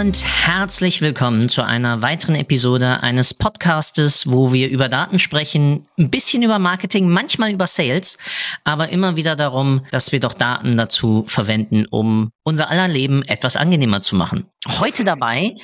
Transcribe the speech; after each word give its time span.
Und 0.00 0.24
herzlich 0.24 1.02
willkommen 1.02 1.50
zu 1.50 1.62
einer 1.62 2.00
weiteren 2.00 2.34
Episode 2.34 3.02
eines 3.02 3.34
Podcastes, 3.34 4.26
wo 4.32 4.50
wir 4.50 4.70
über 4.70 4.88
Daten 4.88 5.18
sprechen, 5.18 5.86
ein 5.98 6.08
bisschen 6.08 6.42
über 6.42 6.58
Marketing, 6.58 7.10
manchmal 7.10 7.52
über 7.52 7.66
Sales, 7.66 8.16
aber 8.64 8.88
immer 8.88 9.16
wieder 9.16 9.36
darum, 9.36 9.84
dass 9.90 10.10
wir 10.10 10.18
doch 10.18 10.32
Daten 10.32 10.78
dazu 10.78 11.26
verwenden, 11.26 11.84
um 11.84 12.30
unser 12.44 12.70
aller 12.70 12.88
Leben 12.88 13.22
etwas 13.24 13.56
angenehmer 13.56 14.00
zu 14.00 14.16
machen. 14.16 14.46
Heute 14.78 15.04
dabei, 15.04 15.54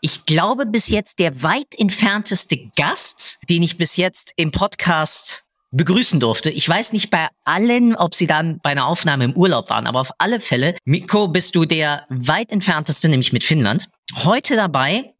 ich 0.00 0.24
glaube 0.24 0.64
bis 0.64 0.88
jetzt 0.88 1.18
der 1.18 1.42
weit 1.42 1.74
entfernteste 1.76 2.70
Gast, 2.74 3.40
den 3.50 3.62
ich 3.62 3.76
bis 3.76 3.96
jetzt 3.96 4.32
im 4.36 4.52
Podcast 4.52 5.44
begrüßen 5.72 6.20
durfte. 6.20 6.50
Ich 6.50 6.68
weiß 6.68 6.92
nicht 6.92 7.10
bei 7.10 7.28
allen, 7.44 7.96
ob 7.96 8.14
sie 8.14 8.26
dann 8.26 8.60
bei 8.62 8.70
einer 8.70 8.86
Aufnahme 8.86 9.24
im 9.24 9.32
Urlaub 9.32 9.70
waren, 9.70 9.86
aber 9.86 10.00
auf 10.00 10.10
alle 10.18 10.38
Fälle, 10.38 10.76
Mikko, 10.84 11.28
bist 11.28 11.56
du 11.56 11.64
der 11.64 12.06
weit 12.08 12.52
entfernteste, 12.52 13.08
nämlich 13.08 13.32
mit 13.32 13.42
Finnland. 13.42 13.88
Heute 14.14 14.54
dabei, 14.54 15.14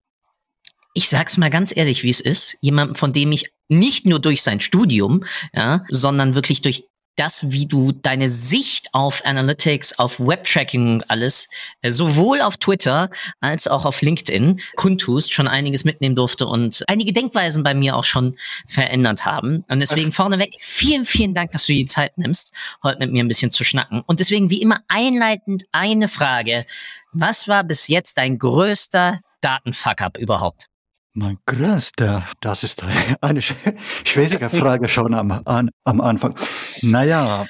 ich 0.94 1.08
sag's 1.08 1.38
mal 1.38 1.50
ganz 1.50 1.74
ehrlich, 1.74 2.02
wie 2.02 2.10
es 2.10 2.20
ist, 2.20 2.58
jemand, 2.60 2.98
von 2.98 3.12
dem 3.12 3.32
ich 3.32 3.50
nicht 3.68 4.06
nur 4.06 4.20
durch 4.20 4.42
sein 4.42 4.60
Studium, 4.60 5.24
ja, 5.54 5.84
sondern 5.88 6.34
wirklich 6.34 6.60
durch 6.60 6.84
das, 7.16 7.50
wie 7.50 7.66
du 7.66 7.92
deine 7.92 8.28
Sicht 8.28 8.88
auf 8.92 9.24
Analytics, 9.24 9.98
auf 9.98 10.18
Webtracking 10.18 10.94
und 10.94 11.10
alles, 11.10 11.48
äh, 11.82 11.90
sowohl 11.90 12.40
auf 12.40 12.56
Twitter 12.56 13.10
als 13.40 13.68
auch 13.68 13.84
auf 13.84 14.02
LinkedIn 14.02 14.60
kundtust, 14.76 15.32
schon 15.32 15.48
einiges 15.48 15.84
mitnehmen 15.84 16.16
durfte 16.16 16.46
und 16.46 16.82
einige 16.88 17.12
Denkweisen 17.12 17.62
bei 17.62 17.74
mir 17.74 17.96
auch 17.96 18.04
schon 18.04 18.36
verändert 18.66 19.24
haben. 19.24 19.64
Und 19.70 19.80
deswegen 19.80 20.10
Ach. 20.10 20.16
vorneweg 20.16 20.54
vielen, 20.58 21.04
vielen 21.04 21.34
Dank, 21.34 21.52
dass 21.52 21.66
du 21.66 21.72
die 21.72 21.86
Zeit 21.86 22.16
nimmst, 22.16 22.52
heute 22.82 22.98
mit 22.98 23.12
mir 23.12 23.22
ein 23.22 23.28
bisschen 23.28 23.50
zu 23.50 23.64
schnacken. 23.64 24.02
Und 24.06 24.20
deswegen 24.20 24.50
wie 24.50 24.62
immer 24.62 24.80
einleitend 24.88 25.64
eine 25.72 26.08
Frage. 26.08 26.64
Was 27.12 27.46
war 27.48 27.64
bis 27.64 27.88
jetzt 27.88 28.18
dein 28.18 28.38
größter 28.38 29.18
Datenfuck-up 29.40 30.16
überhaupt? 30.16 30.71
Mein 31.14 31.36
größter, 31.44 32.24
das 32.40 32.64
ist 32.64 32.82
eine 33.20 33.42
schwierige 33.42 34.48
Frage 34.48 34.88
schon 34.88 35.12
am, 35.12 35.30
an, 35.44 35.70
am 35.84 36.00
Anfang. 36.00 36.34
Naja, 36.80 37.44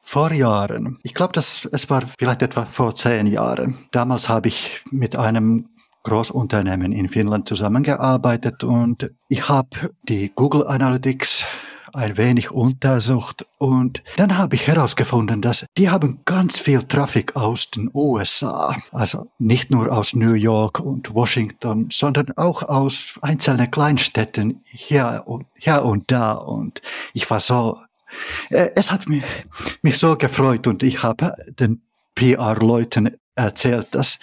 vor 0.00 0.32
Jahren, 0.32 0.98
ich 1.02 1.12
glaube, 1.12 1.38
es 1.38 1.90
war 1.90 2.02
vielleicht 2.18 2.40
etwa 2.40 2.64
vor 2.64 2.94
zehn 2.94 3.26
Jahren. 3.26 3.76
Damals 3.90 4.30
habe 4.30 4.48
ich 4.48 4.80
mit 4.90 5.16
einem 5.16 5.68
Großunternehmen 6.04 6.92
in 6.92 7.10
Finnland 7.10 7.46
zusammengearbeitet 7.46 8.64
und 8.64 9.10
ich 9.28 9.48
habe 9.50 9.90
die 10.08 10.32
Google 10.34 10.66
Analytics 10.66 11.44
ein 11.94 12.16
wenig 12.16 12.50
untersucht 12.50 13.46
und 13.58 14.02
dann 14.16 14.36
habe 14.36 14.54
ich 14.56 14.66
herausgefunden, 14.66 15.42
dass 15.42 15.66
die 15.76 15.90
haben 15.90 16.20
ganz 16.24 16.58
viel 16.58 16.82
Traffic 16.82 17.36
aus 17.36 17.70
den 17.70 17.90
USA. 17.94 18.76
Also 18.92 19.30
nicht 19.38 19.70
nur 19.70 19.92
aus 19.92 20.14
New 20.14 20.34
York 20.34 20.80
und 20.80 21.14
Washington, 21.14 21.88
sondern 21.90 22.32
auch 22.36 22.62
aus 22.62 23.14
einzelnen 23.22 23.70
Kleinstädten 23.70 24.60
hier 24.64 25.22
und, 25.26 25.46
hier 25.56 25.84
und 25.84 26.10
da. 26.10 26.32
Und 26.32 26.82
ich 27.12 27.30
war 27.30 27.40
so, 27.40 27.78
äh, 28.50 28.70
es 28.74 28.90
hat 28.90 29.08
mich, 29.08 29.24
mich 29.82 29.98
so 29.98 30.16
gefreut 30.16 30.66
und 30.66 30.82
ich 30.82 31.02
habe 31.02 31.34
den 31.58 31.82
PR-Leuten 32.14 33.16
erzählt, 33.34 33.88
dass 33.92 34.18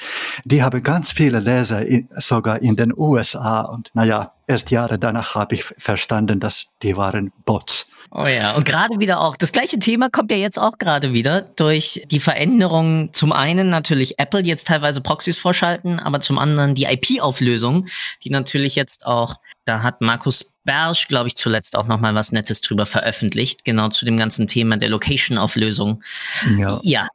die 0.46 0.64
haben 0.64 0.84
ganz 0.84 1.12
viele 1.12 1.40
Leser 1.40 1.86
in, 1.86 2.08
sogar 2.18 2.62
in 2.62 2.76
den 2.76 2.94
USA 2.96 3.62
und 3.62 3.92
naja, 3.94 4.34
erst 4.48 4.72
Jahre 4.72 5.00
danach 5.00 5.36
habe 5.36 5.56
ich 5.56 5.64
verstanden, 5.78 6.40
dass 6.40 6.68
die 6.82 6.96
waren 6.98 7.32
Bots. 7.46 7.88
Oh 8.14 8.28
ja, 8.28 8.56
und 8.56 8.66
gerade 8.66 9.00
wieder 9.00 9.22
auch, 9.22 9.38
das 9.38 9.54
gleiche 9.54 9.80
Thema 9.80 10.10
kommt 10.10 10.32
ja 10.32 10.38
jetzt 10.38 10.60
auch 10.60 10.78
gerade 10.78 11.14
wieder 11.14 11.42
durch 11.42 12.02
die 12.12 12.20
Veränderung. 12.20 13.14
Zum 13.14 13.32
einen 13.32 13.70
natürlich 13.70 14.20
Apple 14.20 14.42
jetzt 14.42 14.68
teilweise 14.68 15.00
Proxys 15.00 15.38
vorschalten, 15.38 15.98
aber 15.98 16.20
zum 16.20 16.38
anderen 16.38 16.76
die 16.76 16.84
IP-Auflösung, 16.84 17.88
die 18.26 18.30
natürlich 18.30 18.76
jetzt 18.76 19.06
auch, 19.06 19.36
da 19.64 19.82
hat 19.82 20.02
Markus 20.02 20.54
Bersch, 20.66 21.08
glaube 21.08 21.28
ich, 21.28 21.38
zuletzt 21.38 21.78
auch 21.78 21.88
nochmal 21.88 22.14
was 22.14 22.34
Nettes 22.34 22.60
drüber 22.60 22.86
veröffentlicht, 22.86 23.64
genau 23.64 23.88
zu 23.88 24.04
dem 24.04 24.18
ganzen 24.18 24.46
Thema 24.46 24.76
der 24.76 24.90
Location-Auflösung. 24.90 26.04
Ja. 26.58 26.82
ja, 26.84 27.08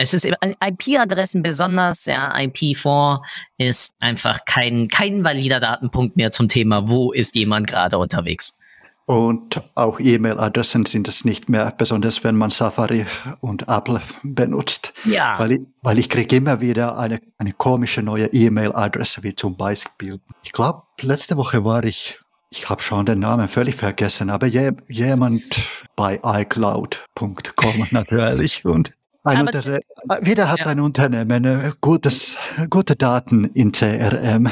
es 0.00 0.14
ist 0.14 0.24
IP-Adressen 0.24 1.42
besonders, 1.42 2.06
ja, 2.06 2.34
IP4 2.34 3.20
ist 3.58 3.94
einfach 4.00 4.46
kein, 4.46 4.88
kein 4.88 5.24
valider 5.24 5.60
Datenpunkt 5.60 6.16
mehr 6.16 6.30
zum 6.30 6.48
Thema, 6.48 6.88
wo 6.88 7.12
ist 7.12 7.34
jemand 7.34 7.66
gerade 7.66 7.98
unterwegs. 7.98 8.58
Und 9.04 9.62
auch 9.74 10.00
E-Mail-Adressen 10.00 10.86
sind 10.86 11.06
es 11.06 11.24
nicht 11.24 11.50
mehr, 11.50 11.74
besonders 11.76 12.24
wenn 12.24 12.36
man 12.36 12.48
Safari 12.48 13.04
und 13.40 13.68
Apple 13.68 14.00
benutzt. 14.22 14.94
Ja. 15.04 15.38
Weil 15.38 15.52
ich, 15.52 15.60
weil 15.82 15.98
ich 15.98 16.08
kriege 16.08 16.36
immer 16.36 16.62
wieder 16.62 16.96
eine, 16.96 17.20
eine 17.36 17.52
komische 17.52 18.02
neue 18.02 18.26
E-Mail-Adresse, 18.26 19.22
wie 19.22 19.34
zum 19.34 19.56
Beispiel. 19.56 20.18
Ich 20.44 20.52
glaube, 20.52 20.82
letzte 21.02 21.36
Woche 21.36 21.64
war 21.64 21.84
ich, 21.84 22.20
ich 22.48 22.70
habe 22.70 22.80
schon 22.80 23.04
den 23.04 23.18
Namen 23.18 23.48
völlig 23.48 23.74
vergessen, 23.74 24.30
aber 24.30 24.46
je, 24.46 24.72
jemand 24.88 25.60
bei 25.94 26.20
iCloud.com 26.22 27.88
natürlich. 27.90 28.64
Und 28.64 28.92
ein 29.22 29.46
Unter 29.46 29.80
wieder 30.22 30.50
hat 30.50 30.60
ja. 30.60 30.66
ein 30.66 30.80
Unternehmen 30.80 31.44
äh, 31.44 31.72
gutes, 31.80 32.36
gute 32.70 32.96
Daten 32.96 33.44
in 33.44 33.72
CRM. 33.72 34.50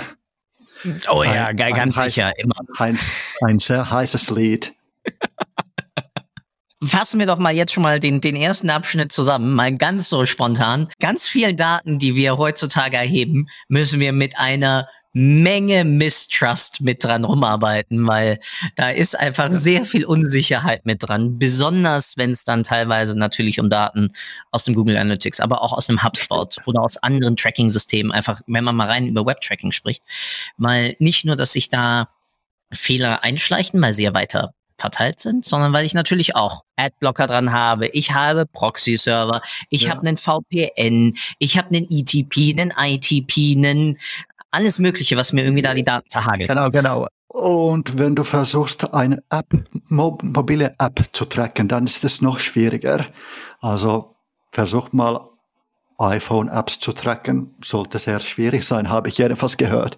Oh 1.11 1.23
ja, 1.23 1.47
ein, 1.47 1.57
ganz 1.57 1.99
ein 1.99 2.11
sicher. 2.11 2.27
Heiß, 2.27 2.35
immer. 2.39 2.55
Ein, 2.79 2.99
ein 3.47 3.59
sehr 3.59 3.91
heißes 3.91 4.31
Lied. 4.31 4.75
Fassen 6.85 7.19
wir 7.19 7.27
doch 7.27 7.39
mal 7.39 7.53
jetzt 7.53 7.73
schon 7.73 7.83
mal 7.83 7.99
den, 7.99 8.21
den 8.21 8.37
ersten 8.37 8.71
Abschnitt 8.71 9.11
zusammen, 9.11 9.53
mal 9.53 9.75
ganz 9.75 10.09
so 10.09 10.27
spontan. 10.27 10.87
Ganz 11.01 11.27
viele 11.27 11.55
Daten, 11.55 11.99
die 11.99 12.15
wir 12.15 12.39
heutzutage 12.39 12.97
erheben, 12.97 13.49
müssen 13.67 13.99
wir 13.99 14.13
mit 14.13 14.39
einer 14.39 14.87
Menge 15.13 15.85
Mistrust 15.85 16.81
mit 16.81 17.03
dran 17.03 17.25
rumarbeiten, 17.25 18.07
weil 18.07 18.39
da 18.77 18.91
ist 18.91 19.19
einfach 19.19 19.51
sehr 19.51 19.85
viel 19.85 20.05
Unsicherheit 20.05 20.85
mit 20.85 21.03
dran, 21.03 21.39
besonders 21.39 22.17
wenn 22.17 22.31
es 22.31 22.45
dann 22.45 22.63
teilweise 22.63 23.19
natürlich 23.19 23.59
um 23.59 23.71
Daten 23.71 24.11
aus 24.51 24.65
dem 24.65 24.75
Google 24.75 24.97
Analytics, 24.97 25.41
aber 25.41 25.63
auch 25.63 25.73
aus 25.73 25.87
dem 25.87 26.03
HubSpot 26.03 26.57
oder 26.67 26.83
aus 26.83 26.97
anderen 26.99 27.37
Tracking-Systemen, 27.37 28.13
einfach 28.13 28.41
wenn 28.47 28.65
man 28.65 28.77
mal 28.77 28.89
rein 28.89 29.07
über 29.07 29.25
Web-Tracking 29.25 29.73
spricht, 29.73 30.03
weil 30.59 30.95
nicht 30.99 31.25
nur, 31.25 31.37
dass 31.37 31.53
sich 31.53 31.69
da 31.69 32.09
Fehler 32.71 33.25
einschleichen, 33.25 33.81
weil 33.81 33.95
sie 33.95 34.05
ja 34.05 34.15
weiter 34.15 34.53
verteilt 34.79 35.19
sind, 35.19 35.45
sondern 35.45 35.73
weil 35.73 35.85
ich 35.85 35.93
natürlich 35.93 36.37
auch 36.37 36.63
Adblocker 36.77 37.27
dran 37.27 37.53
habe. 37.53 37.89
Ich 37.89 38.13
habe 38.15 38.47
Proxy-Server, 38.47 39.43
ich 39.71 39.83
ja. 39.83 39.91
habe 39.91 40.07
einen 40.07 40.17
VPN, 40.17 41.13
ich 41.39 41.59
habe 41.59 41.69
einen 41.75 41.87
ETP, 41.91 42.59
einen 42.59 42.73
ITP, 42.79 43.57
einen 43.57 43.99
alles 44.51 44.79
Mögliche, 44.79 45.17
was 45.17 45.33
mir 45.33 45.43
irgendwie 45.45 45.63
da 45.63 45.75
die 45.75 45.85
Daten 45.85 46.09
zerhagelt. 46.09 46.49
Genau, 46.49 46.71
genau. 46.71 47.07
Und 47.29 47.99
wenn 47.99 48.17
du 48.17 48.25
versuchst, 48.25 48.93
eine 48.95 49.23
App, 49.31 49.47
mo 49.89 50.19
mobile 50.23 50.75
App 50.79 51.05
zu 51.13 51.25
tracken, 51.27 51.69
dann 51.69 51.87
ist 51.87 52.05
es 52.05 52.23
noch 52.23 52.39
schwieriger. 52.39 53.07
Also 53.61 54.17
versuch 54.51 54.93
mal 54.93 55.29
iPhone-Apps 55.99 56.81
zu 56.81 56.93
tracken, 56.93 57.55
sollte 57.63 57.99
sehr 57.99 58.21
schwierig 58.21 58.65
sein, 58.65 58.89
habe 58.89 59.09
ich 59.09 59.19
jedenfalls 59.19 59.57
gehört. 59.57 59.97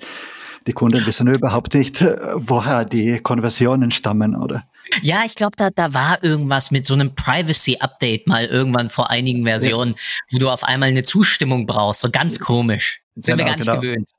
Die 0.66 0.72
Kunden 0.72 1.06
wissen 1.06 1.26
überhaupt 1.26 1.74
nicht, 1.74 2.02
woher 2.34 2.84
die 2.84 3.18
Konversionen 3.20 3.90
stammen, 3.90 4.36
oder? 4.36 4.64
Ja, 5.02 5.22
ich 5.24 5.34
glaube, 5.34 5.56
da, 5.56 5.70
da 5.70 5.94
war 5.94 6.22
irgendwas 6.22 6.70
mit 6.70 6.84
so 6.84 6.94
einem 6.94 7.14
Privacy-Update 7.14 8.26
mal 8.26 8.44
irgendwann 8.44 8.90
vor 8.90 9.10
einigen 9.10 9.44
Versionen, 9.44 9.92
ja. 9.92 9.98
wo 10.32 10.38
du 10.38 10.50
auf 10.50 10.64
einmal 10.64 10.90
eine 10.90 11.02
Zustimmung 11.02 11.64
brauchst. 11.64 12.02
So 12.02 12.10
ganz 12.10 12.38
komisch. 12.38 13.00
Sind 13.14 13.36
genau, 13.36 13.38
wir 13.38 13.44
gar 13.44 13.56
nicht 13.56 13.68
genau. 13.68 13.80
gewöhnt. 13.80 14.10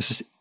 Es 0.00 0.10
ist 0.10 0.32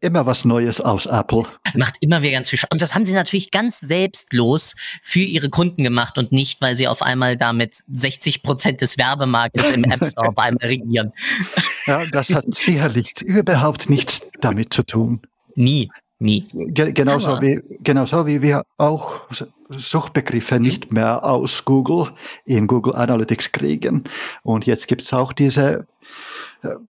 immer 0.00 0.24
was 0.24 0.44
Neues 0.46 0.80
aus 0.80 1.04
Apple. 1.04 1.44
Macht 1.74 1.96
immer 2.00 2.22
wieder 2.22 2.32
ganz 2.32 2.48
viel 2.48 2.58
Spaß. 2.58 2.70
Und 2.72 2.80
das 2.80 2.94
haben 2.94 3.04
sie 3.04 3.12
natürlich 3.12 3.50
ganz 3.50 3.78
selbstlos 3.78 4.74
für 5.02 5.20
ihre 5.20 5.50
Kunden 5.50 5.84
gemacht 5.84 6.16
und 6.16 6.32
nicht, 6.32 6.62
weil 6.62 6.74
sie 6.74 6.88
auf 6.88 7.02
einmal 7.02 7.36
damit 7.36 7.82
60 7.90 8.42
Prozent 8.42 8.80
des 8.80 8.96
Werbemarktes 8.96 9.70
im 9.70 9.84
App 9.84 10.04
Store 10.04 10.28
auf 10.28 10.38
einmal 10.38 10.66
regieren. 10.66 11.12
Ja, 11.86 12.00
das 12.12 12.32
hat 12.32 12.44
sicherlich 12.54 13.20
überhaupt 13.22 13.90
nichts 13.90 14.30
damit 14.40 14.72
zu 14.72 14.84
tun. 14.84 15.20
Nie, 15.56 15.90
nie. 16.20 16.46
genauso, 16.54 17.42
wie, 17.42 17.60
genauso 17.82 18.24
wie 18.24 18.40
wir 18.40 18.62
auch 18.76 19.22
Suchbegriffe 19.68 20.60
nicht 20.60 20.92
mehr 20.92 21.24
aus 21.24 21.64
Google 21.64 22.12
in 22.44 22.68
Google 22.68 22.94
Analytics 22.94 23.50
kriegen. 23.50 24.04
Und 24.44 24.64
jetzt 24.64 24.86
gibt 24.86 25.02
es 25.02 25.12
auch 25.12 25.32
diese 25.32 25.88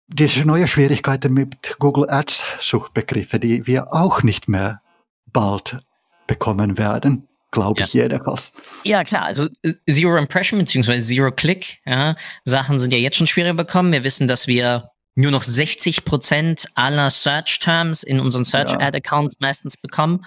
diese 0.07 0.45
neue 0.45 0.67
Schwierigkeiten 0.67 1.33
mit 1.33 1.75
Google 1.79 2.09
Ads 2.09 2.43
Suchbegriffe, 2.59 3.39
die 3.39 3.67
wir 3.67 3.93
auch 3.93 4.23
nicht 4.23 4.47
mehr 4.47 4.81
bald 5.25 5.79
bekommen 6.27 6.77
werden. 6.77 7.27
Glaube 7.51 7.81
ich 7.81 7.93
ja. 7.93 8.03
jedenfalls. 8.03 8.51
Ja, 8.83 9.03
klar. 9.03 9.23
Also 9.23 9.47
äh, 9.61 9.73
Zero 9.89 10.17
Impression 10.17 10.59
bzw. 10.59 10.99
Zero 10.99 11.31
Click, 11.31 11.79
ja, 11.85 12.15
Sachen 12.43 12.77
sind 12.77 12.91
ja 12.91 12.99
jetzt 12.99 13.17
schon 13.17 13.27
schwieriger 13.27 13.53
bekommen. 13.53 13.91
Wir 13.91 14.03
wissen, 14.03 14.27
dass 14.27 14.47
wir 14.47 14.91
nur 15.15 15.31
noch 15.31 15.43
60 15.43 16.05
Prozent 16.05 16.65
aller 16.75 17.09
Search 17.09 17.59
Terms 17.59 18.03
in 18.03 18.19
unseren 18.19 18.43
Search 18.43 18.75
Ad 18.75 18.95
Accounts 18.95 19.37
meistens 19.39 19.75
bekommen. 19.75 20.25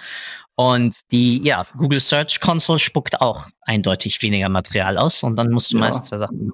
Und 0.57 1.13
die, 1.13 1.43
ja, 1.45 1.65
Google 1.77 2.01
Search 2.01 2.41
Console 2.41 2.79
spuckt 2.79 3.21
auch 3.21 3.47
eindeutig 3.61 4.21
weniger 4.23 4.49
Material 4.49 4.99
aus 4.99 5.23
und 5.23 5.37
dann 5.37 5.51
musst 5.51 5.73
du 5.73 5.77
ja. 5.77 5.85
meistens 5.85 6.09
zwei 6.09 6.19
Sachen. 6.19 6.51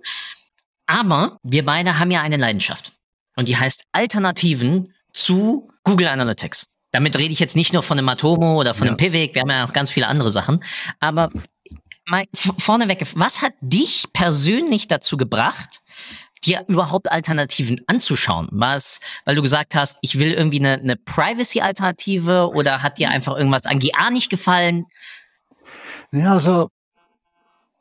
Aber 0.86 1.38
wir 1.42 1.64
beide 1.64 1.98
haben 1.98 2.10
ja 2.10 2.20
eine 2.20 2.36
Leidenschaft. 2.36 2.92
Und 3.36 3.48
die 3.48 3.56
heißt 3.56 3.84
Alternativen 3.92 4.92
zu 5.12 5.70
Google 5.84 6.08
Analytics. 6.08 6.68
Damit 6.90 7.16
rede 7.16 7.32
ich 7.32 7.38
jetzt 7.38 7.56
nicht 7.56 7.72
nur 7.72 7.82
von 7.82 7.98
einem 7.98 8.08
Atomo 8.08 8.58
oder 8.58 8.74
von 8.74 8.86
ja. 8.86 8.92
einem 8.92 8.96
Pivik, 8.96 9.34
wir 9.34 9.42
haben 9.42 9.50
ja 9.50 9.66
auch 9.66 9.72
ganz 9.72 9.90
viele 9.90 10.08
andere 10.08 10.30
Sachen. 10.30 10.64
Aber 10.98 11.30
mal 12.06 12.24
vorneweg, 12.58 13.06
was 13.14 13.42
hat 13.42 13.52
dich 13.60 14.06
persönlich 14.12 14.88
dazu 14.88 15.16
gebracht, 15.16 15.80
dir 16.44 16.64
überhaupt 16.68 17.10
Alternativen 17.10 17.80
anzuschauen? 17.86 18.48
Was, 18.50 19.00
weil 19.24 19.34
du 19.34 19.42
gesagt 19.42 19.74
hast, 19.74 19.98
ich 20.00 20.18
will 20.18 20.32
irgendwie 20.32 20.60
eine, 20.60 20.74
eine 20.74 20.96
Privacy-Alternative 20.96 22.50
oder 22.54 22.82
hat 22.82 22.98
dir 22.98 23.10
einfach 23.10 23.36
irgendwas 23.36 23.66
an 23.66 23.78
GA 23.78 24.10
nicht 24.10 24.30
gefallen? 24.30 24.86
Ja, 26.12 26.32
also 26.32 26.70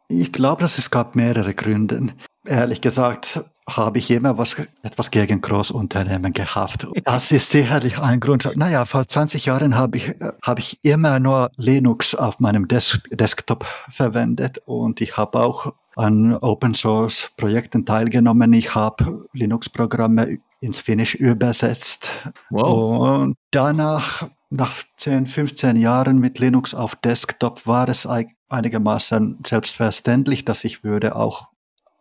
ich 0.07 0.31
glaube, 0.31 0.61
dass 0.61 0.77
es 0.77 0.91
gab 0.91 1.15
mehrere 1.15 1.53
Gründe. 1.53 2.13
Ehrlich 2.45 2.81
gesagt 2.81 3.41
habe 3.67 3.97
ich 3.97 4.12
immer 4.12 4.38
was, 4.38 4.56
etwas 4.83 5.12
gegen 5.12 5.41
Großunternehmen 5.41 6.33
gehabt. 6.33 6.88
Das 7.03 7.31
ist 7.31 7.50
sicherlich 7.50 7.97
ein 7.97 8.19
Grund. 8.19 8.51
Naja, 8.56 8.85
vor 8.85 9.07
20 9.07 9.45
Jahren 9.45 9.75
habe 9.75 9.97
ich, 9.97 10.13
habe 10.41 10.59
ich 10.59 10.83
immer 10.83 11.19
nur 11.19 11.50
Linux 11.57 12.13
auf 12.13 12.39
meinem 12.39 12.67
Des 12.67 13.01
Desktop 13.12 13.65
verwendet 13.89 14.59
und 14.65 15.01
ich 15.01 15.17
habe 15.17 15.39
auch 15.39 15.73
an 15.95 16.35
Open 16.35 16.73
Source 16.73 17.31
Projekten 17.38 17.85
teilgenommen. 17.85 18.53
Ich 18.53 18.75
habe 18.75 19.27
Linux-Programme 19.33 20.39
ins 20.59 20.79
Finnisch 20.79 21.15
übersetzt. 21.15 22.09
Wow. 22.50 23.21
Und 23.21 23.38
danach, 23.51 24.27
nach 24.50 24.83
10, 24.97 25.25
15 25.25 25.75
Jahren 25.75 26.19
mit 26.19 26.39
Linux 26.39 26.75
auf 26.75 26.95
Desktop, 26.95 27.65
war 27.65 27.88
es 27.88 28.07
einigermaßen 28.50 29.39
selbstverständlich, 29.45 30.45
dass 30.45 30.63
ich 30.63 30.83
würde 30.83 31.15
auch 31.15 31.47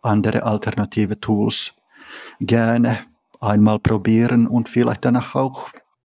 andere 0.05 0.45
alternative 0.45 1.21
Tools 1.21 1.75
gerne 2.41 2.99
einmal 3.41 3.79
probieren 3.79 4.47
und 4.47 4.69
vielleicht 4.69 5.05
danach 5.05 5.35
auch 5.35 5.71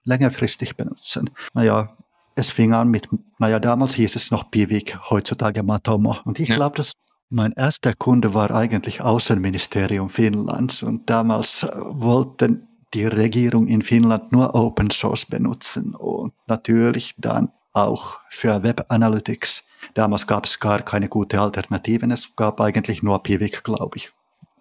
längerfristig 0.04 0.76
benutzen. 0.76 1.30
Naja, 1.54 1.96
es 2.36 2.50
fing 2.50 2.72
an 2.72 2.88
mit, 2.88 3.08
naja, 3.38 3.58
damals 3.58 3.94
hieß 3.94 4.14
es 4.14 4.30
noch 4.30 4.50
Pivik, 4.50 5.10
heutzutage 5.10 5.62
Matomo. 5.62 6.16
Und 6.24 6.38
ich 6.38 6.48
ja. 6.48 6.56
glaube, 6.56 6.76
dass 6.76 6.92
mein 7.28 7.52
erster 7.52 7.92
Kunde 7.94 8.34
war 8.34 8.50
eigentlich 8.52 9.00
Außenministerium 9.00 10.10
Finnlands 10.10 10.82
und 10.82 11.10
damals 11.10 11.64
äh, 11.64 11.68
wollten 11.74 12.68
die 12.94 13.04
Regierung 13.04 13.66
in 13.66 13.82
Finnland 13.82 14.30
nur 14.32 14.54
Open 14.54 14.90
Source 14.90 15.24
benutzen 15.24 15.94
und 15.94 16.32
natürlich 16.46 17.14
dann 17.18 17.50
auch 17.72 18.20
für 18.30 18.62
Web 18.62 18.86
Analytics 18.88 19.68
Damals 19.94 20.26
gab 20.26 20.46
es 20.46 20.60
gar 20.60 20.82
keine 20.82 21.08
gute 21.08 21.40
Alternativen. 21.40 22.10
Es 22.10 22.34
gab 22.36 22.60
eigentlich 22.60 23.02
nur 23.02 23.22
Pivik, 23.22 23.64
glaube 23.64 23.96
ich. 23.96 24.10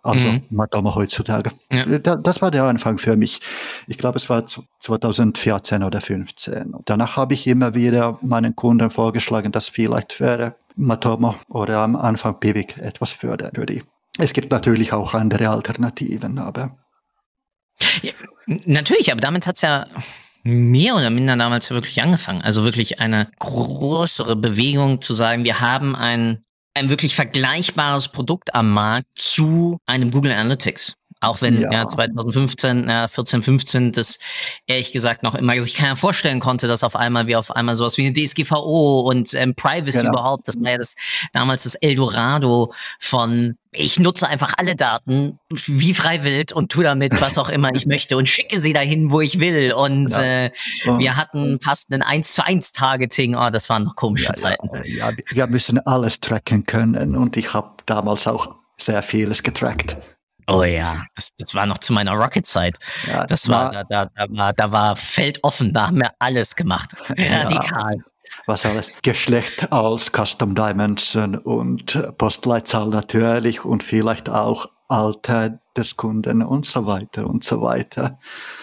Also 0.04 0.30
mhm. 0.30 0.44
Matoma 0.52 0.94
heutzutage. 0.94 1.50
Ja. 1.72 1.86
Das 1.98 2.40
war 2.40 2.52
der 2.52 2.66
Anfang 2.66 3.00
für 3.00 3.16
mich. 3.16 3.42
Ich 3.88 3.98
glaube, 3.98 4.18
es 4.18 4.30
war 4.30 4.46
2014 4.46 5.82
oder 5.82 6.00
2015. 6.00 6.76
Danach 6.86 7.16
habe 7.18 7.34
ich 7.34 7.48
immer 7.48 7.74
wieder 7.74 8.20
meinen 8.22 8.56
Kunden 8.56 8.92
vorgeschlagen, 8.92 9.52
dass 9.52 9.68
vielleicht 9.68 10.14
für 10.14 10.56
Matoma 10.76 11.36
oder 11.50 11.80
am 11.80 11.96
Anfang 11.96 12.40
Pivik 12.40 12.78
etwas 12.78 13.14
für 13.14 13.36
die. 13.36 13.84
Es 14.20 14.34
gibt 14.34 14.52
natürlich 14.52 14.94
auch 14.94 15.16
andere 15.16 15.50
Alternativen, 15.50 16.38
aber. 16.38 16.78
Ja, 18.04 18.14
natürlich, 18.46 19.12
aber 19.12 19.22
damit 19.22 19.48
hat 19.48 19.56
es 19.56 19.62
ja 19.62 19.88
mehr 20.46 20.96
oder 20.96 21.10
minder 21.10 21.36
damals 21.36 21.70
wirklich 21.72 22.02
angefangen. 22.02 22.42
Also 22.42 22.64
wirklich 22.64 23.00
eine 23.00 23.30
größere 23.40 24.36
Bewegung 24.36 25.02
zu 25.02 25.14
sagen, 25.14 25.44
wir 25.44 25.60
haben 25.60 25.96
ein, 25.96 26.44
ein 26.76 26.90
wirklich 26.90 27.16
vergleichbares 27.16 28.10
Produkt 28.10 28.54
am 28.54 28.72
Markt 28.72 29.08
zu 29.16 29.78
einem 29.88 30.12
Google 30.12 30.34
Analytics. 30.34 30.94
Auch 31.26 31.42
wenn 31.42 31.60
ja. 31.60 31.72
ja 31.72 31.88
2015, 31.88 32.90
ja, 32.90 33.08
14, 33.08 33.44
15 33.44 33.92
das 33.92 34.20
ehrlich 34.68 34.92
gesagt 34.92 35.24
noch 35.24 35.36
immer 35.36 35.60
sich 35.62 35.76
keiner 35.76 35.96
vorstellen 35.96 36.40
konnte, 36.40 36.68
dass 36.68 36.84
auf 36.84 36.96
einmal 36.96 37.28
wir 37.28 37.40
auf 37.40 37.52
einmal 37.52 37.76
sowas 37.76 37.98
wie 37.98 38.06
eine 38.06 38.14
DSGVO 38.14 39.02
und 39.02 39.34
ähm, 39.34 39.56
Privacy 39.56 40.00
genau. 40.00 40.12
überhaupt, 40.12 40.48
das 40.48 40.56
war 40.60 40.72
ja 40.72 40.78
das 40.78 40.96
damals 41.34 41.64
das 41.64 41.76
Eldorado 41.76 42.74
von 43.00 43.56
ich 43.78 44.00
nutze 44.00 44.28
einfach 44.28 44.54
alle 44.58 44.76
Daten 44.76 45.40
wie 45.50 45.94
freiwillig 45.94 46.56
und 46.56 46.72
tu 46.72 46.82
damit 46.82 47.20
was 47.22 47.38
auch 47.38 47.50
immer 47.50 47.74
ich 47.76 47.86
möchte 47.86 48.18
und 48.18 48.30
schicke 48.30 48.60
sie 48.60 48.74
dahin, 48.74 49.12
wo 49.12 49.22
ich 49.22 49.40
will. 49.40 49.74
Und 49.74 50.12
ja. 50.12 50.46
äh, 50.46 50.52
wir 50.98 51.18
hatten 51.18 51.60
fast 51.62 51.92
ein 51.94 52.02
1 52.02 52.34
zu 52.34 52.46
1 52.46 52.72
Targeting. 52.72 53.36
Oh, 53.36 53.50
das 53.50 53.70
waren 53.70 53.84
noch 53.84 53.96
komische 53.96 54.28
ja, 54.28 54.34
Zeiten. 54.34 54.70
Ja, 54.86 55.10
ja, 55.10 55.18
wir 55.30 55.48
müssen 55.48 55.80
alles 55.86 56.20
tracken 56.20 56.64
können 56.64 57.16
und 57.16 57.38
ich 57.38 57.54
habe 57.54 57.72
damals 57.86 58.28
auch 58.28 58.56
sehr 58.78 59.04
vieles 59.04 59.44
getrackt. 59.44 59.98
Oh 60.48 60.64
ja, 60.64 61.06
das, 61.16 61.36
das 61.38 61.56
war 61.56 61.66
noch 61.66 61.80
zu 61.80 61.94
meiner 61.94 62.14
Rocket-Zeit. 62.14 62.78
Ja, 63.08 63.26
das 63.26 63.50
war, 63.50 63.72
da, 63.72 63.84
da, 63.84 64.06
da, 64.16 64.26
war, 64.30 64.54
da 64.54 64.72
war 64.72 64.96
Feld 64.96 65.44
offen, 65.44 65.74
da 65.74 65.88
haben 65.88 65.98
wir 66.00 66.12
alles 66.20 66.56
gemacht. 66.56 66.92
Radikal. 67.10 67.96
Ja, 67.96 68.04
was 68.46 68.66
alles? 68.66 68.92
Geschlecht 69.02 69.72
als 69.72 70.12
Custom 70.12 70.56
Dimension 70.56 71.36
und 71.36 72.18
Postleitzahl 72.18 72.90
natürlich 72.90 73.66
und 73.66 73.84
vielleicht 73.84 74.30
auch 74.30 74.68
Alter 74.88 75.60
des 75.78 75.96
Kunden 75.98 76.42
und 76.42 76.66
so 76.66 76.86
weiter 76.86 77.28
und 77.28 77.44
so 77.44 77.62
weiter. 77.62 78.18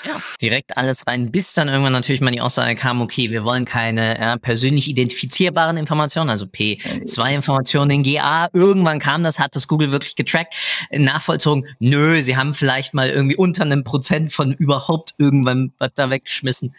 Ja, 0.04 0.20
direkt 0.40 0.76
alles 0.76 1.06
rein, 1.06 1.30
bis 1.30 1.52
dann 1.54 1.68
irgendwann 1.68 1.92
natürlich 1.92 2.20
mal 2.20 2.30
die 2.30 2.40
Aussage 2.40 2.74
kam, 2.74 3.00
okay, 3.00 3.30
wir 3.30 3.44
wollen 3.44 3.64
keine 3.64 4.18
ja, 4.18 4.36
persönlich 4.36 4.88
identifizierbaren 4.88 5.76
Informationen, 5.76 6.30
also 6.30 6.46
P2-Informationen 6.46 7.90
in 7.90 8.02
GA. 8.02 8.48
Irgendwann 8.52 8.98
kam 8.98 9.22
das, 9.22 9.38
hat 9.38 9.54
das 9.54 9.68
Google 9.68 9.92
wirklich 9.92 10.16
getrackt, 10.16 10.54
nachvollzogen, 10.90 11.66
nö, 11.78 12.22
sie 12.22 12.36
haben 12.36 12.54
vielleicht 12.54 12.94
mal 12.94 13.10
irgendwie 13.10 13.36
unter 13.36 13.62
einem 13.62 13.84
Prozent 13.84 14.32
von 14.32 14.52
überhaupt 14.52 15.14
irgendwann 15.18 15.72
was 15.78 15.90
da 15.94 16.10
weggeschmissen. 16.10 16.74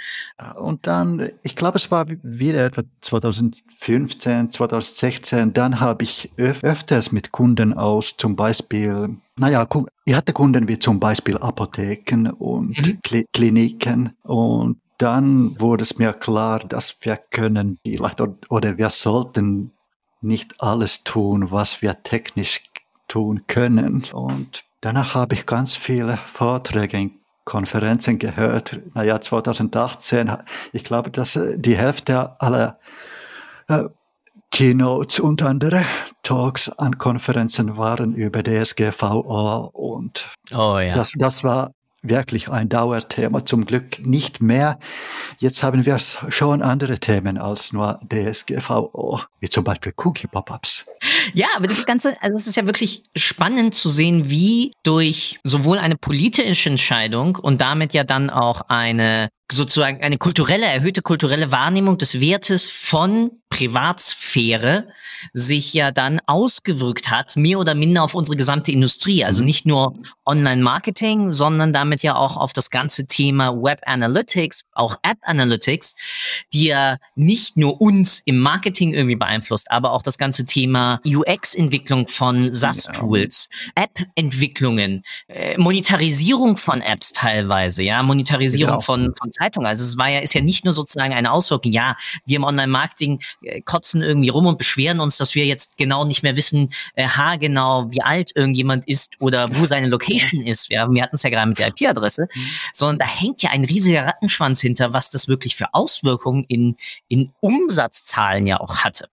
Und 0.56 0.88
dann, 0.88 1.30
ich 1.44 1.56
glaube, 1.56 1.78
es 1.78 1.92
war 1.92 2.06
wieder 2.24 2.66
etwa 2.66 2.84
2015, 3.02 4.52
2016, 4.52 5.54
dann 5.54 5.80
habe 5.80 6.04
ich 6.04 6.32
öf 6.38 6.64
öfters 6.64 7.12
mit 7.12 7.32
Kunden 7.32 7.74
aus 7.74 8.18
zum 8.18 8.36
Beispiel 8.36 9.18
naja, 9.36 9.66
ich 10.06 10.14
hatte 10.14 10.34
Kunden 10.34 10.68
wie 10.68 10.80
zum 10.80 11.00
Beispiel 11.00 11.38
Apotheken 11.38 12.32
und 12.38 12.78
mhm. 12.78 13.26
Kliniken 13.32 14.16
und 14.24 14.78
dann 14.98 15.60
wurde 15.60 15.82
es 15.82 15.98
mir 15.98 16.14
klar, 16.14 16.60
dass 16.60 16.98
wir 17.02 17.18
können 17.18 17.78
vielleicht 17.84 18.22
oder 18.50 18.78
wir 18.78 18.90
sollten 18.90 19.72
nicht 20.22 20.62
alles 20.62 21.04
tun, 21.04 21.52
was 21.52 21.82
wir 21.82 22.02
technisch 22.04 22.62
tun 23.08 23.44
können. 23.48 24.06
Und 24.14 24.64
danach 24.82 25.16
habe 25.16 25.36
ich 25.36 25.46
ganz 25.46 25.76
viele 25.76 26.18
Vorträge 26.18 26.98
in 26.98 27.12
Konferenzen 27.44 28.20
gehört. 28.20 28.80
Naja, 28.94 29.20
2018, 29.20 30.32
ich 30.72 30.84
glaube, 30.84 31.12
dass 31.12 31.38
die 31.56 31.76
Hälfte 31.76 32.40
aller 32.40 32.80
äh, 33.68 33.84
Keynotes 34.54 35.20
und 35.20 35.42
andere 35.42 35.84
Talks 36.22 36.70
an 36.70 37.00
Konferenzen 37.00 37.76
waren 37.76 38.14
über 38.14 38.44
DSGVO 38.44 39.72
und 39.74 40.30
oh, 40.54 40.78
ja. 40.78 40.94
das, 40.94 41.12
das 41.16 41.44
war 41.44 41.72
wirklich 42.04 42.50
ein 42.50 42.70
Dauerthema. 42.70 43.44
Zum 43.44 43.66
Glück 43.66 44.06
nicht 44.06 44.42
mehr. 44.42 44.78
Jetzt 45.40 45.64
haben 45.64 45.88
wir 45.88 45.98
schon 45.98 46.62
andere 46.62 47.00
Themen 47.00 47.40
als 47.40 47.74
nur 47.74 48.00
DSGVO, 48.08 49.22
wie 49.40 49.50
zum 49.50 49.64
Beispiel 49.64 49.92
Cookie-Pop-ups. 49.98 50.86
Ja, 51.34 51.48
aber 51.56 51.68
das 51.68 51.86
Ganze, 51.86 52.22
also 52.22 52.38
es 52.38 52.48
ist 52.48 52.56
ja 52.56 52.66
wirklich 52.66 53.04
spannend 53.16 53.76
zu 53.76 53.90
sehen, 53.90 54.30
wie 54.30 54.72
durch 54.84 55.40
sowohl 55.44 55.78
eine 55.78 55.96
politische 55.96 56.70
Entscheidung 56.70 57.36
und 57.36 57.62
damit 57.62 57.94
ja 57.94 58.04
dann 58.04 58.30
auch 58.30 58.62
eine 58.70 59.30
sozusagen 59.52 60.02
eine 60.02 60.18
kulturelle, 60.18 60.66
erhöhte 60.66 61.02
kulturelle 61.02 61.52
Wahrnehmung 61.52 61.98
des 61.98 62.20
Wertes 62.20 62.70
von 62.70 63.32
Privatsphäre 63.50 64.88
sich 65.34 65.74
ja 65.74 65.92
dann 65.92 66.20
ausgewirkt 66.26 67.12
hat, 67.12 67.36
mehr 67.36 67.60
oder 67.60 67.76
minder 67.76 68.04
auf 68.04 68.16
unsere 68.16 68.36
gesamte 68.36 68.72
Industrie. 68.72 69.24
Also 69.24 69.42
mhm. 69.42 69.46
nicht 69.46 69.66
nur 69.66 69.94
Online-Marketing, 70.26 71.32
sondern 71.32 71.72
damit 71.72 72.04
ja 72.04 72.16
auch 72.16 72.36
auf 72.36 72.54
das 72.54 72.70
ganze 72.70 73.06
Thema 73.06 73.54
Web 73.54 73.82
Analytics, 73.86 74.64
auch 74.72 74.96
App 75.04 75.20
Analytics, 75.22 75.96
die 76.52 76.66
ja 76.66 76.98
nicht 77.16 77.58
nur 77.58 77.80
uns 77.80 78.22
im 78.26 78.40
Marketing 78.40 78.94
irgendwie 78.94 79.16
beeinflusst, 79.16 79.70
aber 79.70 79.92
auch 79.92 80.02
das 80.02 80.18
ganze 80.18 80.46
Thema 80.46 80.93
UX-Entwicklung 81.06 82.08
von 82.08 82.52
SaaS-Tools, 82.52 83.50
ja. 83.52 83.84
App-Entwicklungen, 83.84 85.04
äh, 85.28 85.58
Monetarisierung 85.58 86.58
von 86.58 86.82
Apps 86.82 87.14
teilweise, 87.14 87.84
ja, 87.84 88.02
Monetarisierung 88.04 88.74
genau. 88.74 88.80
von, 88.82 89.14
von 89.16 89.32
Zeitung. 89.32 89.66
Also 89.66 89.84
es 89.84 89.98
war 89.98 90.10
ja, 90.10 90.20
ist 90.20 90.34
ja 90.34 90.42
nicht 90.42 90.66
nur 90.66 90.74
sozusagen 90.74 91.14
eine 91.14 91.32
Auswirkung. 91.32 91.72
Ja, 91.72 91.96
wir 92.26 92.38
im 92.38 92.44
Online-Marketing 92.44 93.22
äh, 93.44 93.62
kotzen 93.62 94.02
irgendwie 94.02 94.30
rum 94.30 94.46
und 94.46 94.58
beschweren 94.58 95.00
uns, 95.00 95.18
dass 95.18 95.36
wir 95.36 95.46
jetzt 95.46 95.78
genau 95.78 96.06
nicht 96.06 96.24
mehr 96.24 96.36
wissen, 96.36 96.74
äh, 96.96 97.08
haargenau, 97.08 97.92
wie 97.92 98.02
alt 98.02 98.32
irgendjemand 98.36 98.88
ist 98.88 99.20
oder 99.20 99.54
wo 99.56 99.66
seine 99.66 99.88
Location 99.88 100.42
ist. 100.46 100.70
Ja, 100.70 100.90
wir 100.92 101.02
hatten 101.02 101.16
es 101.16 101.24
ja 101.24 101.30
gerade 101.30 101.50
mit 101.50 101.60
der 101.60 101.68
IP-Adresse, 101.70 102.28
mhm. 102.34 102.48
sondern 102.74 103.00
da 103.00 103.06
hängt 103.06 103.42
ja 103.42 103.52
ein 103.52 103.64
riesiger 103.64 104.06
Rattenschwanz 104.06 104.62
hinter, 104.62 104.94
was 104.94 105.10
das 105.10 105.28
wirklich 105.28 105.56
für 105.56 105.74
Auswirkungen 105.74 106.46
in, 106.48 106.76
in 107.08 107.32
Umsatzzahlen 107.40 108.46
ja 108.46 108.60
auch 108.60 108.78
hatte. 108.78 109.10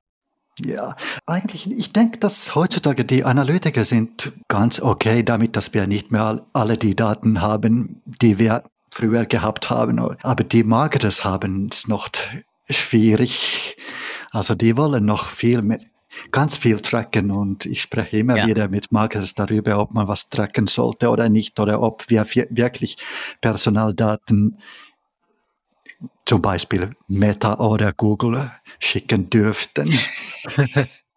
Ja, 0.64 0.96
eigentlich, 1.26 1.70
ich 1.70 1.92
denke, 1.92 2.18
dass 2.18 2.54
heutzutage 2.54 3.04
die 3.04 3.24
Analytiker 3.24 3.84
sind 3.84 4.32
ganz 4.48 4.80
okay 4.80 5.22
damit, 5.22 5.56
dass 5.56 5.72
wir 5.74 5.86
nicht 5.86 6.10
mehr 6.10 6.44
alle 6.52 6.76
die 6.76 6.94
Daten 6.94 7.40
haben, 7.40 8.02
die 8.04 8.38
wir 8.38 8.64
früher 8.90 9.24
gehabt 9.24 9.70
haben. 9.70 9.98
Aber 9.98 10.44
die 10.44 10.64
Marketers 10.64 11.24
haben 11.24 11.68
es 11.70 11.88
noch 11.88 12.08
schwierig. 12.68 13.76
Also 14.30 14.54
die 14.54 14.76
wollen 14.76 15.04
noch 15.04 15.28
viel 15.28 15.62
mehr, 15.62 15.80
ganz 16.30 16.56
viel 16.56 16.80
tracken 16.80 17.30
und 17.30 17.66
ich 17.66 17.82
spreche 17.82 18.18
immer 18.18 18.36
ja. 18.38 18.46
wieder 18.46 18.68
mit 18.68 18.92
Marketers 18.92 19.34
darüber, 19.34 19.78
ob 19.78 19.92
man 19.92 20.08
was 20.08 20.28
tracken 20.28 20.66
sollte 20.66 21.08
oder 21.08 21.28
nicht 21.28 21.58
oder 21.60 21.80
ob 21.80 22.08
wir 22.08 22.26
wirklich 22.50 22.96
Personaldaten 23.40 24.58
zum 26.25 26.42
Beispiel 26.42 26.97
Meta 27.09 27.59
oder 27.59 27.92
Google 27.92 28.50
schicken 28.78 29.30
dürften. 29.30 29.99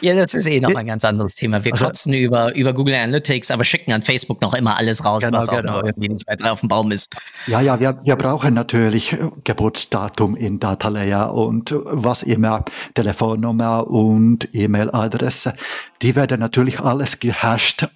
Ja, 0.00 0.14
das 0.14 0.34
ist 0.34 0.46
eh 0.46 0.60
noch 0.60 0.74
ein 0.74 0.86
ganz 0.86 1.04
anderes 1.04 1.34
Thema. 1.34 1.64
Wir 1.64 1.72
also, 1.72 1.86
kotzen 1.86 2.12
über, 2.12 2.54
über 2.54 2.72
Google 2.72 2.94
Analytics, 2.94 3.50
aber 3.50 3.64
schicken 3.64 3.92
an 3.92 4.02
Facebook 4.02 4.40
noch 4.40 4.54
immer 4.54 4.76
alles 4.76 5.04
raus, 5.04 5.22
genau, 5.22 5.38
was 5.38 5.48
auch 5.48 5.60
genau. 5.60 5.78
noch 5.78 5.84
irgendwie 5.84 6.08
nicht 6.08 6.26
weiter 6.26 6.52
auf 6.52 6.60
dem 6.60 6.68
Baum 6.68 6.90
ist. 6.90 7.14
Ja, 7.46 7.60
ja, 7.60 7.80
wir, 7.80 7.98
wir 8.02 8.16
brauchen 8.16 8.54
natürlich 8.54 9.16
Geburtsdatum 9.44 10.36
in 10.36 10.60
Data 10.60 10.88
Layer 10.88 11.32
und 11.32 11.74
was 11.84 12.22
immer, 12.22 12.64
Telefonnummer 12.94 13.86
und 13.86 14.48
E-Mail-Adresse. 14.52 15.54
Die 16.02 16.16
werden 16.16 16.40
natürlich 16.40 16.80
alles 16.80 17.20
gehasht. 17.20 17.86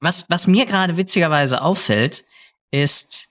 Was, 0.00 0.26
was 0.28 0.46
mir 0.46 0.66
gerade 0.66 0.96
witzigerweise 0.96 1.62
auffällt, 1.62 2.24
ist, 2.70 3.28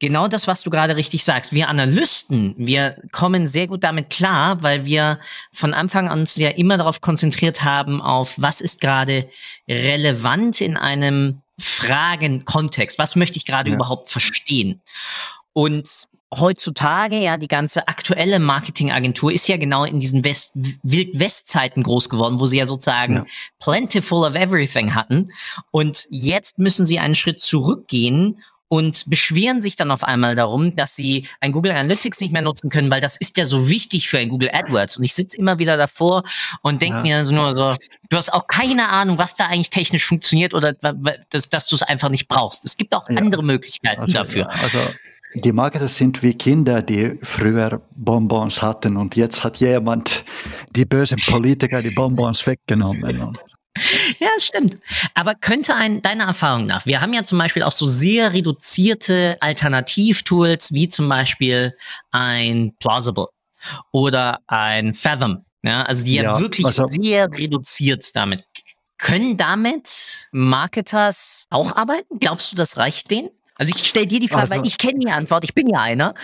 genau 0.00 0.28
das, 0.28 0.46
was 0.46 0.62
du 0.62 0.70
gerade 0.70 0.96
richtig 0.96 1.24
sagst. 1.24 1.52
Wir 1.52 1.68
Analysten, 1.68 2.54
wir 2.56 2.96
kommen 3.12 3.46
sehr 3.46 3.66
gut 3.66 3.84
damit 3.84 4.10
klar, 4.10 4.62
weil 4.62 4.84
wir 4.84 5.20
von 5.52 5.74
Anfang 5.74 6.08
an 6.08 6.20
uns 6.20 6.36
ja 6.36 6.50
immer 6.50 6.76
darauf 6.76 7.00
konzentriert 7.00 7.62
haben, 7.62 8.00
auf 8.00 8.34
was 8.36 8.60
ist 8.60 8.80
gerade 8.80 9.28
relevant 9.68 10.60
in 10.60 10.76
einem 10.76 11.42
Fragenkontext. 11.58 12.98
Was 12.98 13.16
möchte 13.16 13.38
ich 13.38 13.46
gerade 13.46 13.70
ja. 13.70 13.76
überhaupt 13.76 14.10
verstehen? 14.10 14.80
Und 15.52 16.08
heutzutage, 16.38 17.16
ja, 17.16 17.36
die 17.36 17.48
ganze 17.48 17.86
aktuelle 17.88 18.40
Marketingagentur 18.40 19.32
ist 19.32 19.46
ja 19.48 19.56
genau 19.56 19.84
in 19.84 20.00
diesen 20.00 20.24
West 20.24 20.52
Wild-West-Zeiten 20.82 21.82
groß 21.82 22.08
geworden, 22.08 22.40
wo 22.40 22.46
sie 22.46 22.58
ja 22.58 22.66
sozusagen 22.66 23.14
ja. 23.14 23.24
plentiful 23.60 24.24
of 24.24 24.34
everything 24.34 24.94
hatten. 24.94 25.30
Und 25.70 26.06
jetzt 26.10 26.58
müssen 26.58 26.86
sie 26.86 26.98
einen 26.98 27.14
Schritt 27.14 27.40
zurückgehen 27.40 28.42
und 28.68 29.08
beschweren 29.08 29.62
sich 29.62 29.76
dann 29.76 29.90
auf 29.90 30.04
einmal 30.04 30.34
darum, 30.34 30.74
dass 30.74 30.96
sie 30.96 31.26
ein 31.40 31.52
Google 31.52 31.72
Analytics 31.72 32.20
nicht 32.20 32.32
mehr 32.32 32.42
nutzen 32.42 32.70
können, 32.70 32.90
weil 32.90 33.00
das 33.00 33.16
ist 33.16 33.36
ja 33.36 33.44
so 33.44 33.68
wichtig 33.68 34.08
für 34.08 34.18
ein 34.18 34.28
Google 34.28 34.50
AdWords. 34.52 34.96
Und 34.96 35.04
ich 35.04 35.14
sitze 35.14 35.36
immer 35.36 35.58
wieder 35.58 35.76
davor 35.76 36.22
und 36.62 36.82
denke 36.82 36.96
ja. 36.96 37.02
mir 37.02 37.24
so 37.24 37.34
nur 37.34 37.52
so, 37.52 37.74
du 38.10 38.16
hast 38.16 38.32
auch 38.32 38.46
keine 38.46 38.88
Ahnung, 38.88 39.18
was 39.18 39.36
da 39.36 39.46
eigentlich 39.46 39.70
technisch 39.70 40.04
funktioniert 40.04 40.54
oder 40.54 40.72
dass, 40.72 41.48
dass 41.48 41.66
du 41.66 41.76
es 41.76 41.82
einfach 41.82 42.08
nicht 42.08 42.28
brauchst. 42.28 42.64
Es 42.64 42.76
gibt 42.76 42.94
auch 42.94 43.08
ja. 43.08 43.16
andere 43.16 43.42
Möglichkeiten 43.42 44.02
also, 44.02 44.14
dafür. 44.14 44.42
Ja, 44.42 44.62
also 44.62 44.78
die 45.34 45.52
Marketer 45.52 45.88
sind 45.88 46.22
wie 46.22 46.34
Kinder, 46.34 46.80
die 46.80 47.18
früher 47.22 47.82
Bonbons 47.96 48.62
hatten 48.62 48.96
und 48.96 49.16
jetzt 49.16 49.42
hat 49.42 49.56
jemand 49.56 50.24
die 50.76 50.84
bösen 50.84 51.18
Politiker 51.26 51.82
die 51.82 51.90
Bonbons 51.90 52.46
weggenommen. 52.46 53.36
Ja, 54.20 54.28
es 54.36 54.46
stimmt. 54.46 54.76
Aber 55.14 55.34
könnte 55.34 55.74
ein, 55.74 56.00
deiner 56.00 56.24
Erfahrung 56.24 56.66
nach, 56.66 56.86
wir 56.86 57.00
haben 57.00 57.12
ja 57.12 57.24
zum 57.24 57.38
Beispiel 57.38 57.62
auch 57.62 57.72
so 57.72 57.86
sehr 57.86 58.32
reduzierte 58.32 59.36
Alternativtools, 59.40 60.72
wie 60.72 60.88
zum 60.88 61.08
Beispiel 61.08 61.74
ein 62.10 62.74
Plausible 62.78 63.26
oder 63.92 64.38
ein 64.46 64.94
Fathom, 64.94 65.44
ja, 65.62 65.82
also 65.82 66.04
die 66.04 66.14
ja, 66.14 66.22
ja 66.22 66.38
wirklich 66.38 66.66
also, 66.66 66.86
sehr 66.86 67.30
reduziert 67.30 68.14
damit. 68.14 68.44
Können 68.98 69.36
damit 69.36 70.28
Marketers 70.32 71.46
auch 71.50 71.74
arbeiten? 71.76 72.18
Glaubst 72.18 72.52
du, 72.52 72.56
das 72.56 72.76
reicht 72.76 73.10
denen? 73.10 73.30
Also 73.56 73.72
ich 73.74 73.84
stelle 73.86 74.06
dir 74.06 74.18
die 74.18 74.28
Frage, 74.28 74.42
also, 74.42 74.56
weil 74.56 74.66
ich 74.66 74.78
kenne 74.78 74.98
die 74.98 75.10
Antwort, 75.10 75.44
ich 75.44 75.54
bin 75.54 75.68
ja 75.68 75.80
einer. 75.80 76.14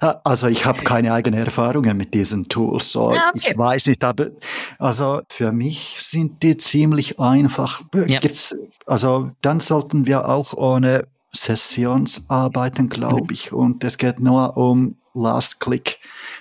also 0.24 0.48
ich 0.48 0.64
habe 0.64 0.82
keine 0.82 1.12
eigenen 1.12 1.44
Erfahrungen 1.44 1.96
mit 1.96 2.12
diesen 2.12 2.48
Tools. 2.48 2.90
So. 2.90 3.12
Ja, 3.14 3.28
okay. 3.28 3.50
Ich 3.52 3.58
weiß 3.58 3.86
nicht, 3.86 4.02
aber 4.02 4.30
also 4.78 5.22
für 5.28 5.52
mich 5.52 5.98
sind 6.00 6.42
die 6.42 6.56
ziemlich 6.56 7.20
einfach. 7.20 7.82
Ja. 7.94 8.18
Gibt's, 8.18 8.56
also 8.86 9.30
dann 9.42 9.60
sollten 9.60 10.06
wir 10.06 10.28
auch 10.28 10.54
ohne 10.54 11.06
Sessions 11.30 12.24
arbeiten, 12.28 12.88
glaube 12.88 13.24
mhm. 13.24 13.30
ich. 13.30 13.52
Und 13.52 13.84
es 13.84 13.98
geht 13.98 14.18
nur 14.18 14.56
um 14.56 14.96
Last 15.14 15.60
Click. 15.60 15.98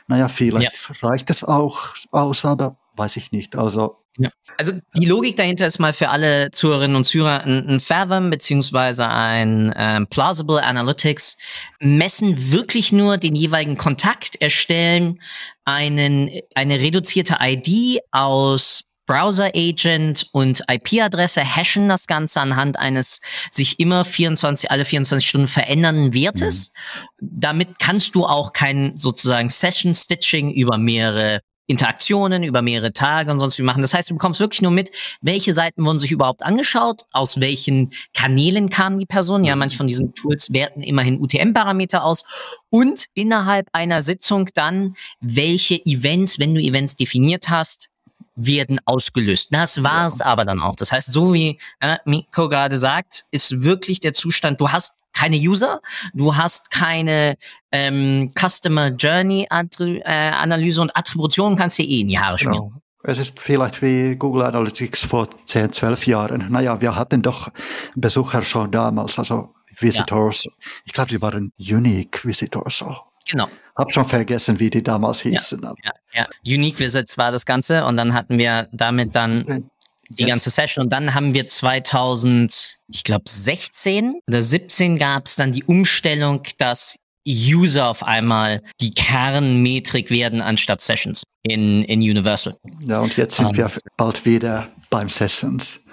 Naja, 0.08 0.28
vielleicht 0.28 0.90
ja. 0.90 1.08
reicht 1.08 1.30
es 1.30 1.44
auch 1.44 1.96
aus, 2.12 2.46
aber 2.46 2.78
weiß 2.96 3.18
ich 3.18 3.32
nicht. 3.32 3.56
Also 3.56 4.02
ja. 4.18 4.30
Also 4.58 4.74
die 4.98 5.06
Logik 5.06 5.38
dahinter 5.38 5.66
ist 5.66 5.80
mal 5.80 5.94
für 5.94 6.10
alle 6.10 6.52
Zuhörerinnen 6.52 6.98
und 6.98 7.06
Zuhörer 7.06 7.44
ein, 7.44 7.68
ein 7.68 7.80
Fathom 7.80 8.30
beziehungsweise 8.30 9.08
ein 9.08 9.74
ähm, 9.78 10.08
Plausible 10.08 10.62
Analytics 10.62 11.38
messen 11.80 12.52
wirklich 12.52 12.92
nur 12.92 13.18
den 13.18 13.36
jeweiligen 13.36 13.78
Kontakt, 13.78 14.42
erstellen 14.42 15.22
einen, 15.64 16.30
eine 16.56 16.80
reduzierte 16.80 17.38
ID 17.42 18.02
aus 18.12 18.84
Browser 19.06 19.52
Agent 19.56 20.28
und 20.32 20.64
IP-Adresse 20.70 21.44
hashen 21.44 21.90
das 21.90 22.06
Ganze 22.06 22.40
anhand 22.40 22.78
eines 22.78 23.20
sich 23.50 23.80
immer 23.80 24.06
24, 24.06 24.72
alle 24.72 24.86
24 24.86 25.28
Stunden 25.28 25.48
verändernden 25.48 26.14
Wertes. 26.14 26.72
Mhm. 27.20 27.30
Damit 27.40 27.80
kannst 27.80 28.16
du 28.16 28.26
auch 28.26 28.54
kein 28.54 28.96
sozusagen 28.96 29.50
Session 29.50 29.96
Stitching 29.96 30.52
über 30.54 30.78
mehrere 30.78 31.42
Interaktionen 31.68 32.44
über 32.44 32.62
mehrere 32.62 32.92
Tage 32.94 33.32
und 33.32 33.40
sonst 33.40 33.58
wie 33.58 33.64
machen. 33.64 33.82
Das 33.82 33.94
heißt, 33.94 34.10
du 34.10 34.16
bekommst 34.16 34.40
wirklich 34.40 34.62
nur 34.62 34.72
mit, 34.72 34.90
welche 35.22 35.54
Seiten 35.54 35.86
wurden 35.86 36.00
sich 36.00 36.12
überhaupt 36.12 36.44
angeschaut, 36.44 37.04
aus 37.14 37.40
welchen 37.40 37.92
Kanälen 38.14 38.70
kamen 38.70 39.00
die 39.00 39.06
Personen. 39.06 39.44
Ja, 39.44 39.56
manche 39.56 39.78
von 39.78 39.88
diesen 39.88 40.14
Tools 40.14 40.52
werten 40.54 40.84
immerhin 40.84 41.22
UTM-Parameter 41.22 42.04
aus 42.04 42.24
und 42.70 43.06
innerhalb 43.14 43.70
einer 43.74 44.02
Sitzung 44.02 44.50
dann, 44.54 44.96
welche 45.22 45.76
Events, 45.86 46.40
wenn 46.40 46.54
du 46.54 46.62
Events 46.62 46.96
definiert 46.96 47.50
hast, 47.50 47.90
werden 48.36 48.80
ausgelöst. 48.86 49.50
Das 49.52 49.84
war's 49.84 50.20
ja. 50.20 50.26
aber 50.26 50.46
dann 50.46 50.60
auch. 50.60 50.76
Das 50.76 50.92
heißt, 50.92 51.12
so 51.12 51.34
wie 51.34 51.60
äh, 51.80 51.98
Miko 52.06 52.50
gerade 52.50 52.78
sagt, 52.78 53.26
ist 53.32 53.64
wirklich 53.64 54.00
der 54.00 54.14
Zustand, 54.14 54.62
du 54.62 54.70
hast 54.70 54.94
keine 55.14 55.36
User, 55.36 55.82
du 56.14 56.36
hast 56.36 56.72
keine 56.72 57.38
ähm, 57.72 58.34
Customer 58.38 58.88
Journey 58.88 59.48
äh, 59.50 60.32
Analyse 60.32 60.82
und 60.82 60.96
Attribution 60.96 61.56
kannst 61.56 61.80
du 61.80 61.84
eh 61.84 62.02
in 62.02 62.08
die 62.08 62.20
Haare 62.20 62.38
schmieren. 62.38 62.70
Genau. 62.70 62.82
Es 63.04 63.18
ist 63.18 63.40
vielleicht 63.40 63.82
wie 63.82 64.16
Google 64.16 64.44
Analytics 64.44 65.04
vor 65.04 65.28
10, 65.46 65.74
12 65.74 66.08
Jahren. 66.08 66.52
Naja, 66.52 66.80
wir 66.82 66.96
hatten 66.96 67.24
doch 67.24 67.50
Besucher 67.96 68.44
schon 68.44 68.72
damals, 68.72 69.18
also 69.18 69.56
Visitors. 69.76 70.44
Ja. 70.44 70.52
Ich 70.86 70.94
glaube, 70.94 71.10
die 71.10 71.22
waren 71.22 71.52
Unique 71.58 72.24
Visitors. 72.24 72.84
Genau. 73.30 73.48
Hab 73.76 73.92
schon 73.92 74.06
vergessen, 74.06 74.60
wie 74.60 74.70
die 74.70 74.84
damals 74.84 75.22
hießen. 75.22 75.62
Ja, 75.62 75.74
ja, 75.84 75.92
ja. 76.14 76.28
Unique 76.46 76.80
Visits 76.80 77.18
war 77.18 77.32
das 77.32 77.46
Ganze 77.46 77.86
und 77.86 77.98
dann 77.98 78.14
hatten 78.14 78.38
wir 78.38 78.68
damit 78.72 79.16
dann 79.16 79.70
die 80.10 80.26
ganze 80.26 80.50
Session. 80.50 80.84
Und 80.84 80.94
dann 80.94 81.14
haben 81.14 81.34
wir 81.34 81.48
2000, 81.48 82.78
ich 82.88 83.04
glaube 83.04 83.26
16 83.28 84.20
oder 84.28 84.42
17 84.42 84.98
gab 84.98 85.28
es 85.28 85.36
dann 85.36 85.52
die 85.52 85.64
Umstellung, 85.64 86.44
dass 86.58 86.98
User 87.28 87.88
auf 87.88 88.04
einmal 88.04 88.62
die 88.80 88.92
Kernmetrik 88.92 90.10
werden 90.10 90.42
anstatt 90.42 90.82
Sessions 90.82 91.24
in, 91.44 91.84
in 91.84 92.00
Universal. 92.02 92.58
Ja, 92.82 93.00
und 93.00 93.16
jetzt 93.16 93.38
sind 93.38 93.48
um, 93.48 93.58
wir 93.58 93.72
bald 93.96 94.26
wieder 94.26 94.70
beim 94.90 95.08
Sessions. 95.08 95.86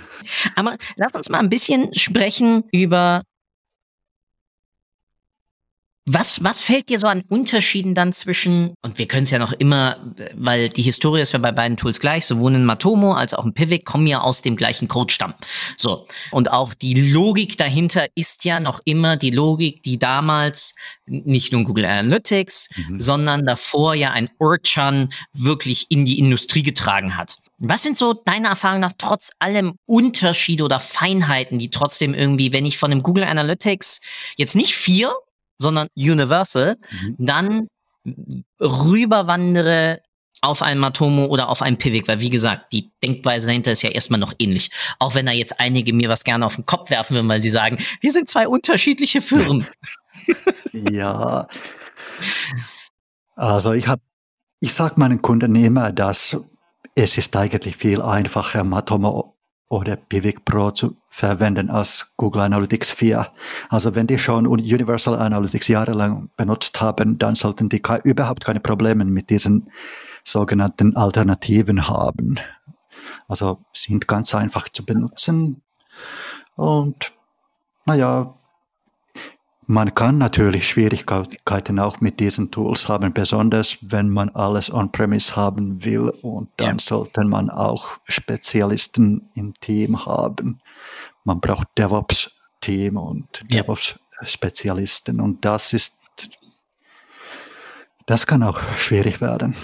Aber 0.56 0.76
lass 0.96 1.12
uns 1.12 1.28
mal 1.28 1.38
ein 1.38 1.50
bisschen 1.50 1.94
sprechen 1.94 2.64
über 2.72 3.22
was, 6.08 6.42
was 6.42 6.60
fällt 6.60 6.88
dir 6.88 6.98
so 6.98 7.06
an 7.06 7.22
Unterschieden 7.28 7.94
dann 7.94 8.12
zwischen, 8.12 8.74
und 8.82 8.98
wir 8.98 9.06
können 9.06 9.24
es 9.24 9.30
ja 9.30 9.38
noch 9.38 9.52
immer, 9.52 9.96
weil 10.34 10.68
die 10.68 10.82
Historie 10.82 11.20
ist 11.20 11.32
ja 11.32 11.38
bei 11.38 11.52
beiden 11.52 11.76
Tools 11.76 12.00
gleich, 12.00 12.26
sowohl 12.26 12.54
in 12.54 12.64
Matomo 12.64 13.12
als 13.12 13.34
auch 13.34 13.44
in 13.44 13.54
Pivot 13.54 13.84
kommen 13.84 14.06
ja 14.06 14.20
aus 14.20 14.42
dem 14.42 14.56
gleichen 14.56 14.88
Codestamm. 14.88 15.34
So. 15.76 16.06
Und 16.30 16.50
auch 16.50 16.74
die 16.74 16.94
Logik 17.12 17.56
dahinter 17.56 18.06
ist 18.14 18.44
ja 18.44 18.60
noch 18.60 18.80
immer 18.84 19.16
die 19.16 19.30
Logik, 19.30 19.82
die 19.82 19.98
damals 19.98 20.74
nicht 21.06 21.52
nur 21.52 21.64
Google 21.64 21.84
Analytics, 21.84 22.70
mhm. 22.76 23.00
sondern 23.00 23.44
davor 23.46 23.94
ja 23.94 24.10
ein 24.12 24.28
Urchan 24.38 25.10
wirklich 25.32 25.86
in 25.90 26.04
die 26.04 26.18
Industrie 26.18 26.62
getragen 26.62 27.16
hat. 27.16 27.36
Was 27.58 27.82
sind 27.82 27.98
so 27.98 28.12
deiner 28.12 28.50
Erfahrung 28.50 28.80
nach 28.80 28.92
trotz 28.98 29.30
allem 29.40 29.74
Unterschiede 29.84 30.62
oder 30.62 30.78
Feinheiten, 30.78 31.58
die 31.58 31.70
trotzdem 31.70 32.14
irgendwie, 32.14 32.52
wenn 32.52 32.64
ich 32.64 32.78
von 32.78 32.90
dem 32.90 33.02
Google 33.02 33.24
Analytics 33.24 34.00
jetzt 34.36 34.54
nicht 34.54 34.76
vier, 34.76 35.12
sondern 35.58 35.88
Universal, 35.96 36.76
mhm. 36.90 37.16
dann 37.18 37.68
rüberwandere 38.60 40.00
auf 40.40 40.62
ein 40.62 40.78
Matomo 40.78 41.26
oder 41.26 41.48
auf 41.48 41.62
einen 41.62 41.78
Pivik, 41.78 42.06
weil 42.06 42.20
wie 42.20 42.30
gesagt, 42.30 42.72
die 42.72 42.90
Denkweise 43.02 43.48
dahinter 43.48 43.72
ist 43.72 43.82
ja 43.82 43.90
erstmal 43.90 44.20
noch 44.20 44.32
ähnlich. 44.38 44.70
Auch 44.98 45.14
wenn 45.14 45.26
da 45.26 45.32
jetzt 45.32 45.58
einige 45.58 45.92
mir 45.92 46.08
was 46.08 46.24
gerne 46.24 46.46
auf 46.46 46.54
den 46.54 46.64
Kopf 46.64 46.90
werfen 46.90 47.14
würden, 47.14 47.28
weil 47.28 47.40
sie 47.40 47.50
sagen, 47.50 47.78
wir 48.00 48.12
sind 48.12 48.28
zwei 48.28 48.46
unterschiedliche 48.46 49.20
Firmen. 49.20 49.66
ja. 50.72 51.48
Also 53.34 53.72
ich 53.72 53.88
habe, 53.88 54.02
ich 54.60 54.72
sage 54.74 54.94
meinen 54.96 55.22
Kunden 55.22 55.54
immer, 55.56 55.92
dass 55.92 56.36
es 56.94 57.18
ist 57.18 57.34
eigentlich 57.36 57.76
viel 57.76 58.00
einfacher, 58.00 58.64
Matomo 58.64 59.37
oder 59.68 59.96
Pivik 59.96 60.44
Pro 60.44 60.70
zu 60.70 60.96
verwenden 61.10 61.68
als 61.68 62.14
Google 62.16 62.42
Analytics 62.42 62.90
4. 62.90 63.28
Also 63.68 63.94
wenn 63.94 64.06
die 64.06 64.18
schon 64.18 64.46
Universal 64.46 65.18
Analytics 65.18 65.68
jahrelang 65.68 66.30
benutzt 66.36 66.80
haben, 66.80 67.18
dann 67.18 67.34
sollten 67.34 67.68
die 67.68 67.82
überhaupt 68.04 68.44
keine 68.44 68.60
Probleme 68.60 69.04
mit 69.04 69.30
diesen 69.30 69.70
sogenannten 70.24 70.96
Alternativen 70.96 71.88
haben. 71.88 72.36
Also 73.28 73.64
sind 73.72 74.08
ganz 74.08 74.34
einfach 74.34 74.68
zu 74.68 74.84
benutzen 74.84 75.62
und 76.56 77.12
naja, 77.84 78.37
man 79.68 79.94
kann 79.94 80.16
natürlich 80.16 80.66
Schwierigkeiten 80.66 81.78
auch 81.78 82.00
mit 82.00 82.20
diesen 82.20 82.50
Tools 82.50 82.88
haben, 82.88 83.12
besonders 83.12 83.76
wenn 83.82 84.08
man 84.08 84.30
alles 84.30 84.72
on-premise 84.72 85.36
haben 85.36 85.84
will 85.84 86.08
und 86.22 86.48
dann 86.56 86.78
ja. 86.78 86.82
sollte 86.82 87.22
man 87.24 87.50
auch 87.50 87.98
Spezialisten 88.08 89.28
im 89.34 89.52
Team 89.60 90.06
haben. 90.06 90.62
Man 91.22 91.40
braucht 91.40 91.68
DevOps-Team 91.76 92.96
und 92.96 93.44
ja. 93.50 93.60
DevOps-Spezialisten 93.62 95.20
und 95.20 95.44
das 95.44 95.74
ist, 95.74 95.98
das 98.06 98.26
kann 98.26 98.42
auch 98.42 98.58
schwierig 98.78 99.20
werden. 99.20 99.54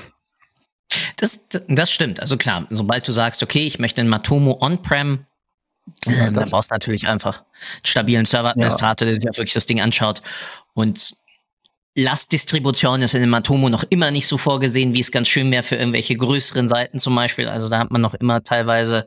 Das, 1.17 1.49
das 1.67 1.91
stimmt. 1.91 2.21
Also 2.21 2.37
klar, 2.37 2.67
sobald 2.69 3.09
du 3.09 3.13
sagst, 3.13 3.43
okay, 3.43 3.65
ich 3.65 3.79
möchte 3.79 4.03
ein 4.03 4.09
Matomo 4.09 4.59
on-prem 4.61 5.25
ja, 6.07 6.27
ähm, 6.27 6.35
dann 6.35 6.49
brauchst 6.49 6.71
du 6.71 6.75
natürlich 6.75 7.07
einfach 7.07 7.39
einen 7.39 7.85
stabilen 7.85 8.25
Serveradministrator, 8.25 9.07
ja. 9.07 9.13
der 9.13 9.15
sich 9.15 9.29
auch 9.29 9.37
wirklich 9.37 9.55
das 9.55 9.67
Ding 9.67 9.81
anschaut. 9.81 10.23
Und 10.75 11.15
Lastdistribution 11.97 13.03
ist 13.03 13.15
in 13.15 13.21
dem 13.21 13.31
Matomo 13.31 13.69
noch 13.69 13.85
immer 13.89 14.11
nicht 14.11 14.27
so 14.27 14.37
vorgesehen, 14.37 14.95
wie 14.95 15.01
es 15.01 15.13
ganz 15.13 15.29
schön 15.29 15.51
wäre 15.53 15.63
für 15.63 15.77
irgendwelche 15.77 16.17
größeren 16.17 16.69
Seiten 16.69 16.99
zum 16.99 17.15
Beispiel. 17.15 17.49
Also 17.49 17.69
da 17.69 17.79
hat 17.79 17.91
man 17.91 18.01
noch 18.01 18.15
immer 18.15 18.43
teilweise 18.43 19.05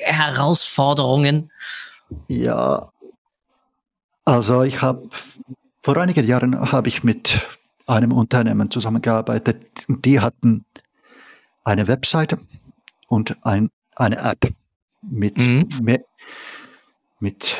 Herausforderungen. 0.00 1.50
Ja, 2.28 2.90
also 4.24 4.62
ich 4.62 4.80
habe 4.80 5.02
vor 5.82 5.96
einigen 5.96 6.26
Jahren 6.26 6.72
habe 6.72 6.88
ich 6.88 7.04
mit 7.04 7.46
einem 7.86 8.12
Unternehmen 8.12 8.70
zusammengearbeitet. 8.70 9.84
Die 9.88 10.20
hatten 10.20 10.64
eine 11.64 11.86
Webseite 11.86 12.38
und 13.08 13.36
ein, 13.44 13.70
eine 13.96 14.16
App 14.18 14.52
mit, 15.02 15.38
mhm. 15.38 15.68
mehr, 15.82 16.04
mit 17.18 17.56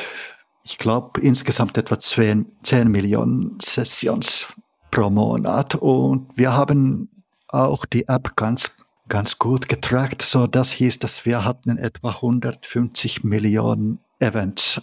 ich 0.63 0.77
glaube, 0.77 1.21
insgesamt 1.21 1.77
etwa 1.77 1.99
10, 1.99 2.45
10 2.63 2.87
Millionen 2.87 3.57
Sessions 3.61 4.47
pro 4.91 5.09
Monat. 5.09 5.75
Und 5.75 6.37
wir 6.37 6.53
haben 6.53 7.09
auch 7.47 7.85
die 7.85 8.07
App 8.07 8.35
ganz, 8.35 8.77
ganz 9.07 9.39
gut 9.39 9.67
getrackt. 9.67 10.21
So, 10.21 10.47
das 10.47 10.71
hieß, 10.71 10.99
dass 10.99 11.25
wir 11.25 11.43
hatten 11.43 11.77
etwa 11.77 12.11
150 12.11 13.23
Millionen 13.23 13.99
Events 14.19 14.81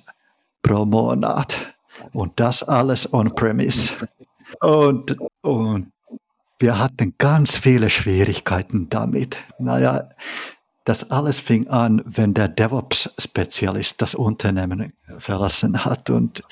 pro 0.62 0.84
Monat. 0.84 1.74
Und 2.12 2.38
das 2.40 2.62
alles 2.62 3.12
on-premise. 3.12 3.92
Und, 4.60 5.16
und 5.42 5.92
wir 6.58 6.78
hatten 6.78 7.14
ganz 7.18 7.56
viele 7.56 7.90
Schwierigkeiten 7.90 8.88
damit. 8.88 9.36
Naja, 9.58 10.10
das 10.88 11.10
alles 11.10 11.38
fing 11.38 11.68
an, 11.68 12.02
wenn 12.06 12.32
der 12.32 12.48
DevOps-Spezialist 12.48 14.00
das 14.00 14.14
Unternehmen 14.14 14.94
verlassen 15.18 15.84
hat 15.84 16.08
und 16.08 16.42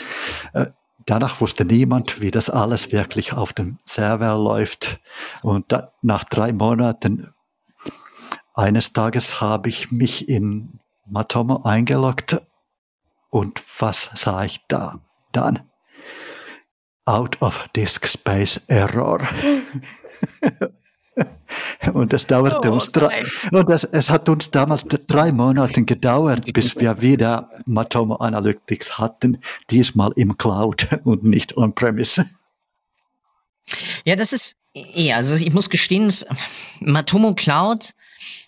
äh, 0.53 0.67
danach 1.07 1.41
wusste 1.41 1.65
niemand, 1.65 2.21
wie 2.21 2.31
das 2.31 2.51
alles 2.51 2.93
wirklich 2.93 3.33
auf 3.33 3.55
dem 3.55 3.79
Server 3.87 4.37
läuft. 4.37 5.01
Und 5.43 5.75
nach 6.03 6.25
drei 6.25 6.53
Monaten, 6.53 7.33
eines 8.53 8.93
Tages 8.93 9.41
habe 9.41 9.71
ich 9.71 9.91
mich 9.91 10.29
in 10.29 10.81
Matomo 11.07 11.63
eingeloggt 11.63 12.43
und 13.31 13.63
was 13.79 14.11
sah 14.15 14.45
ich 14.45 14.61
da 14.69 15.01
dann? 15.33 15.61
Out 17.07 17.41
of 17.41 17.67
Disk 17.75 18.07
Space 18.07 18.59
Error. 18.69 19.21
Und 21.93 22.13
das 22.13 22.27
dauerte 22.27 22.71
oh, 22.71 22.75
uns 22.75 22.93
drei, 22.93 23.25
und 23.53 23.69
das, 23.69 23.85
es 23.85 24.11
hat 24.11 24.29
uns 24.29 24.51
damals 24.51 24.85
drei 24.85 25.33
Monate 25.33 25.83
gedauert, 25.83 26.53
bis 26.53 26.77
wir 26.77 27.01
wieder 27.01 27.49
Matomo 27.65 28.17
Analytics 28.17 28.99
hatten, 28.99 29.39
diesmal 29.71 30.13
im 30.17 30.37
Cloud 30.37 30.89
und 31.05 31.25
nicht 31.25 31.57
on-premise. 31.57 32.27
Ja, 34.05 34.17
das 34.17 34.33
ist, 34.33 34.57
ja, 34.75 35.17
also 35.17 35.35
ich 35.35 35.53
muss 35.53 35.71
gestehen, 35.71 36.13
Matomo 36.81 37.35
Cloud 37.35 37.95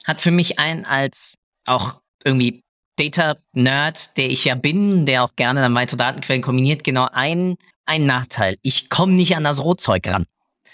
hat 0.07 0.21
für 0.21 0.31
mich 0.31 0.59
ein 0.59 0.87
als 0.87 1.39
auch 1.67 2.01
irgendwie 2.25 2.63
Data-Nerd, 2.97 4.17
der 4.17 4.31
ich 4.31 4.45
ja 4.45 4.55
bin, 4.55 5.07
der 5.07 5.25
auch 5.25 5.37
gerne 5.37 5.61
dann 5.61 5.75
weitere 5.75 5.97
Datenquellen 5.97 6.43
kombiniert, 6.43 6.85
genau 6.85 7.09
ein, 7.13 7.57
ein 7.87 8.07
Nachteil. 8.07 8.57
Ich 8.63 8.91
komme 8.91 9.13
nicht 9.13 9.37
an 9.37 9.45
das 9.45 9.63
Rohzeug 9.63 10.07
ran. 10.09 10.27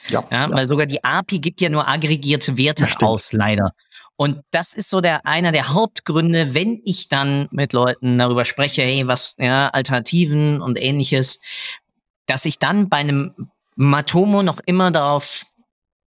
Ja, 0.09 0.25
ja, 0.31 0.51
Weil 0.51 0.67
sogar 0.67 0.87
die 0.87 1.03
API 1.03 1.38
gibt 1.38 1.61
ja 1.61 1.69
nur 1.69 1.88
aggregierte 1.88 2.57
Werte 2.57 2.88
aus, 3.01 3.33
leider. 3.33 3.73
Und 4.17 4.43
das 4.51 4.75
ist 4.75 4.90
so 4.90 5.01
der 5.01 5.27
einer 5.27 5.51
der 5.51 5.73
Hauptgründe, 5.73 6.55
wenn 6.55 6.81
ich 6.85 7.09
dann 7.09 7.49
mit 7.51 7.73
Leuten 7.73 8.19
darüber 8.19 8.45
spreche, 8.45 8.83
hey, 8.83 9.07
was 9.07 9.35
ja 9.38 9.69
Alternativen 9.69 10.61
und 10.61 10.81
ähnliches, 10.81 11.40
dass 12.27 12.45
ich 12.45 12.59
dann 12.59 12.88
bei 12.88 12.99
einem 12.99 13.35
Matomo 13.77 14.43
noch 14.43 14.61
immer 14.67 14.90
darauf 14.93 15.45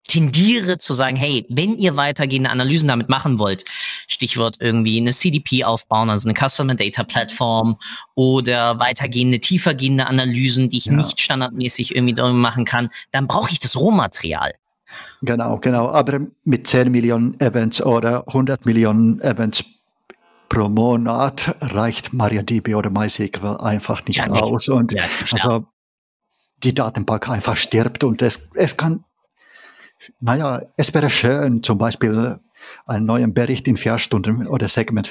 tendiere 0.06 0.78
zu 0.78 0.94
sagen, 0.94 1.16
hey, 1.16 1.46
wenn 1.48 1.76
ihr 1.76 1.96
weitergehende 1.96 2.50
Analysen 2.50 2.88
damit 2.88 3.08
machen 3.08 3.38
wollt, 3.38 3.64
Stichwort 4.06 4.56
irgendwie 4.60 4.98
eine 4.98 5.12
CDP 5.12 5.64
aufbauen, 5.64 6.10
also 6.10 6.28
eine 6.28 6.38
Customer 6.38 6.74
Data 6.74 7.04
Platform 7.04 7.76
oder 8.14 8.78
weitergehende, 8.78 9.40
tiefergehende 9.40 10.06
Analysen, 10.06 10.68
die 10.68 10.78
ich 10.78 10.86
ja. 10.86 10.94
nicht 10.94 11.20
standardmäßig 11.20 11.94
irgendwie 11.94 12.20
machen 12.22 12.64
kann, 12.64 12.88
dann 13.10 13.26
brauche 13.26 13.50
ich 13.50 13.58
das 13.58 13.76
Rohmaterial. 13.76 14.52
Genau, 15.22 15.58
genau. 15.58 15.88
Aber 15.88 16.20
mit 16.44 16.66
10 16.66 16.90
Millionen 16.90 17.38
Events 17.40 17.82
oder 17.82 18.26
100 18.28 18.66
Millionen 18.66 19.20
Events 19.20 19.64
pro 20.48 20.68
Monat 20.68 21.56
reicht 21.60 22.12
MariaDB 22.12 22.74
oder 22.74 22.90
MySQL 22.90 23.56
einfach 23.58 24.04
nicht 24.06 24.18
ja, 24.18 24.28
aus. 24.28 24.68
Und 24.68 24.92
ja, 24.92 25.02
also 25.32 25.66
die 26.62 26.74
Datenbank 26.74 27.28
einfach 27.28 27.56
stirbt 27.56 28.04
und 28.04 28.22
es, 28.22 28.48
es 28.54 28.76
kann 28.76 29.04
naja, 30.20 30.62
es 30.76 30.92
wäre 30.94 31.10
schön, 31.10 31.62
zum 31.62 31.78
Beispiel 31.78 32.38
einen 32.86 33.06
neuen 33.06 33.34
Bericht 33.34 33.68
in 33.68 33.76
vier 33.76 33.98
Stunden 33.98 34.46
oder 34.46 34.68
Segment 34.68 35.08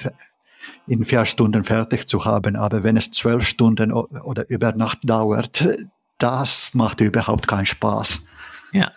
in 0.87 1.05
vier 1.05 1.25
Stunden 1.25 1.63
fertig 1.63 2.07
zu 2.07 2.25
haben, 2.25 2.55
aber 2.55 2.83
wenn 2.83 2.97
es 2.97 3.11
zwölf 3.11 3.47
Stunden 3.47 3.91
oder 3.91 4.49
über 4.49 4.71
Nacht 4.73 4.99
dauert, 5.03 5.67
das 6.17 6.73
macht 6.73 7.01
überhaupt 7.01 7.47
keinen 7.47 7.65
Spaß. 7.65 8.25
Ja. 8.71 8.91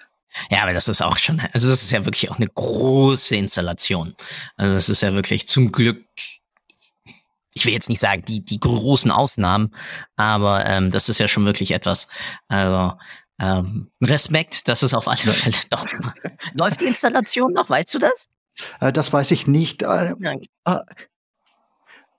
Ja, 0.50 0.62
aber 0.62 0.72
das 0.72 0.86
ist 0.88 1.02
auch 1.02 1.16
schon, 1.16 1.40
also 1.52 1.68
das 1.68 1.82
ist 1.82 1.90
ja 1.90 2.04
wirklich 2.04 2.30
auch 2.30 2.36
eine 2.36 2.46
große 2.46 3.34
Installation. 3.34 4.14
Also 4.56 4.74
das 4.74 4.88
ist 4.88 5.00
ja 5.00 5.12
wirklich 5.14 5.48
zum 5.48 5.72
Glück, 5.72 6.04
ich 7.54 7.64
will 7.64 7.72
jetzt 7.72 7.88
nicht 7.88 8.00
sagen, 8.00 8.22
die, 8.28 8.44
die 8.44 8.60
großen 8.60 9.10
Ausnahmen, 9.10 9.74
aber 10.16 10.64
ähm, 10.66 10.90
das 10.90 11.08
ist 11.08 11.18
ja 11.18 11.26
schon 11.26 11.44
wirklich 11.44 11.72
etwas. 11.72 12.08
Also 12.46 12.96
ähm, 13.40 13.90
Respekt, 14.02 14.68
das 14.68 14.82
ist 14.82 14.94
auf 14.94 15.06
alle 15.06 15.18
Fälle 15.18 15.56
doch. 15.70 15.86
Läuft 16.54 16.80
die 16.80 16.86
Installation 16.86 17.52
noch? 17.52 17.70
Weißt 17.70 17.94
du 17.94 17.98
das? 17.98 18.28
Äh, 18.80 18.92
das 18.92 19.12
weiß 19.12 19.30
ich 19.30 19.46
nicht. 19.46 19.82
Äh, 19.82 20.14
äh, 20.64 20.80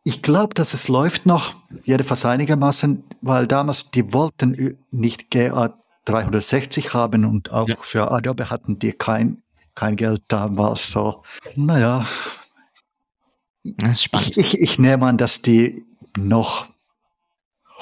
ich 0.03 0.21
glaube, 0.21 0.53
dass 0.53 0.73
es 0.73 0.87
läuft 0.87 1.25
noch, 1.25 1.55
jedenfalls 1.83 2.25
einigermaßen, 2.25 3.03
weil 3.21 3.47
damals 3.47 3.91
die 3.91 4.13
wollten 4.13 4.77
nicht 4.91 5.29
GA 5.29 5.77
360 6.05 6.93
haben 6.93 7.25
und 7.25 7.51
auch 7.51 7.67
ja. 7.67 7.75
für 7.81 8.09
Adobe 8.11 8.49
hatten 8.49 8.79
die 8.79 8.93
kein, 8.93 9.43
kein 9.75 9.95
Geld 9.95 10.23
damals. 10.29 10.91
So, 10.91 11.23
naja. 11.55 12.07
Das 13.63 13.91
ist 13.91 14.03
spannend. 14.03 14.37
Ich, 14.37 14.53
ich, 14.53 14.61
ich 14.61 14.79
nehme 14.79 15.05
an, 15.05 15.17
dass 15.17 15.41
die 15.41 15.85
noch 16.17 16.67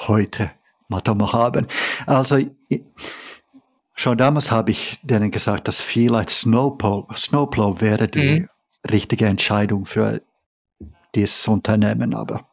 heute 0.06 0.50
Matomo 0.88 1.32
haben. 1.32 1.66
Also, 2.06 2.38
Schon 3.98 4.16
damals 4.16 4.52
habe 4.52 4.70
ich 4.70 5.00
denen 5.02 5.32
gesagt, 5.32 5.66
dass 5.66 5.80
vielleicht 5.80 6.30
Snowplow, 6.30 7.08
Snowplow 7.16 7.80
wäre 7.80 8.06
die, 8.06 8.40
mhm. 8.40 8.48
richtige 8.88 9.26
Entscheidung 9.26 9.86
für 9.86 10.22
dieses 11.16 11.48
Unternehmen, 11.48 12.14
aber 12.14 12.48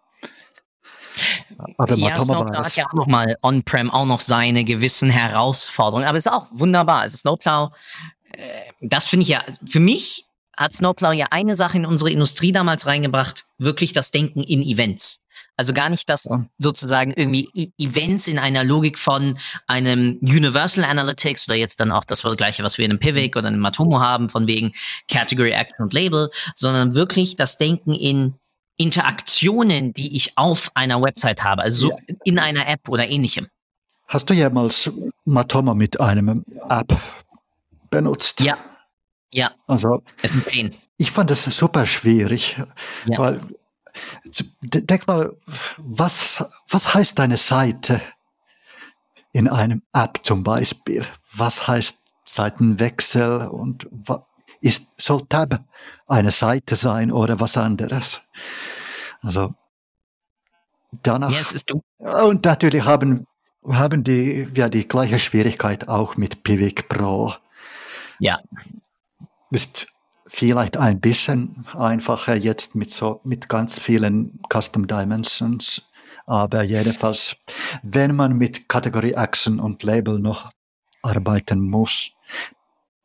aber 1.77 1.95
ja, 1.97 2.19
Snowplow 2.19 2.63
hat 2.63 2.75
ja 2.75 2.87
auch 2.87 2.93
nochmal 2.93 3.37
on-prem 3.43 3.91
auch 3.91 4.07
noch 4.07 4.21
seine 4.21 4.63
gewissen 4.63 5.11
Herausforderungen, 5.11 6.07
aber 6.07 6.17
es 6.17 6.25
ist 6.25 6.31
auch 6.31 6.47
wunderbar. 6.49 7.01
Also 7.01 7.15
Snowplow, 7.15 7.69
äh, 8.31 8.39
das 8.81 9.05
finde 9.05 9.21
ich 9.21 9.29
ja, 9.29 9.43
für 9.69 9.79
mich 9.79 10.25
hat 10.57 10.73
Snowplow 10.73 11.11
ja 11.11 11.27
eine 11.31 11.55
Sache 11.55 11.77
in 11.77 11.85
unsere 11.85 12.11
Industrie 12.11 12.51
damals 12.51 12.85
reingebracht, 12.85 13.45
wirklich 13.57 13.93
das 13.93 14.11
Denken 14.11 14.41
in 14.41 14.61
Events. 14.61 15.21
Also 15.57 15.73
gar 15.73 15.89
nicht 15.89 16.09
das 16.09 16.27
sozusagen 16.57 17.13
irgendwie 17.15 17.49
e 17.53 17.69
Events 17.77 18.27
in 18.27 18.39
einer 18.39 18.63
Logik 18.63 18.99
von 18.99 19.37
einem 19.67 20.17
Universal 20.21 20.83
Analytics 20.83 21.47
oder 21.47 21.57
jetzt 21.57 21.79
dann 21.79 21.91
auch 21.91 22.03
das 22.03 22.21
gleiche, 22.21 22.63
was 22.63 22.77
wir 22.77 22.85
in 22.85 22.91
einem 22.91 22.99
Pivot 22.99 23.37
oder 23.37 23.47
einem 23.47 23.59
Matomo 23.59 23.99
haben, 23.99 24.29
von 24.29 24.47
wegen 24.47 24.73
Category, 25.09 25.51
Action 25.51 25.83
und 25.83 25.93
Label, 25.93 26.29
sondern 26.55 26.93
wirklich 26.93 27.35
das 27.35 27.57
Denken 27.57 27.93
in 27.93 28.35
Interaktionen, 28.77 29.93
die 29.93 30.15
ich 30.17 30.37
auf 30.37 30.71
einer 30.73 31.01
Website 31.01 31.43
habe, 31.43 31.61
also 31.61 31.91
ja. 31.91 31.97
in 32.25 32.39
einer 32.39 32.67
App 32.67 32.89
oder 32.89 33.07
ähnlichem. 33.07 33.47
Hast 34.07 34.29
du 34.29 34.33
jemals 34.33 34.91
Matomo 35.23 35.73
mit 35.73 35.99
einem 35.99 36.43
App 36.69 36.93
benutzt? 37.89 38.41
Ja. 38.41 38.57
Ja. 39.35 39.51
Also, 39.67 40.01
es 40.21 40.31
ist 40.31 40.37
ein 40.37 40.43
Pain. 40.43 40.75
Ich 40.95 41.11
fand 41.11 41.29
das 41.29 41.43
super 41.43 41.85
schwierig, 41.85 42.57
ja. 43.05 43.17
weil 43.17 43.41
denk 44.61 45.07
mal, 45.07 45.35
was, 45.77 46.43
was 46.69 46.93
heißt 46.93 47.19
deine 47.19 47.35
Seite 47.35 48.01
in 49.33 49.49
einem 49.49 49.81
App 49.91 50.19
zum 50.23 50.43
Beispiel? 50.43 51.05
Was 51.33 51.67
heißt 51.67 51.99
Seitenwechsel 52.23 53.47
und 53.47 53.89
ist, 54.61 54.89
soll 54.97 55.27
Tab 55.27 55.65
eine 56.07 56.31
Seite 56.31 56.77
sein 56.77 57.11
oder 57.11 57.37
was 57.39 57.57
anderes? 57.57 58.21
Also 59.21 59.53
danach. 61.03 61.31
Ja, 61.99 62.23
und 62.23 62.45
natürlich 62.45 62.85
haben, 62.85 63.27
haben 63.67 64.05
die 64.05 64.47
ja 64.55 64.69
die 64.69 64.87
gleiche 64.87 65.19
Schwierigkeit 65.19 65.89
auch 65.89 66.15
mit 66.15 66.43
Pivik 66.43 66.87
Pro. 66.87 67.33
Ja. 68.19 68.39
Ist 69.51 69.87
vielleicht 70.27 70.77
ein 70.77 70.99
bisschen 70.99 71.65
einfacher 71.73 72.35
jetzt 72.35 72.75
mit 72.75 72.91
so 72.91 73.21
mit 73.23 73.47
ganz 73.47 73.79
vielen 73.79 74.39
Custom 74.51 74.87
Dimensions, 74.87 75.83
aber 76.25 76.63
jedenfalls, 76.63 77.35
wenn 77.83 78.15
man 78.15 78.33
mit 78.33 78.67
Kategorie 78.67 79.13
Action 79.13 79.59
und 79.59 79.83
Label 79.83 80.19
noch 80.19 80.51
arbeiten 81.03 81.61
muss, 81.61 82.11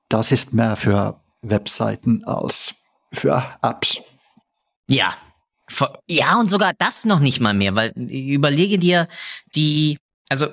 das 0.08 0.32
ist 0.32 0.54
mehr 0.54 0.76
für 0.76 1.20
Webseiten 1.42 2.24
als 2.24 2.74
für 3.12 3.44
Apps. 3.62 4.00
Ja. 4.88 5.14
Ja, 6.08 6.40
und 6.40 6.50
sogar 6.50 6.72
das 6.76 7.04
noch 7.04 7.20
nicht 7.20 7.40
mal 7.40 7.54
mehr, 7.54 7.76
weil 7.76 7.92
überlege 8.10 8.76
dir 8.76 9.06
die, 9.54 9.98
also 10.28 10.48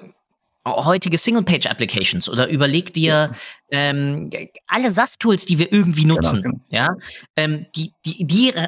heutige 0.68 1.18
Single-Page-Applications 1.18 2.30
oder 2.30 2.48
überleg 2.48 2.94
dir 2.94 3.32
ähm, 3.72 4.30
alle 4.68 4.92
SAS-Tools, 4.92 5.46
die 5.46 5.60
wir 5.60 5.72
irgendwie 5.72 6.04
genau, 6.04 6.16
nutzen, 6.16 6.42
genau, 6.42 6.60
genau. 6.70 6.84
ja, 6.84 6.96
ähm, 7.36 7.66
die, 7.76 7.92
die, 8.06 8.26
die 8.26 8.54
äh, 8.54 8.68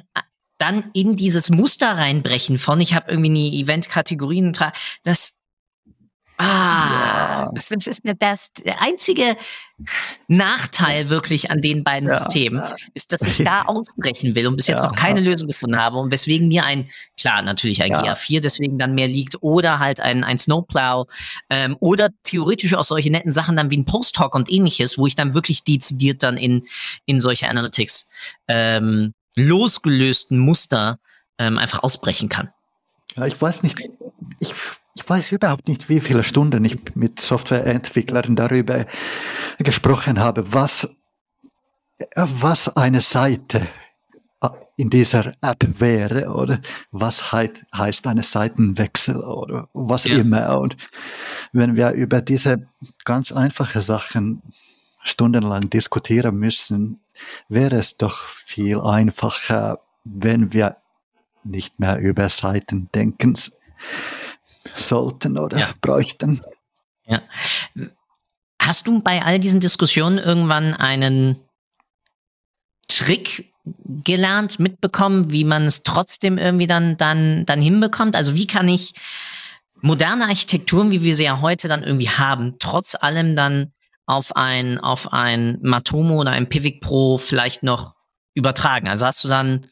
dann 0.58 0.92
in 0.94 1.16
dieses 1.16 1.50
Muster 1.50 1.92
reinbrechen 1.98 2.58
von 2.58 2.82
ich 2.82 2.94
habe 2.94 3.10
irgendwie 3.12 3.30
eine 3.30 3.64
Event-Kategorien, 3.64 4.54
das 5.04 5.39
Ah, 6.42 7.42
ja. 7.42 7.52
das, 7.54 7.70
ist 7.70 8.02
das, 8.18 8.52
der 8.54 8.82
einzige 8.82 9.36
Nachteil 10.30 11.10
wirklich 11.10 11.52
an 11.52 11.60
den 11.60 11.84
beiden 11.84 12.08
ja. 12.08 12.18
Systemen 12.18 12.64
ist, 12.94 13.12
dass 13.12 13.24
ich 13.24 13.44
da 13.44 13.64
ausbrechen 13.68 14.36
will 14.36 14.48
und 14.48 14.56
bis 14.56 14.68
jetzt 14.68 14.80
ja. 14.80 14.88
noch 14.88 14.96
keine 14.96 15.20
Lösung 15.20 15.50
gefunden 15.50 15.78
habe 15.78 15.98
und 15.98 16.12
weswegen 16.14 16.48
mir 16.48 16.64
ein, 16.64 16.88
klar, 17.20 17.42
natürlich 17.42 17.84
ein 17.84 17.92
GA4 17.92 18.40
deswegen 18.40 18.78
dann 18.78 18.96
mehr 18.96 19.10
liegt 19.10 19.36
oder 19.44 19.80
halt 19.80 20.00
ein, 20.00 20.24
ein 20.24 20.38
Snowplow 20.38 21.08
ähm, 21.50 21.76
oder 21.82 22.08
theoretisch 22.24 22.74
auch 22.74 22.86
solche 22.86 23.12
netten 23.12 23.34
Sachen 23.34 23.58
dann 23.58 23.70
wie 23.70 23.78
ein 23.78 23.86
Post-Hoc 23.86 24.34
und 24.34 24.50
ähnliches, 24.50 24.98
wo 24.98 25.08
ich 25.08 25.16
dann 25.16 25.34
wirklich 25.34 25.66
dezidiert 25.66 26.24
dann 26.24 26.38
in, 26.38 26.62
in 27.06 27.20
solche 27.20 27.50
Analytics 27.50 28.10
ähm, 28.48 29.14
losgelösten 29.36 30.40
Muster 30.40 31.00
ähm, 31.38 31.58
einfach 31.58 31.84
ausbrechen 31.84 32.30
kann. 32.30 32.50
Ja, 33.18 33.26
ich 33.26 33.42
weiß 33.42 33.64
nicht, 33.64 33.78
ich 34.40 34.54
ich 34.96 35.08
weiß 35.08 35.32
überhaupt 35.32 35.68
nicht, 35.68 35.90
wie 35.90 36.00
viele 36.00 36.24
Stunden 36.24 36.66
ich 36.66 36.96
mit 36.96 37.20
Softwareentwicklern 37.20 38.36
darüber 38.36 38.86
gesprochen 39.58 40.20
habe, 40.20 40.52
was, 40.54 40.90
was 42.16 42.76
eine 42.76 43.02
Seite 43.02 43.68
in 44.80 44.90
dieser 44.90 45.34
App 45.42 45.82
wäre 45.82 46.30
oder 46.30 46.62
was 46.92 47.34
heißt 47.34 48.08
eine 48.08 48.24
Seitenwechsel 48.24 49.18
oder 49.18 49.68
was 49.74 50.06
ja. 50.06 50.18
immer. 50.18 50.58
Und 50.58 50.78
wenn 51.52 51.76
wir 51.76 51.92
über 51.92 52.22
diese 52.22 52.66
ganz 53.04 53.34
einfachen 53.34 53.82
Sachen 53.82 54.42
stundenlang 55.04 55.70
diskutieren 55.70 56.38
müssen, 56.38 57.02
wäre 57.50 57.76
es 57.76 57.98
doch 57.98 58.24
viel 58.24 58.80
einfacher, 58.80 59.82
wenn 60.06 60.54
wir 60.54 60.78
nicht 61.44 61.78
mehr 61.80 62.00
über 62.00 62.30
Seiten 62.30 62.88
denken 62.96 63.36
sollten 64.76 65.38
oder 65.38 65.58
ja. 65.58 65.70
bräuchten. 65.82 66.42
Ja. 67.06 67.22
Hast 68.62 68.88
du 68.88 69.02
bei 69.02 69.22
all 69.22 69.40
diesen 69.40 69.60
Diskussionen 69.60 70.18
irgendwann 70.18 70.74
einen 70.74 71.40
Trick 72.88 73.54
gelernt, 74.04 74.60
mitbekommen, 74.60 75.32
wie 75.32 75.44
man 75.44 75.66
es 75.66 75.84
trotzdem 75.84 76.38
irgendwie 76.38 76.68
dann, 76.68 76.98
dann, 76.98 77.46
dann 77.46 77.62
hinbekommt? 77.62 78.16
Also 78.16 78.36
wie 78.36 78.48
kann 78.48 78.68
ich 78.68 78.94
moderne 79.82 80.26
Architekturen, 80.26 80.92
wie 80.92 81.04
wir 81.04 81.16
sie 81.16 81.26
ja 81.26 81.42
heute 81.42 81.68
dann 81.68 81.84
irgendwie 81.84 82.10
haben, 82.10 82.58
trotz 82.60 82.96
allem 82.96 83.36
dann 83.36 83.72
auf 84.06 84.36
ein, 84.36 84.80
auf 84.80 85.14
ein 85.14 85.60
Matomo 85.62 86.20
oder 86.20 86.32
ein 86.32 86.50
Pivik 86.50 86.82
Pro 86.82 87.18
vielleicht 87.18 87.64
noch 87.64 87.96
übertragen? 88.34 88.88
Also 88.88 89.06
hast 89.06 89.24
du 89.24 89.28
dann 89.28 89.66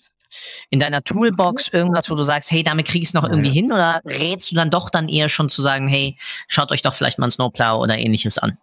in 0.69 0.79
deiner 0.79 1.03
Toolbox 1.03 1.69
irgendwas, 1.69 2.09
wo 2.09 2.15
du 2.15 2.23
sagst, 2.23 2.51
hey, 2.51 2.63
damit 2.63 2.87
krieg 2.87 3.01
ich 3.01 3.09
es 3.09 3.13
noch 3.13 3.29
irgendwie 3.29 3.49
hin? 3.49 3.71
Oder 3.71 4.01
rätst 4.05 4.51
du 4.51 4.55
dann 4.55 4.69
doch 4.69 4.89
dann 4.89 5.09
eher 5.09 5.29
schon 5.29 5.49
zu 5.49 5.61
sagen, 5.61 5.87
hey, 5.87 6.17
schaut 6.47 6.71
euch 6.71 6.81
doch 6.81 6.93
vielleicht 6.93 7.19
mal 7.19 7.27
ein 7.27 7.31
Snowplow 7.31 7.81
oder 7.81 7.97
ähnliches 7.97 8.37
an? 8.37 8.57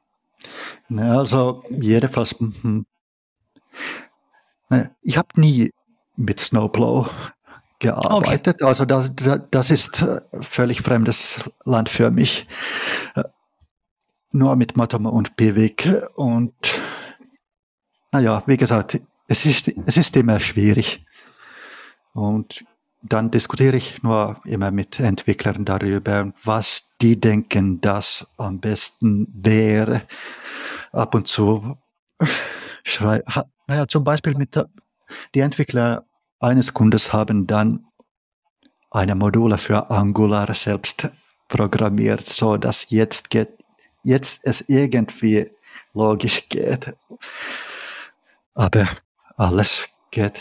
Ja, 0.88 1.18
also 1.18 1.62
jedenfalls, 1.70 2.36
hm, 2.38 2.86
ich 5.02 5.16
habe 5.16 5.28
nie 5.36 5.72
mit 6.16 6.40
Snowplow 6.40 7.08
gearbeitet. 7.78 8.56
Okay. 8.62 8.64
Also 8.64 8.84
das, 8.84 9.10
das 9.50 9.70
ist 9.70 10.02
äh, 10.02 10.20
völlig 10.40 10.80
fremdes 10.80 11.50
Land 11.64 11.88
für 11.88 12.10
mich. 12.10 12.46
Äh, 13.14 13.24
nur 14.32 14.56
mit 14.56 14.76
Matoma 14.76 15.10
und 15.10 15.36
Pivik. 15.36 15.88
Und 16.16 16.54
naja, 18.12 18.42
wie 18.46 18.56
gesagt, 18.56 19.00
es 19.28 19.46
ist, 19.46 19.72
es 19.86 19.96
ist 19.96 20.16
immer 20.16 20.40
schwierig. 20.40 21.04
Und 22.14 22.64
dann 23.02 23.30
diskutiere 23.30 23.76
ich 23.76 24.02
nur 24.02 24.40
immer 24.44 24.70
mit 24.70 24.98
Entwicklern 24.98 25.66
darüber, 25.66 26.32
was 26.42 26.96
die 27.02 27.20
denken, 27.20 27.80
dass 27.80 28.32
am 28.38 28.60
besten 28.60 29.28
wäre. 29.34 30.02
Ab 30.92 31.14
und 31.14 31.28
zu 31.28 31.76
schrei, 32.84 33.22
naja, 33.66 33.86
zum 33.86 34.04
Beispiel 34.04 34.34
mit 34.36 34.58
die 35.34 35.40
Entwickler 35.40 36.06
eines 36.40 36.72
Kundes 36.72 37.12
haben 37.12 37.46
dann 37.46 37.86
eine 38.90 39.14
Module 39.14 39.58
für 39.58 39.90
Angular 39.90 40.54
selbst 40.54 41.08
programmiert, 41.48 42.26
so 42.26 42.56
dass 42.56 42.90
jetzt 42.90 43.28
geht, 43.28 43.48
jetzt 44.02 44.40
es 44.44 44.62
irgendwie 44.68 45.50
logisch 45.92 46.48
geht. 46.48 46.94
Aber 48.54 48.86
alles 49.36 49.84
geht 50.10 50.40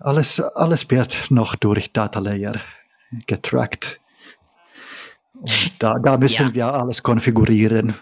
alles, 0.00 0.40
alles 0.40 0.90
wird 0.90 1.30
noch 1.30 1.54
durch 1.54 1.92
Data 1.92 2.18
Layer 2.20 2.60
getrackt. 3.26 4.00
Und 5.34 5.82
da, 5.82 5.98
da 5.98 6.18
müssen 6.18 6.48
ja. 6.48 6.54
wir 6.54 6.74
alles 6.74 7.02
konfigurieren, 7.02 7.94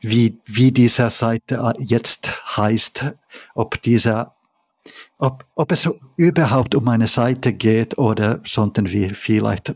wie, 0.00 0.38
wie 0.46 0.72
diese 0.72 1.10
Seite 1.10 1.72
jetzt 1.78 2.56
heißt, 2.56 3.04
ob 3.54 3.82
dieser 3.82 4.34
ob, 5.18 5.44
ob 5.54 5.70
es 5.72 5.88
überhaupt 6.16 6.74
um 6.74 6.88
eine 6.88 7.06
Seite 7.06 7.52
geht 7.52 7.98
oder 7.98 8.40
sollten 8.44 8.90
wir 8.90 9.14
vielleicht 9.14 9.74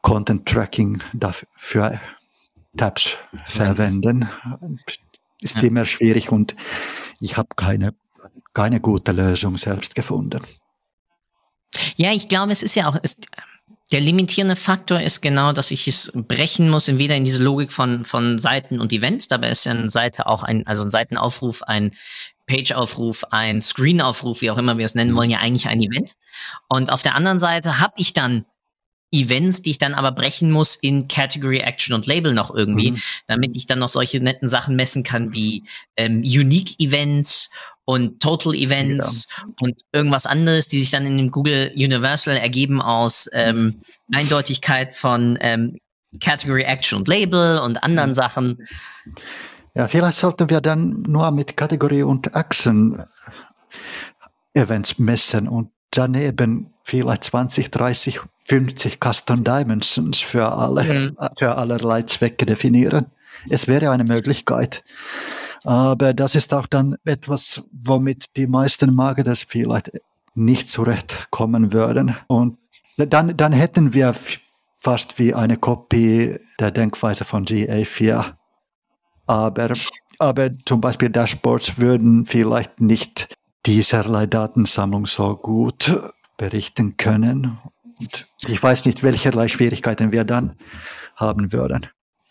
Content 0.00 0.46
Tracking 0.46 1.02
dafür 1.12 2.00
Tabs 2.76 3.10
verwenden. 3.44 4.28
Ist 5.40 5.62
immer 5.62 5.84
schwierig 5.84 6.32
und 6.32 6.56
ich 7.20 7.36
habe 7.36 7.48
keine 7.54 7.94
keine 8.54 8.80
gute 8.80 9.12
Lösung 9.12 9.58
selbst 9.58 9.94
gefunden. 9.94 10.40
Ja, 11.96 12.12
ich 12.12 12.28
glaube, 12.28 12.52
es 12.52 12.62
ist 12.62 12.74
ja 12.74 12.88
auch, 12.88 12.96
es, 13.02 13.16
der 13.92 14.00
limitierende 14.00 14.56
Faktor 14.56 15.00
ist 15.00 15.20
genau, 15.20 15.52
dass 15.52 15.70
ich 15.70 15.86
es 15.86 16.10
brechen 16.14 16.70
muss, 16.70 16.88
entweder 16.88 17.14
in 17.14 17.24
diese 17.24 17.42
Logik 17.42 17.72
von, 17.72 18.04
von 18.04 18.38
Seiten 18.38 18.80
und 18.80 18.92
Events. 18.92 19.28
Dabei 19.28 19.50
ist 19.50 19.64
ja 19.64 19.72
eine 19.72 19.90
Seite 19.90 20.26
auch 20.26 20.42
ein, 20.42 20.66
also 20.66 20.82
ein 20.82 20.90
Seitenaufruf 20.90 21.62
ein 21.62 21.90
Page-Aufruf, 22.46 23.24
ein 23.30 23.62
Screen-Aufruf, 23.62 24.40
wie 24.40 24.50
auch 24.50 24.58
immer 24.58 24.76
wir 24.76 24.84
es 24.84 24.94
nennen 24.94 25.14
wollen, 25.14 25.30
ja 25.30 25.38
eigentlich 25.38 25.68
ein 25.68 25.80
Event. 25.80 26.14
Und 26.68 26.92
auf 26.92 27.02
der 27.02 27.14
anderen 27.14 27.38
Seite 27.38 27.78
habe 27.78 27.94
ich 27.96 28.12
dann 28.12 28.44
Events, 29.12 29.60
die 29.62 29.70
ich 29.70 29.78
dann 29.78 29.94
aber 29.94 30.10
brechen 30.10 30.50
muss 30.50 30.74
in 30.74 31.06
Category, 31.06 31.58
Action 31.58 31.94
und 31.94 32.06
Label 32.06 32.32
noch 32.32 32.54
irgendwie, 32.54 32.92
mhm. 32.92 33.02
damit 33.26 33.56
ich 33.56 33.66
dann 33.66 33.78
noch 33.78 33.90
solche 33.90 34.20
netten 34.20 34.48
Sachen 34.48 34.74
messen 34.74 35.04
kann 35.04 35.34
wie 35.34 35.64
ähm, 35.96 36.22
Unique 36.22 36.80
Events 36.80 37.50
und 37.84 38.20
Total 38.20 38.54
Events 38.54 39.28
ja. 39.36 39.44
und 39.60 39.80
irgendwas 39.92 40.26
anderes, 40.26 40.68
die 40.68 40.78
sich 40.80 40.90
dann 40.90 41.04
in 41.04 41.16
dem 41.16 41.30
Google 41.30 41.72
Universal 41.74 42.36
ergeben 42.36 42.80
aus 42.80 43.28
ähm, 43.32 43.80
Eindeutigkeit 44.14 44.94
von 44.94 45.38
ähm, 45.40 45.78
Category, 46.20 46.62
Action 46.62 46.98
und 46.98 47.08
Label 47.08 47.58
und 47.58 47.82
anderen 47.82 48.10
mhm. 48.10 48.14
Sachen. 48.14 48.68
Ja, 49.74 49.88
vielleicht 49.88 50.18
sollten 50.18 50.50
wir 50.50 50.60
dann 50.60 51.02
nur 51.02 51.30
mit 51.30 51.56
Kategorie 51.56 52.02
und 52.02 52.34
Achsen 52.34 53.02
Events 54.54 54.98
messen 54.98 55.48
und 55.48 55.70
daneben 55.90 56.74
vielleicht 56.84 57.24
20, 57.24 57.70
30, 57.70 58.20
50 58.46 58.98
Custom 59.00 59.44
Dimensions 59.44 60.20
für 60.20 60.52
alle, 60.52 60.84
mhm. 60.84 61.16
für 61.38 61.56
allerlei 61.56 62.02
Zwecke 62.02 62.44
definieren. 62.44 63.06
Es 63.48 63.66
wäre 63.66 63.90
eine 63.90 64.04
Möglichkeit. 64.04 64.84
Aber 65.64 66.12
das 66.14 66.34
ist 66.34 66.52
auch 66.52 66.66
dann 66.66 66.96
etwas, 67.04 67.62
womit 67.72 68.36
die 68.36 68.46
meisten 68.46 68.94
Marketers 68.94 69.42
vielleicht 69.42 69.92
nicht 70.34 70.68
zurechtkommen 70.68 71.72
würden. 71.72 72.16
Und 72.26 72.58
dann, 72.96 73.36
dann 73.36 73.52
hätten 73.52 73.94
wir 73.94 74.14
fast 74.76 75.18
wie 75.18 75.34
eine 75.34 75.56
Kopie 75.56 76.38
der 76.58 76.70
Denkweise 76.70 77.24
von 77.24 77.44
GA4. 77.44 78.34
Aber, 79.26 79.72
aber 80.18 80.50
zum 80.64 80.80
Beispiel 80.80 81.10
Dashboards 81.10 81.78
würden 81.78 82.26
vielleicht 82.26 82.80
nicht 82.80 83.34
dieserlei 83.64 84.26
Datensammlung 84.26 85.06
so 85.06 85.36
gut 85.36 85.96
berichten 86.36 86.96
können. 86.96 87.58
Und 88.00 88.26
ich 88.48 88.60
weiß 88.60 88.84
nicht, 88.84 89.04
welcherlei 89.04 89.46
Schwierigkeiten 89.46 90.10
wir 90.10 90.24
dann 90.24 90.56
haben 91.14 91.52
würden. 91.52 91.86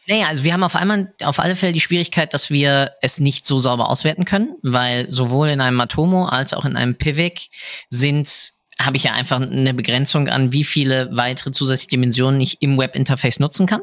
Naja, 0.08 0.28
also 0.28 0.44
wir 0.44 0.54
haben 0.54 0.64
auf 0.64 0.76
einmal 0.76 1.14
auf 1.24 1.40
alle 1.40 1.56
Fälle 1.56 1.74
die 1.74 1.80
Schwierigkeit, 1.80 2.34
dass 2.34 2.50
wir 2.50 2.92
es 3.02 3.20
nicht 3.20 3.46
so 3.46 3.58
sauber 3.58 3.90
auswerten 3.90 4.26
können, 4.26 4.56
weil 4.64 5.10
sowohl 5.12 5.50
in 5.50 5.62
einem 5.62 5.78
Matomo 5.78 6.26
als 6.26 6.54
auch 6.54 6.66
in 6.66 6.76
einem 6.76 6.98
Pivik 6.98 7.50
sind 7.90 8.54
habe 8.80 8.98
ich 8.98 9.04
ja 9.04 9.14
einfach 9.14 9.40
eine 9.40 9.74
Begrenzung 9.74 10.28
an, 10.28 10.54
wie 10.54 10.64
viele 10.64 11.10
weitere 11.12 11.52
zusätzliche 11.52 11.92
Dimensionen 11.92 12.42
ich 12.42 12.62
im 12.62 12.78
Webinterface 12.78 13.40
nutzen 13.40 13.68
kann. 13.68 13.82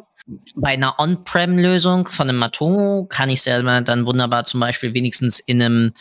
Bei 0.57 0.71
einer 0.71 0.99
On-Prem-Lösung 0.99 2.09
von 2.09 2.29
einem 2.29 2.39
Matomo 2.39 3.07
kann 3.09 3.29
ich 3.29 3.43
selber 3.43 3.81
dann 3.81 4.07
wunderbar 4.07 4.45
zum 4.45 4.61
Beispiel 4.61 4.95
wenigstens 4.95 5.39
in 5.39 5.63
einem 5.63 5.93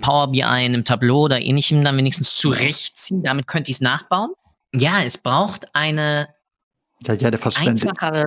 Power 0.00 0.30
BI, 0.30 0.40
in 0.40 0.46
einem 0.46 0.84
Tableau 0.84 1.22
oder 1.22 1.42
ähnlichem 1.42 1.82
dann 1.82 1.96
wenigstens 1.96 2.34
zurechtziehen. 2.34 3.22
Damit 3.22 3.46
könnte 3.46 3.70
ich 3.70 3.78
es 3.78 3.80
nachbauen. 3.80 4.30
Ja, 4.74 5.02
es 5.02 5.18
braucht 5.18 5.74
eine 5.74 6.28
ja, 7.06 7.14
ja, 7.14 7.30
einfachere 7.30 8.26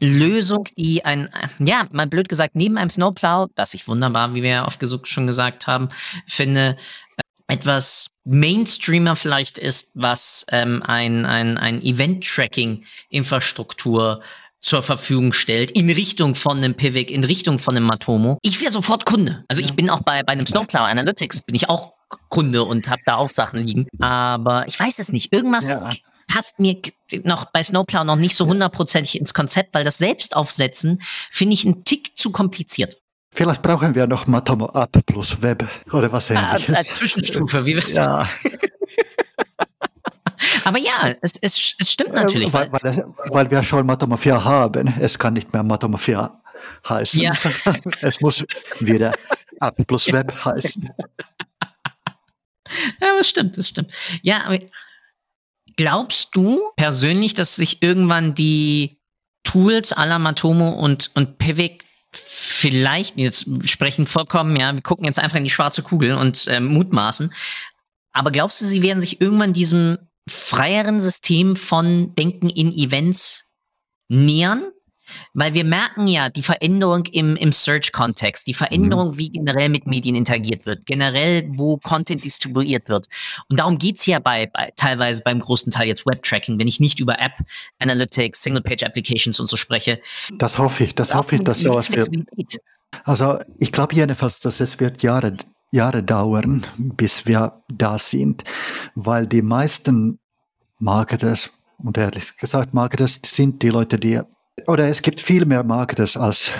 Lösung, 0.00 0.64
die 0.76 1.04
ein, 1.04 1.28
ja, 1.58 1.86
mal 1.92 2.06
blöd 2.06 2.28
gesagt, 2.28 2.54
neben 2.54 2.78
einem 2.78 2.90
Snowplow, 2.90 3.48
das 3.54 3.74
ich 3.74 3.88
wunderbar, 3.88 4.34
wie 4.34 4.42
wir 4.42 4.50
ja 4.50 4.66
oft 4.66 5.08
schon 5.08 5.26
gesagt 5.26 5.66
haben, 5.66 5.88
finde, 6.26 6.76
äh, 7.16 7.54
etwas 7.54 8.10
Mainstreamer 8.24 9.16
vielleicht 9.16 9.58
ist, 9.58 9.90
was 9.94 10.46
ähm, 10.50 10.82
ein, 10.84 11.26
ein, 11.26 11.58
ein 11.58 11.82
Event-Tracking-Infrastruktur 11.82 14.22
zur 14.60 14.82
Verfügung 14.82 15.32
stellt, 15.32 15.72
in 15.72 15.90
Richtung 15.90 16.36
von 16.36 16.58
einem 16.58 16.74
Pivik, 16.74 17.10
in 17.10 17.24
Richtung 17.24 17.58
von 17.58 17.76
einem 17.76 17.86
Matomo. 17.86 18.38
Ich 18.42 18.60
wäre 18.60 18.70
sofort 18.70 19.04
Kunde. 19.04 19.44
Also 19.48 19.60
ich 19.60 19.74
bin 19.74 19.90
auch 19.90 20.02
bei, 20.02 20.22
bei 20.22 20.32
einem 20.32 20.46
Snowplow 20.46 20.82
Analytics, 20.82 21.40
bin 21.42 21.56
ich 21.56 21.68
auch 21.68 21.94
Kunde 22.28 22.62
und 22.64 22.88
habe 22.88 23.02
da 23.04 23.16
auch 23.16 23.28
Sachen 23.28 23.60
liegen. 23.60 23.88
Aber 23.98 24.68
ich 24.68 24.78
weiß 24.78 25.00
es 25.00 25.10
nicht. 25.10 25.32
Irgendwas 25.32 25.68
ja 25.68 25.90
passt 26.32 26.58
mir 26.58 26.80
noch 27.24 27.46
bei 27.46 27.62
Snowplow 27.62 28.04
noch 28.04 28.16
nicht 28.16 28.36
so 28.36 28.46
hundertprozentig 28.46 29.18
ins 29.18 29.34
Konzept, 29.34 29.74
weil 29.74 29.84
das 29.84 29.98
Selbstaufsetzen 29.98 31.02
finde 31.30 31.54
ich 31.54 31.64
ein 31.64 31.84
Tick 31.84 32.16
zu 32.16 32.32
kompliziert. 32.32 32.96
Vielleicht 33.34 33.60
brauchen 33.62 33.94
wir 33.94 34.06
noch 34.06 34.26
Matomo 34.26 34.66
Up 34.66 34.98
plus 35.04 35.42
Web 35.42 35.68
oder 35.92 36.10
was 36.10 36.30
ähnliches. 36.30 36.52
Als, 36.52 36.72
als 36.74 36.88
Zwischenstufe, 36.96 37.66
wie 37.66 37.74
wir 37.74 37.84
es 37.84 37.92
ja. 37.94 38.28
Aber 40.64 40.78
ja, 40.78 41.14
es, 41.20 41.34
es, 41.40 41.74
es 41.78 41.92
stimmt 41.92 42.14
natürlich. 42.14 42.48
Äh, 42.48 42.52
weil, 42.52 42.72
weil, 42.72 42.90
es, 42.90 43.02
weil, 43.30 43.50
wir 43.50 43.62
schon 43.62 43.84
Matomo 43.84 44.16
4 44.16 44.42
haben. 44.42 44.94
Es 45.00 45.18
kann 45.18 45.34
nicht 45.34 45.52
mehr 45.52 45.62
Matomo 45.62 45.98
4 45.98 46.30
heißen. 46.88 47.20
Ja. 47.20 47.32
es 48.00 48.20
muss 48.20 48.44
wieder 48.80 49.14
Up 49.60 49.76
plus 49.86 50.10
Web 50.12 50.32
heißen. 50.44 50.90
Ja, 53.00 53.16
das 53.16 53.28
stimmt, 53.28 53.58
das 53.58 53.68
stimmt. 53.68 53.92
Ja, 54.22 54.44
aber 54.44 54.58
Glaubst 55.76 56.30
du 56.34 56.60
persönlich, 56.76 57.34
dass 57.34 57.56
sich 57.56 57.82
irgendwann 57.82 58.34
die 58.34 58.98
Tools 59.44 59.92
aller 59.92 60.18
Matomo 60.18 60.70
und, 60.70 61.10
und 61.14 61.38
Pivik 61.38 61.84
vielleicht, 62.12 63.16
jetzt 63.16 63.46
sprechen 63.68 64.06
vollkommen, 64.06 64.56
ja, 64.56 64.72
wir 64.74 64.82
gucken 64.82 65.06
jetzt 65.06 65.18
einfach 65.18 65.38
in 65.38 65.44
die 65.44 65.50
schwarze 65.50 65.82
Kugel 65.82 66.14
und 66.14 66.46
äh, 66.46 66.60
mutmaßen, 66.60 67.32
aber 68.12 68.30
glaubst 68.30 68.60
du, 68.60 68.66
sie 68.66 68.82
werden 68.82 69.00
sich 69.00 69.20
irgendwann 69.20 69.52
diesem 69.52 69.98
freieren 70.28 71.00
System 71.00 71.56
von 71.56 72.14
Denken 72.14 72.50
in 72.50 72.72
Events 72.72 73.50
nähern? 74.08 74.70
Weil 75.34 75.54
wir 75.54 75.64
merken 75.64 76.06
ja 76.06 76.28
die 76.28 76.42
Veränderung 76.42 77.06
im, 77.06 77.36
im 77.36 77.52
Search-Kontext, 77.52 78.46
die 78.46 78.54
Veränderung, 78.54 79.10
mhm. 79.10 79.18
wie 79.18 79.30
generell 79.30 79.68
mit 79.68 79.86
Medien 79.86 80.14
interagiert 80.14 80.66
wird, 80.66 80.86
generell, 80.86 81.48
wo 81.48 81.76
Content 81.78 82.24
distribuiert 82.24 82.88
wird. 82.88 83.08
Und 83.48 83.58
darum 83.58 83.78
geht's 83.78 84.06
ja 84.06 84.18
bei, 84.18 84.46
bei 84.46 84.72
teilweise 84.76 85.22
beim 85.22 85.40
großen 85.40 85.70
Teil 85.70 85.88
jetzt 85.88 86.06
Web-Tracking, 86.06 86.58
wenn 86.58 86.68
ich 86.68 86.80
nicht 86.80 87.00
über 87.00 87.18
App 87.20 87.34
Analytics, 87.78 88.42
Single-Page-Applications 88.42 89.40
und 89.40 89.48
so 89.48 89.56
spreche. 89.56 90.00
Das 90.38 90.58
hoffe 90.58 90.84
ich, 90.84 90.94
das 90.94 91.14
hoffe 91.14 91.36
ich, 91.36 91.42
dass 91.42 91.60
sowas 91.60 91.90
wird. 91.90 92.08
Also 93.04 93.38
ich 93.58 93.72
glaube 93.72 93.94
jedenfalls, 93.94 94.40
dass 94.40 94.60
es 94.60 94.78
wird 94.80 95.02
Jahre, 95.02 95.36
Jahre 95.70 96.02
dauern, 96.02 96.66
bis 96.76 97.26
wir 97.26 97.62
da 97.68 97.98
sind, 97.98 98.44
weil 98.94 99.26
die 99.26 99.42
meisten 99.42 100.18
Marketers, 100.78 101.50
und 101.78 101.96
ehrlich 101.96 102.36
gesagt, 102.36 102.74
Marketers 102.74 103.20
sind 103.24 103.62
die 103.62 103.70
Leute, 103.70 103.98
die 103.98 104.20
oder 104.66 104.88
es 104.88 105.00
gibt 105.02 105.20
viel 105.20 105.46
mehr 105.46 105.64
Marketers 105.64 106.16
als 106.16 106.52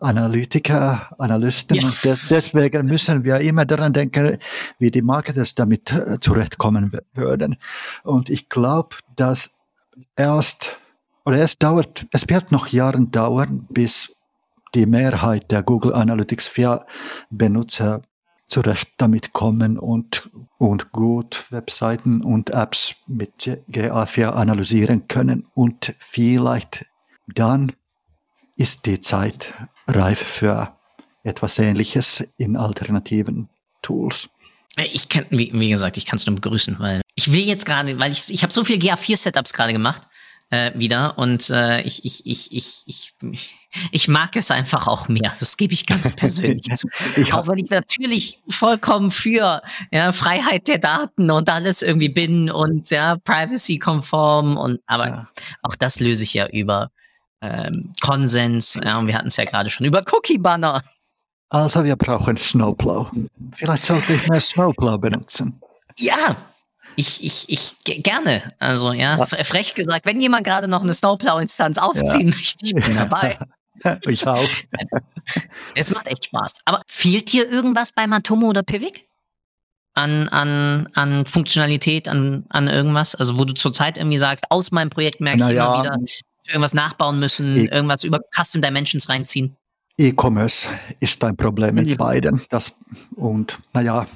Analytiker, 0.00 1.08
Analysten. 1.18 1.76
Ja. 1.76 1.86
Und 1.86 2.04
des, 2.04 2.28
deswegen 2.28 2.86
müssen 2.86 3.24
wir 3.24 3.38
immer 3.38 3.64
daran 3.64 3.92
denken, 3.92 4.38
wie 4.78 4.90
die 4.90 5.02
Marketers 5.02 5.54
damit 5.54 5.92
äh, 5.92 6.18
zurechtkommen 6.20 6.92
würden. 7.14 7.56
Und 8.02 8.28
ich 8.28 8.48
glaube, 8.48 8.96
dass 9.16 9.50
erst, 10.16 10.76
oder 11.24 11.38
es 11.38 11.58
dauert, 11.58 12.06
es 12.12 12.28
wird 12.28 12.50
noch 12.50 12.68
Jahre 12.68 13.00
dauern, 13.06 13.66
bis 13.70 14.14
die 14.74 14.86
Mehrheit 14.86 15.50
der 15.50 15.62
Google 15.62 15.94
Analytics 15.94 16.48
4 16.48 16.84
Benutzer 17.30 18.02
zurecht 18.48 18.90
damit 18.96 19.32
kommen 19.32 19.78
und, 19.78 20.30
und 20.58 20.90
gut 20.90 21.44
Webseiten 21.50 22.22
und 22.22 22.50
Apps 22.50 22.96
mit 23.06 23.32
GA4 23.70 24.30
analysieren 24.30 25.06
können 25.06 25.46
und 25.54 25.94
vielleicht 25.98 26.86
dann 27.34 27.72
ist 28.56 28.86
die 28.86 29.00
Zeit 29.00 29.54
reif 29.86 30.18
für 30.18 30.76
etwas 31.22 31.58
Ähnliches 31.58 32.26
in 32.36 32.56
alternativen 32.56 33.48
Tools. 33.82 34.28
Ich 34.76 35.08
kann, 35.08 35.26
wie, 35.30 35.50
wie 35.52 35.70
gesagt, 35.70 35.96
ich 35.96 36.06
kann 36.06 36.16
es 36.16 36.26
nur 36.26 36.36
begrüßen, 36.36 36.78
weil 36.78 37.00
ich 37.14 37.32
will 37.32 37.44
jetzt 37.44 37.66
gerade, 37.66 37.98
weil 37.98 38.12
ich, 38.12 38.32
ich 38.32 38.42
habe 38.42 38.52
so 38.52 38.64
viele 38.64 38.78
GA4-Setups 38.78 39.52
gerade 39.52 39.72
gemacht 39.72 40.02
äh, 40.50 40.72
wieder 40.74 41.18
und 41.18 41.50
äh, 41.50 41.82
ich, 41.82 42.04
ich, 42.04 42.24
ich, 42.26 42.52
ich, 42.52 42.82
ich, 42.86 43.14
ich 43.90 44.08
mag 44.08 44.36
es 44.36 44.50
einfach 44.50 44.86
auch 44.86 45.08
mehr. 45.08 45.34
Das 45.38 45.56
gebe 45.56 45.74
ich 45.74 45.84
ganz 45.84 46.12
persönlich 46.16 46.72
zu. 46.74 46.88
Ich 47.16 47.32
auch 47.34 47.48
wenn 47.48 47.58
ich 47.58 47.70
natürlich 47.70 48.40
vollkommen 48.48 49.10
für 49.10 49.62
ja, 49.90 50.12
Freiheit 50.12 50.68
der 50.68 50.78
Daten 50.78 51.30
und 51.30 51.48
alles 51.48 51.82
irgendwie 51.82 52.08
bin 52.08 52.50
und 52.50 52.90
ja, 52.90 53.16
privacy-konform 53.16 54.56
und 54.56 54.80
aber 54.86 55.06
ja. 55.06 55.28
auch 55.62 55.74
das 55.74 56.00
löse 56.00 56.24
ich 56.24 56.34
ja 56.34 56.46
über 56.46 56.90
ähm, 57.40 57.92
Konsens. 58.00 58.78
Ja, 58.82 58.98
und 58.98 59.06
wir 59.06 59.14
hatten 59.14 59.28
es 59.28 59.36
ja 59.36 59.44
gerade 59.44 59.70
schon 59.70 59.86
über 59.86 60.02
Cookie-Banner. 60.10 60.82
Also 61.50 61.84
wir 61.84 61.96
brauchen 61.96 62.36
Snowplow. 62.36 63.10
Vielleicht 63.52 63.82
sollte 63.82 64.12
ich 64.12 64.28
mehr 64.28 64.40
Snowplow 64.40 64.98
benutzen. 64.98 65.60
Ja, 65.96 66.36
ich, 66.96 67.24
ich, 67.24 67.48
ich 67.48 68.02
gerne. 68.02 68.42
Also 68.58 68.92
ja, 68.92 69.24
frech 69.24 69.74
gesagt, 69.74 70.04
wenn 70.04 70.20
jemand 70.20 70.44
gerade 70.44 70.68
noch 70.68 70.82
eine 70.82 70.92
Snowplow-Instanz 70.92 71.78
aufziehen 71.78 72.28
ja. 72.28 72.34
möchte, 72.34 72.64
ich 72.64 72.74
bin 72.74 72.96
dabei. 72.96 73.38
ich 74.06 74.26
auch. 74.26 74.48
es 75.74 75.90
macht 75.90 76.08
echt 76.08 76.26
Spaß. 76.26 76.54
Aber 76.64 76.82
fehlt 76.86 77.32
dir 77.32 77.48
irgendwas 77.48 77.92
bei 77.92 78.06
Matomo 78.06 78.48
oder 78.48 78.62
Pivik? 78.62 79.06
An, 79.94 80.28
an, 80.28 80.88
an 80.94 81.24
Funktionalität, 81.24 82.08
an, 82.08 82.44
an 82.50 82.68
irgendwas? 82.68 83.14
Also 83.14 83.38
wo 83.38 83.44
du 83.44 83.54
zurzeit 83.54 83.96
irgendwie 83.96 84.18
sagst, 84.18 84.50
aus 84.50 84.70
meinem 84.70 84.90
Projekt 84.90 85.20
merke 85.20 85.38
ich 85.38 85.44
naja, 85.44 85.66
immer 85.66 85.84
wieder, 85.84 85.98
irgendwas 86.48 86.74
nachbauen 86.74 87.18
müssen, 87.20 87.56
ich, 87.56 87.70
irgendwas 87.70 88.04
über 88.04 88.20
Custom 88.34 88.62
Dimensions 88.62 89.08
reinziehen? 89.08 89.56
E-Commerce 89.96 90.68
ist 91.00 91.22
ein 91.24 91.36
Problem 91.36 91.74
mit 91.74 91.98
beiden. 91.98 92.40
Das, 92.50 92.72
und 93.16 93.58
naja, 93.72 94.06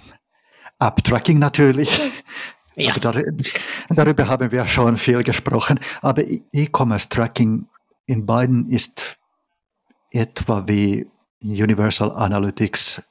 App-Tracking 0.78 1.38
natürlich. 1.38 1.90
Ja. 2.74 2.94
Dar 2.94 3.22
darüber 3.90 4.28
haben 4.28 4.50
wir 4.50 4.66
schon 4.66 4.96
viel 4.96 5.22
gesprochen. 5.22 5.78
Aber 6.00 6.22
E-Commerce-Tracking 6.24 7.66
in 8.06 8.26
beiden 8.26 8.68
ist 8.68 9.18
etwa 10.10 10.66
wie 10.66 11.06
Universal 11.42 12.12
Analytics 12.12 13.02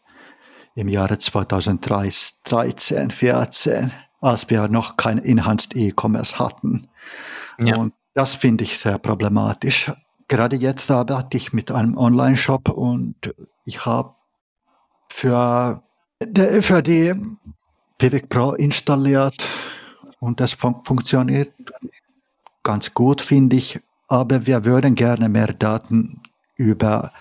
im 0.76 0.88
Jahre 0.88 1.18
2013, 1.18 2.38
2014, 2.44 3.92
als 4.22 4.50
wir 4.50 4.68
noch 4.68 4.98
kein 4.98 5.18
Enhanced 5.24 5.76
E-Commerce 5.76 6.40
hatten. 6.40 6.88
Ja. 7.60 7.76
Und 7.78 7.94
das 8.14 8.36
finde 8.36 8.64
ich 8.64 8.78
sehr 8.78 8.98
problematisch. 8.98 9.92
Gerade 10.28 10.56
jetzt 10.56 10.90
arbeite 10.92 11.38
ich 11.38 11.54
mit 11.54 11.72
einem 11.72 11.98
Online-Shop 11.98 12.70
und 12.70 13.34
ich 13.66 13.86
habe 13.86 14.16
für, 15.10 15.84
für 16.62 16.82
die 16.82 17.14
Pivot 17.98 18.30
Pro 18.30 18.54
installiert 18.54 19.48
und 20.20 20.40
das 20.40 20.54
fun 20.54 20.84
funktioniert 20.84 21.52
ganz 22.64 22.94
gut, 22.94 23.22
finde 23.22 23.56
ich. 23.56 23.80
Aber 24.08 24.46
wir 24.46 24.66
würden 24.66 24.96
gerne 24.96 25.30
mehr 25.30 25.54
Daten 25.54 26.22
über 26.56 27.12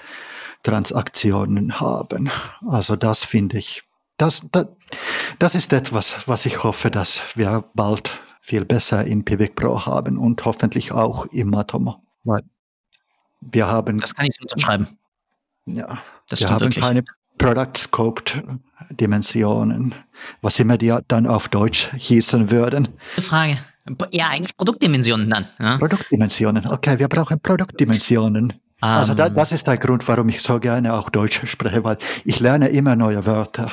Transaktionen 0.62 1.80
haben. 1.80 2.30
Also 2.66 2.96
das 2.96 3.24
finde 3.24 3.58
ich, 3.58 3.82
das, 4.16 4.46
das, 4.52 4.66
das 5.38 5.54
ist 5.54 5.72
etwas, 5.72 6.28
was 6.28 6.46
ich 6.46 6.62
hoffe, 6.62 6.90
dass 6.90 7.36
wir 7.36 7.64
bald 7.74 8.18
viel 8.40 8.64
besser 8.64 9.04
in 9.04 9.24
Pivot 9.24 9.54
Pro 9.54 9.86
haben 9.86 10.18
und 10.18 10.44
hoffentlich 10.44 10.92
auch 10.92 11.26
im 11.26 11.50
Matomo. 11.50 12.02
Weil 12.24 12.42
wir 13.40 13.66
haben. 13.66 13.98
Das 13.98 14.14
kann 14.14 14.26
ich 14.26 14.34
so 14.34 14.42
unterschreiben. 14.42 14.88
Ja, 15.66 15.98
das 16.28 16.40
wir 16.40 16.50
haben 16.50 16.60
wirklich. 16.60 16.84
keine 16.84 17.04
Product 17.38 17.76
Scoped 17.76 18.42
Dimensionen, 18.90 19.94
was 20.42 20.58
immer 20.58 20.76
die 20.78 20.96
dann 21.08 21.26
auf 21.26 21.48
Deutsch 21.48 21.90
hießen 21.96 22.50
würden. 22.50 22.88
Frage. 23.20 23.58
Ja, 24.10 24.28
eigentlich 24.28 24.56
Produktdimensionen 24.56 25.30
dann. 25.30 25.46
Ja. 25.58 25.78
Produktdimensionen. 25.78 26.66
Okay, 26.66 26.98
wir 26.98 27.08
brauchen 27.08 27.40
Produktdimensionen. 27.40 28.52
Um. 28.82 28.88
Also 28.88 29.14
da, 29.14 29.26
ähm. 29.26 29.34
das 29.34 29.52
ist 29.52 29.66
der 29.66 29.78
Grund, 29.78 30.06
warum 30.08 30.28
ich 30.28 30.42
so 30.42 30.58
gerne 30.58 30.94
auch 30.94 31.10
Deutsch 31.10 31.46
spreche, 31.46 31.82
weil 31.84 31.98
ich 32.24 32.40
lerne 32.40 32.68
immer 32.68 32.96
neue 32.96 33.24
Wörter. 33.26 33.72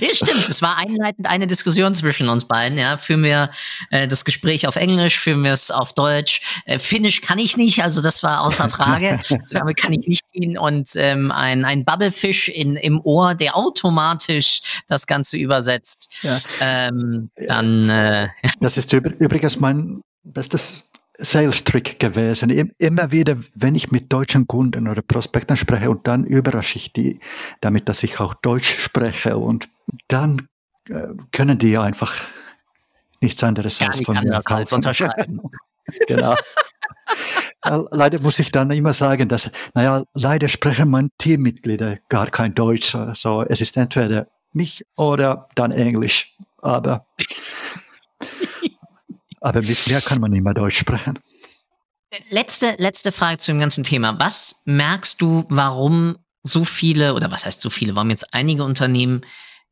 Ja, 0.00 0.14
stimmt. 0.14 0.48
Es 0.48 0.62
war 0.62 0.76
einleitend 0.76 1.26
eine 1.26 1.46
Diskussion 1.46 1.94
zwischen 1.94 2.28
uns 2.28 2.46
beiden. 2.46 2.78
Ja, 2.78 2.96
führen 2.96 3.22
wir 3.22 3.50
äh, 3.90 4.06
das 4.06 4.24
Gespräch 4.24 4.66
auf 4.68 4.76
Englisch, 4.76 5.18
führen 5.18 5.42
wir 5.42 5.52
es 5.52 5.70
auf 5.70 5.92
Deutsch. 5.92 6.62
Äh, 6.64 6.78
Finnisch 6.78 7.20
kann 7.22 7.38
ich 7.38 7.56
nicht, 7.56 7.82
also 7.82 8.00
das 8.02 8.22
war 8.22 8.42
außer 8.42 8.68
Frage. 8.68 9.18
Damit 9.50 9.76
kann 9.76 9.92
ich 9.92 10.06
nicht 10.06 10.32
gehen. 10.32 10.56
Und 10.56 10.90
ähm, 10.94 11.32
ein, 11.32 11.64
ein 11.64 11.84
Bubblefish 11.84 12.48
in, 12.48 12.76
im 12.76 13.00
Ohr, 13.00 13.34
der 13.34 13.56
automatisch 13.56 14.60
das 14.86 15.06
Ganze 15.06 15.38
übersetzt. 15.38 16.12
Ja. 16.22 16.38
Ähm, 16.60 17.30
dann. 17.36 17.90
Äh, 17.90 18.28
das 18.60 18.76
ist 18.76 18.92
übrigens 18.92 19.58
mein 19.58 20.02
bestes 20.24 20.84
Sales-Trick 21.18 22.00
gewesen. 22.00 22.50
Immer 22.78 23.12
wieder, 23.12 23.36
wenn 23.54 23.74
ich 23.74 23.90
mit 23.90 24.12
deutschen 24.12 24.46
Kunden 24.46 24.88
oder 24.88 25.02
Prospekten 25.02 25.56
spreche 25.56 25.90
und 25.90 26.06
dann 26.06 26.24
überrasche 26.24 26.76
ich 26.76 26.92
die 26.92 27.20
damit, 27.60 27.88
dass 27.88 28.02
ich 28.02 28.18
auch 28.20 28.34
Deutsch 28.34 28.78
spreche 28.78 29.36
und 29.36 29.68
dann 30.08 30.48
äh, 30.88 31.08
können 31.30 31.58
die 31.58 31.76
einfach 31.78 32.14
nichts 33.20 33.42
anderes 33.44 33.80
als 33.80 34.00
von 34.00 34.18
mir 34.22 34.40
kaufen. 34.44 34.74
unterschreiben. 34.74 35.40
genau. 36.08 36.34
leider 37.90 38.20
muss 38.20 38.38
ich 38.38 38.50
dann 38.50 38.70
immer 38.70 38.92
sagen, 38.92 39.28
dass, 39.28 39.50
naja, 39.74 40.04
leider 40.14 40.48
sprechen 40.48 40.90
meine 40.90 41.10
Teammitglieder 41.18 41.98
gar 42.08 42.30
kein 42.30 42.54
Deutsch. 42.54 42.94
Also 42.94 43.42
es 43.42 43.60
ist 43.60 43.76
entweder 43.76 44.26
mich 44.52 44.84
oder 44.96 45.48
dann 45.54 45.70
Englisch. 45.72 46.36
Aber 46.58 47.06
aber 49.42 49.62
mit 49.62 49.86
mir 49.86 50.00
kann 50.00 50.20
man 50.20 50.30
nicht 50.30 50.42
mehr 50.42 50.54
Deutsch 50.54 50.78
sprechen. 50.78 51.18
Letzte, 52.28 52.74
letzte 52.78 53.10
Frage 53.10 53.38
zu 53.38 53.52
dem 53.52 53.58
ganzen 53.58 53.84
Thema. 53.84 54.18
Was 54.18 54.62
merkst 54.66 55.20
du, 55.20 55.44
warum 55.48 56.18
so 56.42 56.64
viele, 56.64 57.14
oder 57.14 57.30
was 57.30 57.46
heißt 57.46 57.62
so 57.62 57.70
viele, 57.70 57.96
warum 57.96 58.10
jetzt 58.10 58.34
einige 58.34 58.64
Unternehmen 58.64 59.22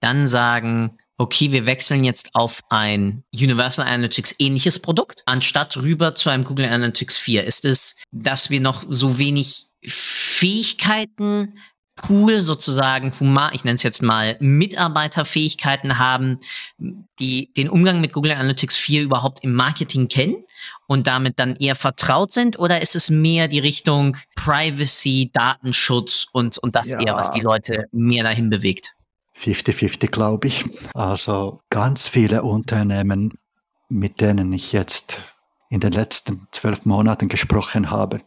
dann 0.00 0.26
sagen, 0.26 0.96
okay, 1.18 1.52
wir 1.52 1.66
wechseln 1.66 2.04
jetzt 2.04 2.35
auf 2.35 2.61
ein 2.70 3.24
Universal 3.33 3.87
Analytics 3.87 4.37
ähnliches 4.38 4.78
Produkt, 4.78 5.22
anstatt 5.26 5.76
rüber 5.76 6.14
zu 6.14 6.30
einem 6.30 6.44
Google 6.44 6.66
Analytics 6.66 7.18
4? 7.18 7.44
Ist 7.44 7.66
es, 7.66 7.96
dass 8.11 8.48
wir 8.48 8.61
noch 8.61 8.85
so 8.88 9.18
wenig 9.18 9.66
Fähigkeiten 9.87 11.52
Pool 12.03 12.41
sozusagen 12.41 13.13
human, 13.19 13.51
ich 13.55 13.65
nenne 13.65 13.77
es 13.77 13.83
jetzt 13.83 14.03
mal 14.03 14.37
Mitarbeiterfähigkeiten 14.41 15.99
haben, 15.99 16.39
die 16.79 17.53
den 17.57 17.69
Umgang 17.69 18.01
mit 18.01 18.13
Google 18.13 18.33
Analytics 18.33 18.77
4 18.77 19.03
überhaupt 19.03 19.45
im 19.45 19.55
Marketing 19.55 20.09
kennen 20.09 20.45
und 20.87 21.07
damit 21.07 21.39
dann 21.39 21.57
eher 21.57 21.77
vertraut 21.77 22.33
sind 22.33 22.59
oder 22.59 22.83
ist 22.83 22.97
es 22.97 23.11
mehr 23.11 23.49
die 23.49 23.59
Richtung 23.59 24.17
Privacy, 24.35 25.31
Datenschutz 25.33 26.27
und, 26.33 26.59
und 26.59 26.75
das 26.75 26.89
ja. 26.89 27.01
eher, 27.01 27.15
was 27.15 27.31
die 27.31 27.41
Leute 27.41 27.87
mehr 27.93 28.25
dahin 28.25 28.51
bewegt? 28.51 28.95
50-50, 29.39 30.11
glaube 30.11 30.49
ich. 30.49 30.65
Also 30.95 31.61
ganz 31.71 32.09
viele 32.09 32.43
Unternehmen, 32.43 33.33
mit 33.89 34.21
denen 34.21 34.53
ich 34.53 34.73
jetzt 34.73 35.19
in 35.71 35.81
den 35.81 35.93
letzten 35.93 36.47
zwölf 36.51 36.85
Monaten 36.85 37.29
gesprochen 37.29 37.91
habe, 37.91 38.21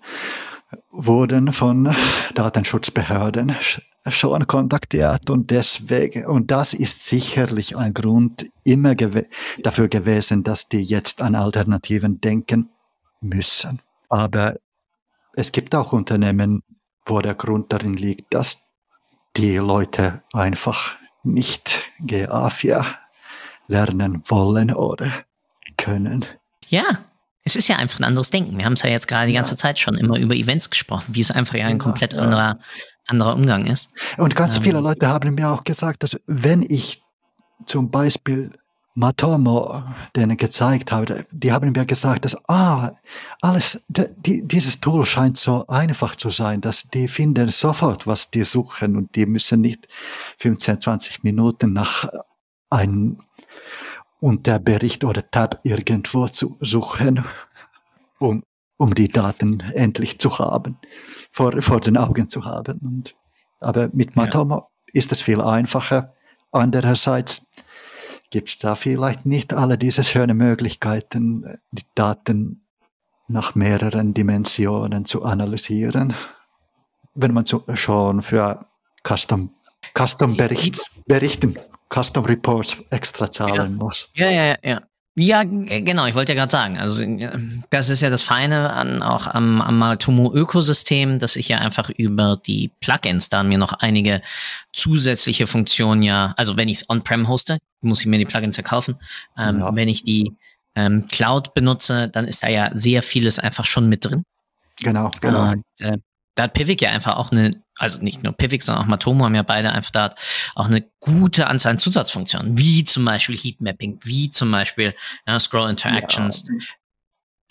wurden 0.92 1.54
von 1.54 1.94
Datenschutzbehörden 2.34 3.56
schon 4.10 4.48
kontaktiert 4.48 5.30
und 5.30 5.50
deswegen, 5.50 6.26
und 6.26 6.52
das 6.52 6.74
ist 6.74 7.06
sicherlich 7.06 7.78
ein 7.78 7.94
Grund 7.94 8.46
immer 8.64 8.96
gew 8.96 9.24
dafür 9.64 9.88
gewesen, 9.88 10.44
dass 10.44 10.68
die 10.68 10.84
jetzt 10.84 11.22
an 11.22 11.36
Alternativen 11.36 12.20
denken 12.20 12.70
müssen. 13.22 13.82
Aber 14.10 14.58
es 15.36 15.52
gibt 15.52 15.74
auch 15.74 15.94
Unternehmen, 15.94 16.64
wo 17.06 17.20
der 17.20 17.36
Grund 17.36 17.72
darin 17.72 17.94
liegt, 17.96 18.34
dass 18.34 18.70
die 19.38 19.58
Leute 19.58 20.22
einfach 20.34 20.96
nicht 21.24 21.84
GA4 22.02 22.86
lernen 23.68 24.22
wollen 24.28 24.74
oder 24.74 25.12
können. 25.78 26.26
Ja, 26.68 26.84
es 27.43 27.56
ist 27.56 27.67
ja 27.67 27.75
einfach 27.75 27.99
ein 27.99 28.06
anderes 28.06 28.29
Denken. 28.29 28.58
Wir 28.58 28.65
haben 28.65 28.73
es 28.73 28.84
ja 28.84 28.89
jetzt 28.89 29.08
gerade 29.08 29.27
die 29.27 29.34
ganze 29.34 29.53
ja. 29.53 29.58
Zeit 29.58 29.79
schon 29.79 29.95
immer 29.95 30.17
über 30.17 30.36
Events 30.36 30.69
gesprochen, 30.69 31.13
wie 31.13 31.21
es 31.21 31.32
einfach 31.32 31.56
ja 31.56 31.67
ein 31.67 31.77
komplett 31.77 32.13
ja. 32.13 32.19
anderer, 32.19 32.60
anderer 33.06 33.36
Umgang 33.36 33.65
ist. 33.65 33.91
Und 34.17 34.36
ganz 34.36 34.58
ähm, 34.58 34.63
viele 34.63 34.79
Leute 34.79 35.08
haben 35.08 35.36
mir 35.36 35.49
auch 35.49 35.63
gesagt, 35.63 36.03
dass 36.03 36.17
wenn 36.25 36.63
ich 36.63 37.01
zum 37.65 37.91
Beispiel 37.91 38.51
Matomo 38.95 39.84
denen 40.15 40.38
gezeigt 40.38 40.91
habe, 40.91 41.25
die 41.32 41.51
haben 41.51 41.71
mir 41.71 41.86
gesagt, 41.86 42.25
dass 42.25 42.38
ah, 42.47 42.91
alles, 43.41 43.84
die, 43.88 44.47
dieses 44.47 44.79
Tool 44.79 45.03
scheint 45.06 45.38
so 45.38 45.65
einfach 45.67 46.15
zu 46.15 46.29
sein, 46.29 46.62
dass 46.62 46.84
die 46.84 47.08
finden 47.08 47.49
sofort, 47.49 48.06
was 48.06 48.29
die 48.29 48.43
suchen 48.43 48.95
und 48.95 49.15
die 49.15 49.25
müssen 49.25 49.62
nicht 49.62 49.88
15, 50.38 50.79
20 50.79 51.23
Minuten 51.23 51.73
nach 51.73 52.08
einem 52.69 53.19
Unterbericht 54.24 55.04
oder 55.04 55.30
Tab 55.30 55.60
irgendwo 55.64 56.30
zu 56.30 56.58
suchen, 56.62 57.26
um, 58.20 58.44
um 58.78 58.96
die 58.96 59.10
Daten 59.10 59.60
endlich 59.74 60.18
zu 60.18 60.40
haben, 60.40 60.78
vor, 61.30 61.62
vor 61.62 61.82
den 61.82 61.98
Augen 61.98 62.30
zu 62.30 62.46
haben. 62.46 62.80
Und, 62.80 63.16
aber 63.60 63.90
mit 63.92 64.16
Matomo 64.16 64.56
ja. 64.56 64.68
ist 64.94 65.12
es 65.12 65.22
viel 65.22 65.42
einfacher. 65.42 66.14
Andererseits 66.54 67.48
gibt 68.30 68.48
es 68.48 68.60
da 68.60 68.76
vielleicht 68.76 69.26
nicht 69.26 69.54
alle 69.54 69.78
diese 69.78 70.06
schönen 70.06 70.38
Möglichkeiten, 70.38 71.60
die 71.72 71.84
Daten 71.94 72.66
nach 73.28 73.56
mehreren 73.56 74.14
Dimensionen 74.14 75.04
zu 75.04 75.26
analysieren. 75.26 76.14
Wenn 77.14 77.34
man 77.34 77.46
so, 77.46 77.66
schon 77.74 78.22
für 78.22 78.68
Custom, 79.06 79.50
Custom 79.94 80.38
Bericht, 80.38 80.90
Berichten 81.08 81.58
Custom 81.93 82.25
Reports 82.25 82.77
extra 82.89 83.32
zahlen 83.32 83.56
ja. 83.56 83.83
muss. 83.83 84.10
Ja, 84.15 84.29
ja, 84.29 84.56
ja. 84.63 84.81
Ja, 85.15 85.44
genau, 85.44 86.08
ich 86.08 86.15
wollte 86.15 86.31
ja 86.31 86.39
gerade 86.39 86.52
sagen, 86.52 86.79
also 86.79 87.06
das 87.69 87.89
ist 87.89 88.02
ja 88.02 88.10
das 88.10 88.23
Feine 88.23 88.73
an 88.73 89.04
auch 89.04 89.27
am, 89.27 89.62
am 89.62 89.77
Matomo-Ökosystem, 89.77 91.19
dass 91.19 91.35
ich 91.35 91.50
ja 91.50 91.60
einfach 91.60 91.91
über 91.91 92.35
die 92.44 92.71
Plugins 92.79 93.29
dann 93.29 93.48
mir 93.48 93.60
noch 93.60 93.73
einige 93.73 94.23
zusätzliche 94.71 95.46
Funktionen 95.46 96.02
ja, 96.02 96.33
also 96.35 96.58
wenn 96.58 96.67
ich 96.67 96.77
es 96.77 96.89
on-prem 96.89 97.27
hoste, 97.27 97.60
muss 97.81 98.00
ich 98.00 98.08
mir 98.08 98.17
die 98.17 98.25
Plugins 98.25 98.58
ja 98.58 98.63
kaufen. 98.63 98.98
Ähm, 99.37 99.60
ja. 99.60 99.75
Wenn 99.75 99.87
ich 99.87 100.02
die 100.02 100.33
ähm, 100.73 101.06
Cloud 101.06 101.54
benutze, 101.54 102.10
dann 102.10 102.27
ist 102.27 102.41
da 102.41 102.48
ja 102.48 102.71
sehr 102.73 103.04
vieles 103.04 103.37
einfach 103.37 103.65
schon 103.65 103.89
mit 103.89 104.06
drin. 104.06 104.23
Genau, 104.77 105.12
genau. 105.21 105.52
Und, 105.52 105.63
äh, 105.81 106.00
da 106.36 106.44
hat 106.44 106.54
Pivik 106.54 106.81
ja 106.81 106.90
einfach 106.90 107.17
auch 107.17 107.31
eine, 107.31 107.52
also 107.77 108.02
nicht 108.02 108.23
nur 108.23 108.34
Pivik, 108.34 108.63
sondern 108.63 108.84
auch 108.84 108.88
Matomo 108.88 109.25
haben 109.25 109.36
ja 109.36 109.44
beide 109.44 109.71
einfach 109.71 109.92
da 109.92 110.10
auch 110.56 110.65
eine 110.65 110.86
gute 111.00 111.48
Anzahl 111.48 111.73
an 111.73 111.77
Zusatzfunktionen, 111.77 112.58
wie 112.58 112.84
zum 112.84 113.06
Beispiel 113.06 113.38
Heatmapping, 113.38 114.00
wie 114.04 114.29
zum 114.29 114.52
Beispiel 114.52 114.96
ja, 115.27 115.40
Scroll 115.40 115.69
Interactions. 115.69 116.46
Ja. 116.48 116.65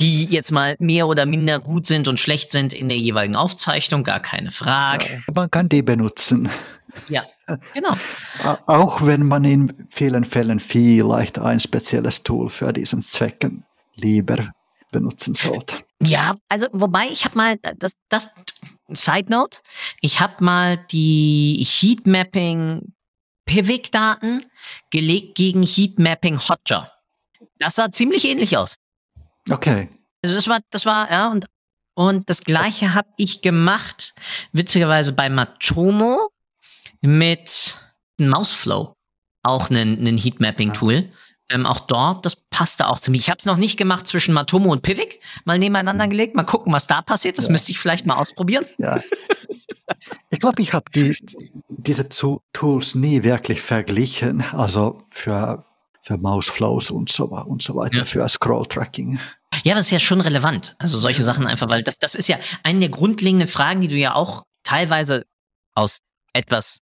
die 0.01 0.24
jetzt 0.24 0.51
mal 0.51 0.74
mehr 0.80 1.07
oder 1.07 1.26
minder 1.26 1.61
gut 1.61 1.87
sind 1.87 2.09
und 2.09 2.18
schlecht 2.18 2.51
sind 2.51 2.72
in 2.72 2.89
der 2.89 2.99
jeweiligen 2.99 3.37
Aufzeichnung, 3.37 4.03
gar 4.03 4.20
keine 4.20 4.51
Frage. 4.51 5.07
Ja, 5.07 5.33
man 5.35 5.51
kann 5.51 5.68
die 5.68 5.83
benutzen. 5.83 6.49
Ja, 7.09 7.24
genau. 7.72 7.97
Auch 8.66 9.07
wenn 9.07 9.26
man 9.26 9.45
in 9.45 9.87
vielen 9.91 10.24
Fällen 10.24 10.61
vielleicht 10.61 11.39
ein 11.39 11.61
spezielles 11.61 12.22
Tool 12.22 12.49
für 12.49 12.72
diesen 12.72 13.01
Zwecken 13.01 13.64
lieber 13.95 14.53
benutzen 14.91 15.35
sollte. 15.35 15.76
Ja, 16.05 16.36
also 16.48 16.66
wobei 16.72 17.07
ich 17.09 17.24
habe 17.24 17.36
mal 17.36 17.57
das 17.76 17.92
das 18.09 18.30
Side 18.92 19.30
Note, 19.30 19.61
ich 20.00 20.20
habe 20.20 20.42
mal 20.42 20.76
die 20.90 21.64
Heatmapping 21.64 22.92
Pivik 23.44 23.90
Daten 23.92 24.44
gelegt 24.90 25.36
gegen 25.36 25.62
Heatmapping 25.62 26.38
Hotjar. 26.38 26.92
Das 27.59 27.76
sah 27.76 27.90
ziemlich 27.92 28.24
ähnlich 28.24 28.57
aus. 28.57 28.76
Okay. 29.50 29.88
Also 30.22 30.36
das 30.36 30.48
war 30.48 30.61
das 30.70 30.86
war 30.86 31.11
ja 31.11 31.30
und 31.30 31.46
und 31.94 32.30
das 32.30 32.42
gleiche 32.42 32.94
habe 32.94 33.11
ich 33.16 33.42
gemacht 33.42 34.14
witzigerweise 34.53 35.12
bei 35.12 35.28
Matomo 35.28 36.30
mit 37.03 37.76
Mouseflow, 38.18 38.94
auch 39.42 39.70
ein, 39.70 40.07
ein 40.07 40.16
Heatmapping 40.16 40.72
Tool. 40.72 41.12
Ähm, 41.53 41.66
auch 41.66 41.80
dort, 41.80 42.24
das 42.24 42.36
passte 42.36 42.88
auch 42.88 42.98
zu 42.98 43.11
mir. 43.11 43.18
Ich 43.18 43.28
habe 43.28 43.38
es 43.38 43.44
noch 43.44 43.59
nicht 43.59 43.76
gemacht 43.76 44.07
zwischen 44.07 44.32
Matomo 44.32 44.72
und 44.72 44.82
Pivik, 44.82 45.20
mal 45.44 45.59
nebeneinander 45.59 46.09
gelegt, 46.09 46.34
mal 46.34 46.44
gucken, 46.44 46.72
was 46.72 46.86
da 46.86 47.03
passiert. 47.03 47.36
Das 47.36 47.46
ja. 47.46 47.53
müsste 47.53 47.72
ich 47.72 47.78
vielleicht 47.78 48.07
mal 48.07 48.16
ausprobieren. 48.16 48.64
Ja. 48.78 49.00
Ich 50.30 50.40
glaube, 50.40 50.62
ich 50.62 50.72
habe 50.72 50.90
die, 50.94 51.14
diese 51.68 52.09
Tools 52.09 52.94
nie 52.94 53.22
wirklich 53.22 53.61
verglichen, 53.61 54.42
also 54.53 55.03
für, 55.11 55.64
für 56.03 56.16
Mouseflows 56.16 56.90
und 56.90 57.11
so, 57.11 57.26
und 57.26 57.62
so 57.62 57.76
weiter, 57.76 57.98
ja. 57.98 58.05
für 58.05 58.26
Scroll-Tracking. 58.26 59.20
Ja, 59.64 59.74
das 59.74 59.86
ist 59.86 59.90
ja 59.90 60.00
schon 60.00 60.22
relevant. 60.22 60.74
Also 60.78 60.98
solche 60.98 61.22
Sachen 61.22 61.46
einfach, 61.46 61.68
weil 61.68 61.82
das, 61.82 61.98
das 61.98 62.14
ist 62.14 62.28
ja 62.28 62.38
eine 62.62 62.80
der 62.80 62.88
grundlegenden 62.88 63.48
Fragen, 63.48 63.82
die 63.82 63.88
du 63.88 63.96
ja 63.96 64.14
auch 64.14 64.44
teilweise 64.64 65.24
aus 65.74 65.98
etwas 66.32 66.78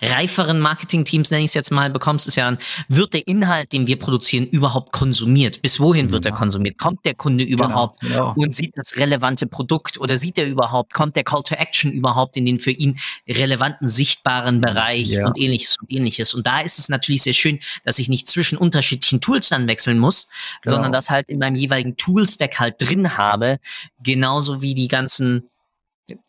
reiferen 0.00 0.60
Marketing-Teams, 0.60 1.30
nenne 1.30 1.44
ich 1.44 1.50
es 1.50 1.54
jetzt 1.54 1.70
mal, 1.70 1.90
bekommst, 1.90 2.26
ist 2.26 2.36
ja, 2.36 2.56
wird 2.88 3.14
der 3.14 3.26
Inhalt, 3.26 3.72
den 3.72 3.86
wir 3.86 3.98
produzieren, 3.98 4.46
überhaupt 4.46 4.92
konsumiert? 4.92 5.62
Bis 5.62 5.80
wohin 5.80 6.10
wird 6.12 6.24
ja. 6.24 6.30
er 6.30 6.36
konsumiert? 6.36 6.78
Kommt 6.78 7.04
der 7.04 7.14
Kunde 7.14 7.46
genau, 7.46 7.64
überhaupt 7.64 8.00
genau, 8.00 8.34
genau. 8.34 8.46
und 8.46 8.54
sieht 8.54 8.76
das 8.76 8.96
relevante 8.96 9.46
Produkt 9.46 9.98
oder 9.98 10.16
sieht 10.16 10.38
er 10.38 10.46
überhaupt, 10.46 10.92
kommt 10.92 11.16
der 11.16 11.24
Call 11.24 11.42
to 11.42 11.54
Action 11.54 11.92
überhaupt 11.92 12.36
in 12.36 12.46
den 12.46 12.58
für 12.58 12.70
ihn 12.70 12.98
relevanten, 13.28 13.88
sichtbaren 13.88 14.60
Bereich 14.60 15.08
ja. 15.08 15.26
und 15.26 15.38
ähnliches 15.38 15.76
und 15.80 15.90
ähnliches. 15.90 16.34
Und 16.34 16.46
da 16.46 16.60
ist 16.60 16.78
es 16.78 16.88
natürlich 16.88 17.22
sehr 17.22 17.32
schön, 17.32 17.58
dass 17.84 17.98
ich 17.98 18.08
nicht 18.08 18.28
zwischen 18.28 18.58
unterschiedlichen 18.58 19.20
Tools 19.20 19.48
dann 19.48 19.66
wechseln 19.68 19.98
muss, 19.98 20.28
genau. 20.62 20.76
sondern 20.76 20.92
das 20.92 21.10
halt 21.10 21.28
in 21.28 21.38
meinem 21.38 21.56
jeweiligen 21.56 21.96
Tool-Stack 21.96 22.58
halt 22.58 22.76
drin 22.78 23.16
habe, 23.16 23.58
genauso 24.02 24.62
wie 24.62 24.74
die 24.74 24.88
ganzen 24.88 25.48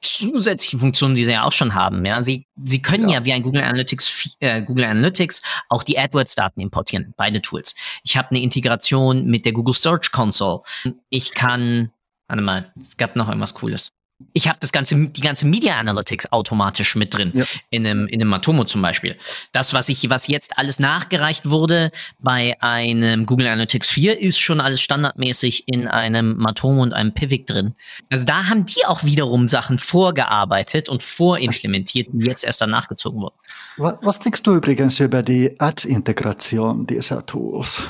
zusätzlichen 0.01 0.79
Funktionen, 0.79 1.15
die 1.15 1.23
sie 1.23 1.31
ja 1.31 1.43
auch 1.43 1.51
schon 1.51 1.73
haben. 1.73 2.05
Ja, 2.05 2.21
sie, 2.21 2.47
sie 2.63 2.81
können 2.81 3.07
ja, 3.07 3.19
ja 3.19 3.25
wie 3.25 3.33
ein 3.33 3.43
Google 3.43 3.63
Analytics, 3.63 4.37
äh, 4.39 4.61
Google 4.61 4.85
Analytics 4.85 5.41
auch 5.69 5.83
die 5.83 5.97
AdWords-Daten 5.97 6.59
importieren, 6.59 7.13
beide 7.17 7.41
Tools. 7.41 7.75
Ich 8.03 8.17
habe 8.17 8.29
eine 8.31 8.41
Integration 8.41 9.25
mit 9.25 9.45
der 9.45 9.53
Google 9.53 9.73
Search 9.73 10.11
Console. 10.11 10.61
Ich 11.09 11.33
kann, 11.33 11.91
warte 12.27 12.43
mal, 12.43 12.73
es 12.81 12.97
gab 12.97 13.15
noch 13.15 13.27
irgendwas 13.27 13.53
Cooles 13.53 13.91
ich 14.33 14.47
habe 14.47 14.57
das 14.59 14.71
ganze, 14.71 14.95
die 14.95 15.21
ganze 15.21 15.47
Media 15.47 15.77
Analytics 15.77 16.31
automatisch 16.31 16.95
mit 16.95 17.13
drin 17.13 17.31
ja. 17.33 17.45
in 17.69 17.85
einem, 17.85 18.07
in 18.07 18.21
einem 18.21 18.29
Matomo 18.29 18.65
zum 18.65 18.81
Beispiel. 18.81 19.17
Das, 19.51 19.73
was 19.73 19.89
ich, 19.89 20.09
was 20.09 20.27
jetzt 20.27 20.57
alles 20.57 20.79
nachgereicht 20.79 21.49
wurde 21.49 21.91
bei 22.19 22.57
einem 22.61 23.25
Google 23.25 23.47
Analytics 23.47 23.87
4, 23.87 24.19
ist 24.19 24.39
schon 24.39 24.59
alles 24.59 24.81
standardmäßig 24.81 25.67
in 25.67 25.87
einem 25.87 26.35
Matomo 26.37 26.81
und 26.83 26.93
einem 26.93 27.13
Pivik 27.13 27.47
drin. 27.47 27.73
Also 28.09 28.25
da 28.25 28.47
haben 28.47 28.65
die 28.65 28.85
auch 28.85 29.03
wiederum 29.03 29.47
Sachen 29.47 29.79
vorgearbeitet 29.79 30.89
und 30.89 31.01
vorimplementiert, 31.01 32.07
die 32.11 32.25
jetzt 32.25 32.43
erst 32.43 32.61
dann 32.61 32.71
nachgezogen 32.71 33.21
wurden. 33.21 33.35
Was 33.77 34.19
denkst 34.19 34.43
du 34.43 34.55
übrigens 34.55 34.99
über 34.99 35.23
die 35.23 35.59
Ads-Integration 35.59 36.85
dieser 36.85 37.25
Tools? 37.25 37.81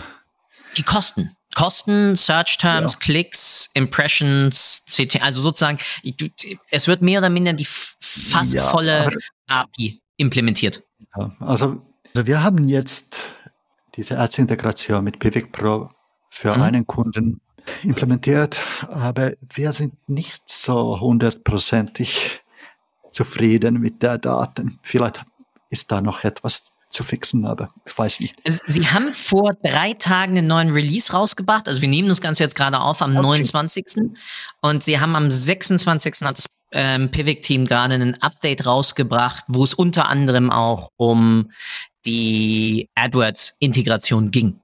Die 0.77 0.83
Kosten. 0.83 1.35
Kosten, 1.59 2.15
Search 2.15 2.57
Terms, 2.57 2.93
ja. 2.93 2.99
Klicks, 2.99 3.69
Impressions, 3.73 4.81
CT, 4.89 5.21
also 5.21 5.41
sozusagen, 5.41 5.77
es 6.71 6.87
wird 6.87 7.01
mehr 7.01 7.19
oder 7.19 7.29
minder 7.29 7.51
die 7.51 7.65
fast 7.65 8.53
ja, 8.53 8.65
volle 8.69 9.09
API 9.47 10.01
implementiert. 10.15 10.81
Ja, 11.17 11.35
also, 11.41 11.81
also, 12.15 12.27
wir 12.27 12.43
haben 12.43 12.69
jetzt 12.69 13.17
diese 13.95 14.17
Ads-Integration 14.17 15.03
mit 15.03 15.19
Pivik 15.19 15.51
Pro 15.51 15.89
für 16.29 16.55
mhm. 16.55 16.61
einen 16.61 16.87
Kunden 16.87 17.41
implementiert, 17.83 18.57
aber 18.87 19.33
wir 19.53 19.73
sind 19.73 19.95
nicht 20.07 20.41
so 20.45 21.01
hundertprozentig 21.01 22.39
zufrieden 23.11 23.81
mit 23.81 24.01
der 24.01 24.17
Daten. 24.17 24.79
Vielleicht 24.81 25.25
ist 25.69 25.91
da 25.91 25.99
noch 25.99 26.23
etwas 26.23 26.73
zu 26.89 27.03
fixen, 27.03 27.45
aber 27.45 27.69
ich 27.85 27.97
weiß 27.97 28.19
nicht. 28.19 28.35
Sie 28.45 28.87
haben 28.87 29.13
vor 29.13 29.53
drei 29.63 29.93
Tagen 29.93 30.37
einen 30.37 30.47
neuen 30.47 30.71
Release 30.71 31.13
rausgebracht. 31.13 31.67
Also 31.67 31.81
wir 31.81 31.87
nehmen 31.87 32.09
das 32.09 32.21
Ganze 32.21 32.43
jetzt 32.43 32.55
gerade 32.55 32.79
auf 32.79 33.01
am 33.01 33.13
okay. 33.13 33.21
29. 33.21 33.85
Und 34.61 34.83
sie 34.83 34.99
haben 34.99 35.15
am 35.15 35.29
26. 35.29 36.21
hat 36.21 36.37
das 36.37 36.45
ähm, 36.71 37.11
Pivik-Team 37.11 37.65
gerade 37.65 37.95
ein 37.95 38.21
Update 38.21 38.65
rausgebracht, 38.65 39.43
wo 39.47 39.63
es 39.63 39.73
unter 39.73 40.07
anderem 40.07 40.51
auch 40.51 40.89
um 40.97 41.51
die 42.05 42.89
AdWords-Integration 42.95 44.31
ging 44.31 44.59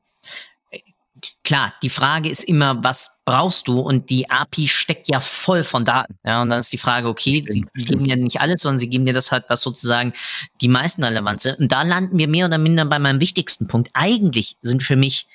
klar, 1.46 1.74
die 1.82 1.90
Frage 1.90 2.30
ist 2.30 2.44
immer, 2.44 2.84
was 2.84 3.22
brauchst 3.24 3.68
du? 3.68 3.80
Und 3.80 4.10
die 4.10 4.30
API 4.30 4.68
steckt 4.68 5.08
ja 5.08 5.22
voll 5.22 5.64
von 5.64 5.86
Daten. 5.86 6.18
Ja, 6.26 6.42
und 6.42 6.50
dann 6.50 6.60
ist 6.60 6.74
die 6.74 6.78
Frage, 6.78 7.08
okay, 7.08 7.36
stimmt, 7.36 7.52
sie 7.52 7.82
stimmt. 7.82 7.90
geben 7.90 8.06
ja 8.06 8.16
nicht 8.18 8.42
alles, 8.42 8.62
sondern 8.62 8.80
sie 8.80 8.90
geben 8.90 9.06
dir 9.06 9.14
das 9.14 9.32
halt, 9.32 9.46
was 9.48 9.62
sozusagen 9.62 10.12
die 10.60 10.68
meisten 10.68 11.04
Relevanze. 11.04 11.56
Und 11.56 11.72
da 11.72 11.84
landen 11.84 12.18
wir 12.18 12.28
mehr 12.28 12.48
oder 12.48 12.58
minder 12.58 12.84
bei 12.86 13.00
meinem 13.00 13.22
wichtigsten 13.22 13.68
Punkt. 13.68 13.90
Eigentlich 13.94 14.58
sind 14.62 14.84
für 14.84 14.98
mich 14.98 15.28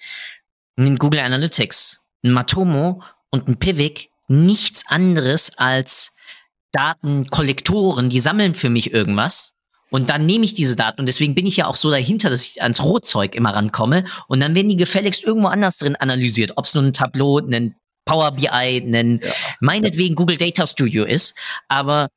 ein 0.77 0.99
Google 0.99 1.21
Analytics, 1.21 2.07
ein 2.23 2.33
Matomo 2.33 3.03
und 3.31 3.49
ein 3.49 3.59
Pivik 3.59 4.11
nichts 4.29 4.85
anderes 4.89 5.57
als 5.59 6.15
Datenkollektoren, 6.73 8.11
die 8.11 8.21
sammeln 8.21 8.55
für 8.55 8.71
mich 8.71 8.93
irgendwas 8.93 9.57
und 9.91 10.09
dann 10.09 10.27
nehme 10.27 10.45
ich 10.45 10.55
diese 10.55 10.77
Daten 10.77 11.01
und 11.01 11.07
deswegen 11.07 11.35
bin 11.35 11.47
ich 11.47 11.57
ja 11.57 11.67
auch 11.67 11.77
so 11.77 11.91
dahinter, 11.91 12.31
dass 12.31 12.47
ich 12.47 12.63
ans 12.63 12.83
Rohzeug 12.83 13.35
immer 13.35 13.55
rankomme. 13.55 14.05
Und 14.29 14.41
dann 14.41 14.55
werden 14.55 14.69
die 14.69 14.77
gefälligst 14.77 15.25
irgendwo 15.25 15.49
anders 15.49 15.77
drin 15.77 15.97
analysiert, 15.97 16.53
ob 16.57 16.65
es 16.65 16.75
nun 16.75 16.87
ein 16.87 16.93
Tableau, 16.93 17.39
ein 17.39 17.75
Power 18.05 18.33
BI, 18.33 18.49
ein 18.49 19.21
ja. 19.23 19.33
meinetwegen 19.61 20.15
Google 20.15 20.37
Data 20.37 20.67
Studio 20.67 21.05
ist. 21.05 21.35
Aber 21.69 22.09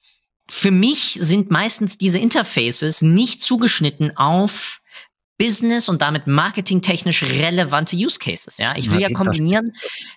für 0.49 0.71
mich 0.71 1.17
sind 1.19 1.51
meistens 1.51 1.97
diese 1.97 2.19
Interfaces 2.19 3.01
nicht 3.01 3.41
zugeschnitten 3.41 4.15
auf 4.17 4.81
Business 5.39 5.89
und 5.89 6.01
damit 6.01 6.27
marketingtechnisch 6.27 7.23
relevante 7.23 7.95
Use 7.95 8.19
Cases. 8.19 8.57
Ja, 8.59 8.75
ich 8.77 8.91
will 8.91 9.01
ja, 9.01 9.09
ja 9.09 9.15
kombinieren, 9.15 9.73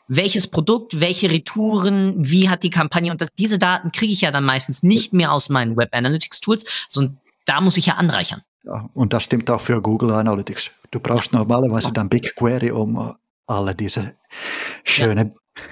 welches 0.08 0.46
Produkt, 0.46 1.00
welche 1.00 1.30
Retouren, 1.30 2.14
wie 2.18 2.50
hat 2.50 2.62
die 2.62 2.70
Kampagne 2.70 3.10
und 3.10 3.20
das, 3.20 3.30
diese 3.38 3.58
Daten 3.58 3.92
kriege 3.92 4.12
ich 4.12 4.20
ja 4.20 4.30
dann 4.30 4.44
meistens 4.44 4.82
nicht 4.82 5.14
mehr 5.14 5.32
aus 5.32 5.48
meinen 5.48 5.76
Web 5.76 5.88
Analytics 5.92 6.40
Tools, 6.40 6.64
sondern 6.88 7.18
da 7.46 7.60
muss 7.60 7.76
ich 7.76 7.86
ja 7.86 7.94
anreichern. 7.94 8.42
Ja, 8.64 8.90
und 8.94 9.12
das 9.12 9.24
stimmt 9.24 9.48
auch 9.50 9.60
für 9.60 9.80
Google 9.80 10.12
Analytics. 10.12 10.70
Du 10.90 11.00
brauchst 11.00 11.32
ja. 11.32 11.38
normalerweise 11.38 11.92
dann 11.92 12.08
BigQuery, 12.08 12.72
um 12.72 12.96
äh, 12.96 13.12
alle 13.46 13.74
diese 13.74 14.14
schöne, 14.84 15.32
ja. 15.56 15.62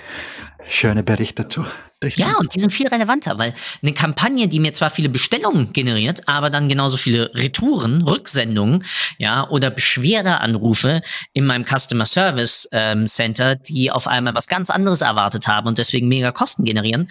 schöne 0.68 1.02
Berichte 1.02 1.48
zu 1.48 1.64
richten. 2.02 2.20
Ja, 2.22 2.36
und 2.38 2.54
die 2.54 2.60
sind 2.60 2.72
viel 2.72 2.86
relevanter, 2.86 3.36
weil 3.36 3.52
eine 3.82 3.92
Kampagne, 3.92 4.46
die 4.46 4.60
mir 4.60 4.72
zwar 4.72 4.90
viele 4.90 5.08
Bestellungen 5.08 5.72
generiert, 5.72 6.28
aber 6.28 6.50
dann 6.50 6.68
genauso 6.68 6.96
viele 6.96 7.34
Retouren, 7.34 8.02
Rücksendungen, 8.02 8.84
ja, 9.18 9.48
oder 9.48 9.70
Beschwerdeanrufe 9.70 11.02
in 11.32 11.46
meinem 11.46 11.64
Customer 11.64 12.06
Service 12.06 12.68
ähm, 12.70 13.08
Center, 13.08 13.56
die 13.56 13.90
auf 13.90 14.06
einmal 14.06 14.34
was 14.36 14.46
ganz 14.46 14.70
anderes 14.70 15.00
erwartet 15.00 15.48
haben 15.48 15.66
und 15.66 15.78
deswegen 15.78 16.06
mega 16.06 16.30
Kosten 16.30 16.64
generieren, 16.64 17.08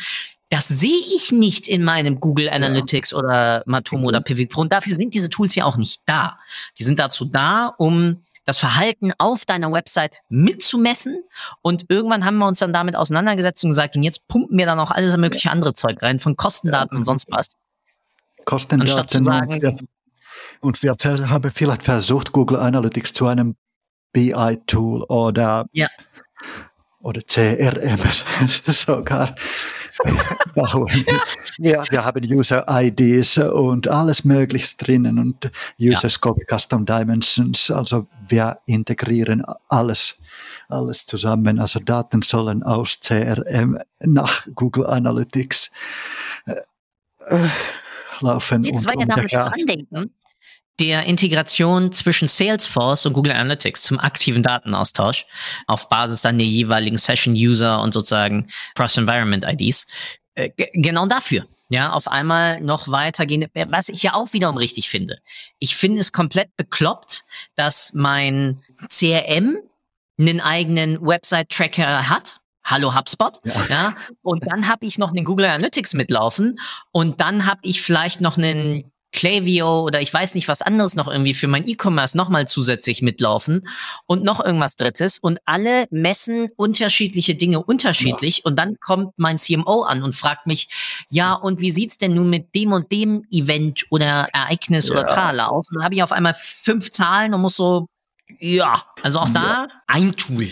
das 0.54 0.68
sehe 0.68 1.00
ich 1.16 1.32
nicht 1.32 1.68
in 1.68 1.84
meinem 1.84 2.20
Google 2.20 2.48
Analytics 2.48 3.10
ja. 3.10 3.18
oder 3.18 3.64
Matomo 3.66 4.10
oder 4.10 4.20
mhm. 4.20 4.24
Pivot 4.26 4.50
Pro. 4.50 4.62
Und 4.62 4.72
dafür 4.72 4.94
sind 4.94 5.16
diese 5.16 5.28
Tools 5.28 5.56
ja 5.56 5.66
auch 5.66 5.78
nicht 5.78 6.04
da. 6.06 6.38
Die 6.78 6.84
sind 6.84 7.00
dazu 7.00 7.26
da, 7.26 7.74
um 7.80 8.22
das 8.46 8.60
Verhalten 8.60 9.14
auf 9.18 9.46
deiner 9.46 9.72
Website 9.72 10.20
mitzumessen. 10.30 11.24
Und 11.64 11.86
irgendwann 11.90 12.24
haben 12.24 12.38
wir 12.38 12.46
uns 12.46 12.60
dann 12.60 12.72
damit 12.72 12.96
auseinandergesetzt 12.96 13.64
und 13.64 13.72
gesagt, 13.72 13.96
und 13.96 14.04
jetzt 14.04 14.28
pumpen 14.28 14.56
wir 14.56 14.68
dann 14.68 14.80
auch 14.80 14.92
alles 14.92 15.18
mögliche 15.18 15.50
andere 15.50 15.74
Zeug 15.74 16.00
rein, 16.04 16.20
von 16.20 16.36
Kostendaten 16.36 16.98
ja. 16.98 17.00
und 17.00 17.06
sonst 17.06 17.32
was. 17.32 17.56
Kostendaten. 18.46 19.24
Sagen, 19.24 19.54
und, 19.54 19.62
wir, 19.64 19.78
und 20.60 20.84
wir 20.84 20.96
haben 21.30 21.52
vielleicht 21.52 21.82
versucht, 21.82 22.32
Google 22.32 22.60
Analytics 22.60 23.14
zu 23.14 23.26
einem 23.26 23.56
BI-Tool 24.12 25.02
oder, 25.06 25.66
ja. 25.72 25.88
oder 27.00 27.22
CRM 27.24 27.98
sogar 28.48 29.34
wir, 31.58 31.84
wir 31.90 32.06
haben 32.06 32.24
User-IDs 32.24 33.38
und 33.38 33.88
alles 33.88 34.24
Mögliche 34.24 34.78
drinnen 34.78 35.20
und 35.20 35.52
User 35.80 36.10
Scope, 36.10 36.42
ja. 36.50 36.58
Custom 36.58 36.86
Dimensions. 36.86 37.72
Also 37.72 38.08
wir 38.28 38.60
integrieren 38.66 39.44
alles 39.70 40.16
alles 40.70 41.06
zusammen. 41.06 41.60
Also 41.60 41.80
Daten 41.80 42.22
sollen 42.22 42.64
aus 42.64 43.00
CRM 43.00 43.80
nach 44.00 44.48
Google 44.56 44.88
Analytics 44.88 45.72
äh, 46.46 47.48
laufen. 48.20 48.64
Jetzt, 48.64 48.86
weil 48.86 49.06
da 49.06 49.22
muss 49.22 49.34
andenken, 49.34 50.12
der 50.80 51.06
Integration 51.06 51.92
zwischen 51.92 52.28
Salesforce 52.28 53.06
und 53.06 53.14
Google 53.14 53.34
Analytics 53.34 53.84
zum 53.84 54.00
aktiven 54.00 54.42
Datenaustausch 54.42 55.26
auf 55.68 55.88
Basis 55.90 56.22
dann 56.22 56.38
der 56.38 56.48
jeweiligen 56.48 56.98
Session-User 56.98 57.82
und 57.82 57.94
sozusagen 57.94 58.48
Cross-Environment-IDs. 58.76 59.86
Äh, 60.36 60.50
genau 60.74 61.06
dafür, 61.06 61.46
ja, 61.70 61.92
auf 61.92 62.08
einmal 62.08 62.60
noch 62.60 62.88
weitergehen, 62.88 63.46
was 63.68 63.90
ich 63.90 64.02
ja 64.02 64.16
auch 64.16 64.34
wiederum 64.34 64.58
richtig 64.58 64.90
finde. 64.90 65.20
Ich 65.60 65.76
finde 65.76 66.02
es 66.02 66.12
komplett 66.12 66.56
bekloppt, 66.58 67.24
dass 67.56 67.94
mein 67.94 68.64
CRM 68.90 69.58
einen 70.18 70.42
eigenen 70.42 71.00
Website-Tracker 71.06 72.10
hat, 72.10 72.40
Hallo 72.66 72.96
HubSpot, 72.96 73.40
ja. 73.44 73.66
ja 73.70 73.96
und 74.24 74.48
dann 74.50 74.68
habe 74.68 74.88
ich 74.88 74.98
noch 74.98 75.10
einen 75.10 75.26
Google 75.26 75.46
Analytics 75.46 75.94
mitlaufen 75.94 76.58
und 76.92 77.20
dann 77.22 77.46
habe 77.46 77.60
ich 77.62 77.84
vielleicht 77.84 78.22
noch 78.22 78.38
einen 78.38 78.93
Klaviyo 79.14 79.82
oder 79.82 80.02
ich 80.02 80.14
weiß 80.14 80.36
nicht 80.36 80.48
was 80.48 80.62
anderes 80.62 80.96
noch 80.96 81.08
irgendwie 81.08 81.34
für 81.34 81.48
mein 81.48 81.68
E-Commerce 81.68 82.18
nochmal 82.18 82.48
zusätzlich 82.48 83.02
mitlaufen 83.02 83.62
und 84.06 84.24
noch 84.24 84.44
irgendwas 84.44 84.76
drittes 84.76 85.20
und 85.20 85.40
alle 85.46 85.86
messen 85.92 86.50
unterschiedliche 86.58 87.36
Dinge 87.36 87.64
unterschiedlich 87.64 88.40
ja. 88.40 88.44
und 88.46 88.58
dann 88.58 88.78
kommt 88.80 89.14
mein 89.18 89.38
CMO 89.38 89.84
an 89.84 90.04
und 90.04 90.14
fragt 90.16 90.48
mich, 90.48 91.06
ja 91.10 91.34
und 91.34 91.62
wie 91.62 91.72
sieht's 91.72 91.98
denn 91.98 92.16
nun 92.16 92.30
mit 92.30 92.54
dem 92.56 92.74
und 92.74 92.92
dem 92.92 93.24
Event 93.32 93.86
oder 93.90 94.28
Ereignis 94.34 94.88
ja. 94.88 94.94
oder 94.94 95.06
Trala 95.06 95.48
aus? 95.48 95.70
Und 95.70 95.76
dann 95.76 95.84
habe 95.84 95.96
ich 95.96 96.04
auf 96.04 96.12
einmal 96.12 96.36
fünf 96.38 96.92
Zahlen 96.92 97.34
und 97.34 97.42
muss 97.42 97.56
so, 97.56 97.88
ja, 98.40 98.84
also 99.04 99.20
auch 99.20 99.30
da 99.30 99.68
ein 99.88 100.16
Tool, 100.16 100.50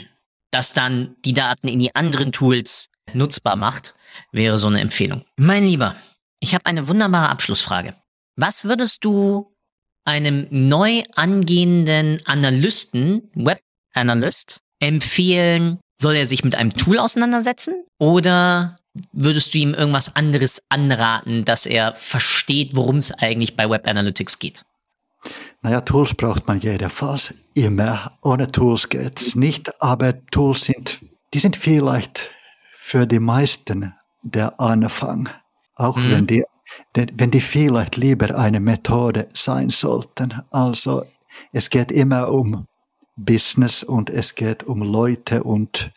das 0.52 0.74
dann 0.74 1.16
die 1.26 1.34
Daten 1.34 1.68
in 1.68 1.80
die 1.80 1.96
anderen 1.96 2.32
Tools 2.32 2.90
nutzbar 3.14 3.56
macht, 3.56 3.96
wäre 4.32 4.58
so 4.58 4.68
eine 4.68 4.82
Empfehlung. 4.82 5.26
Mein 5.38 5.66
Lieber, 5.66 5.96
ich 6.40 6.54
habe 6.54 6.66
eine 6.66 6.88
wunderbare 6.88 7.30
Abschlussfrage. 7.30 7.96
Was 8.36 8.66
würdest 8.66 9.04
du 9.04 9.54
einem 10.06 10.48
neu 10.50 11.04
angehenden 11.16 12.20
Analysten, 12.26 13.30
Web-Analyst, 13.36 14.62
empfehlen? 14.80 15.80
Soll 15.98 16.16
er 16.16 16.26
sich 16.26 16.44
mit 16.44 16.56
einem 16.56 16.72
Tool 16.72 16.98
auseinandersetzen? 16.98 17.86
Oder 18.00 18.76
würdest 19.14 19.54
du 19.54 19.60
ihm 19.60 19.74
irgendwas 19.74 20.16
anderes 20.16 20.64
anraten, 20.70 21.46
dass 21.46 21.66
er 21.66 21.96
versteht, 21.96 22.76
worum 22.76 22.98
es 22.98 23.12
eigentlich 23.12 23.56
bei 23.56 23.70
Web 23.70 23.88
Analytics 23.88 24.40
geht? 24.40 24.64
Naja, 25.62 25.82
Tools 25.82 26.16
braucht 26.16 26.48
man 26.48 26.60
jedenfalls 26.60 27.34
immer. 27.54 28.18
Ohne 28.24 28.52
Tools 28.52 28.90
geht 28.90 29.22
es 29.22 29.36
nicht, 29.36 29.82
aber 29.82 30.26
Tools 30.28 30.62
sind, 30.62 31.00
die 31.34 31.40
sind 31.40 31.56
vielleicht 31.56 32.32
für 32.74 33.06
die 33.06 33.20
meisten 33.20 33.94
der 34.24 34.60
Anfang. 34.60 35.30
Auch 35.76 35.98
mhm. 35.98 36.12
wenn 36.12 36.28
die 36.28 36.44
wenn 36.94 37.32
die 37.32 37.42
vielleicht 37.42 37.98
lieber 37.98 38.38
eine 38.38 38.60
Methode 38.60 39.30
sein 39.34 39.70
sollten. 39.70 40.42
Also 40.52 41.04
es 41.52 41.70
geht 41.70 41.92
immer 41.92 42.30
um 42.30 42.66
Business 43.16 43.84
und 43.84 44.10
es 44.10 44.36
geht 44.36 44.64
um 44.64 44.82
Leute 44.82 45.44
und 45.44 45.92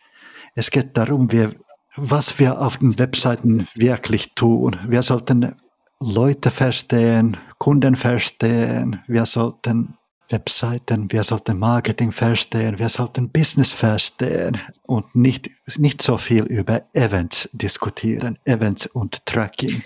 es 0.54 0.70
geht 0.70 0.96
darum, 0.96 1.32
wir, 1.32 1.54
was 1.96 2.38
wir 2.38 2.60
auf 2.60 2.76
den 2.76 2.98
Webseiten 2.98 3.66
wirklich 3.74 4.34
tun. 4.34 4.76
Wir 4.86 5.02
sollten 5.02 5.54
Leute 6.00 6.50
verstehen, 6.50 7.36
Kunden 7.58 7.96
verstehen, 7.96 9.00
wir 9.06 9.24
sollten 9.24 9.96
Webseiten, 10.28 11.10
wir 11.12 11.22
sollten 11.22 11.58
Marketing 11.58 12.10
verstehen, 12.10 12.78
wir 12.78 12.88
sollten 12.88 13.30
Business 13.30 13.72
verstehen 13.72 14.58
und 14.82 15.14
nicht, 15.14 15.50
nicht 15.76 16.02
so 16.02 16.16
viel 16.16 16.44
über 16.44 16.82
Events 16.94 17.48
diskutieren, 17.52 18.38
Events 18.44 18.86
und 18.86 19.24
Tracking. 19.26 19.82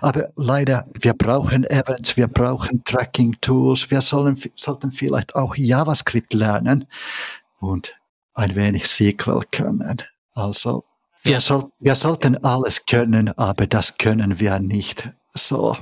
Aber 0.00 0.30
leider, 0.36 0.86
wir 0.94 1.12
brauchen 1.12 1.64
Events, 1.64 2.16
wir 2.16 2.28
brauchen 2.28 2.82
Tracking-Tools, 2.84 3.90
wir 3.90 4.00
sollen, 4.00 4.40
sollten 4.56 4.90
vielleicht 4.92 5.34
auch 5.34 5.54
JavaScript 5.56 6.32
lernen 6.34 6.86
und 7.60 7.94
ein 8.34 8.54
wenig 8.54 8.86
SQL 8.86 9.42
können. 9.50 10.02
Also, 10.32 10.84
wir, 11.22 11.40
soll, 11.40 11.70
wir 11.78 11.94
sollten 11.94 12.42
alles 12.44 12.84
können, 12.86 13.30
aber 13.38 13.66
das 13.66 13.96
können 13.96 14.38
wir 14.38 14.58
nicht 14.58 15.08
so. 15.32 15.76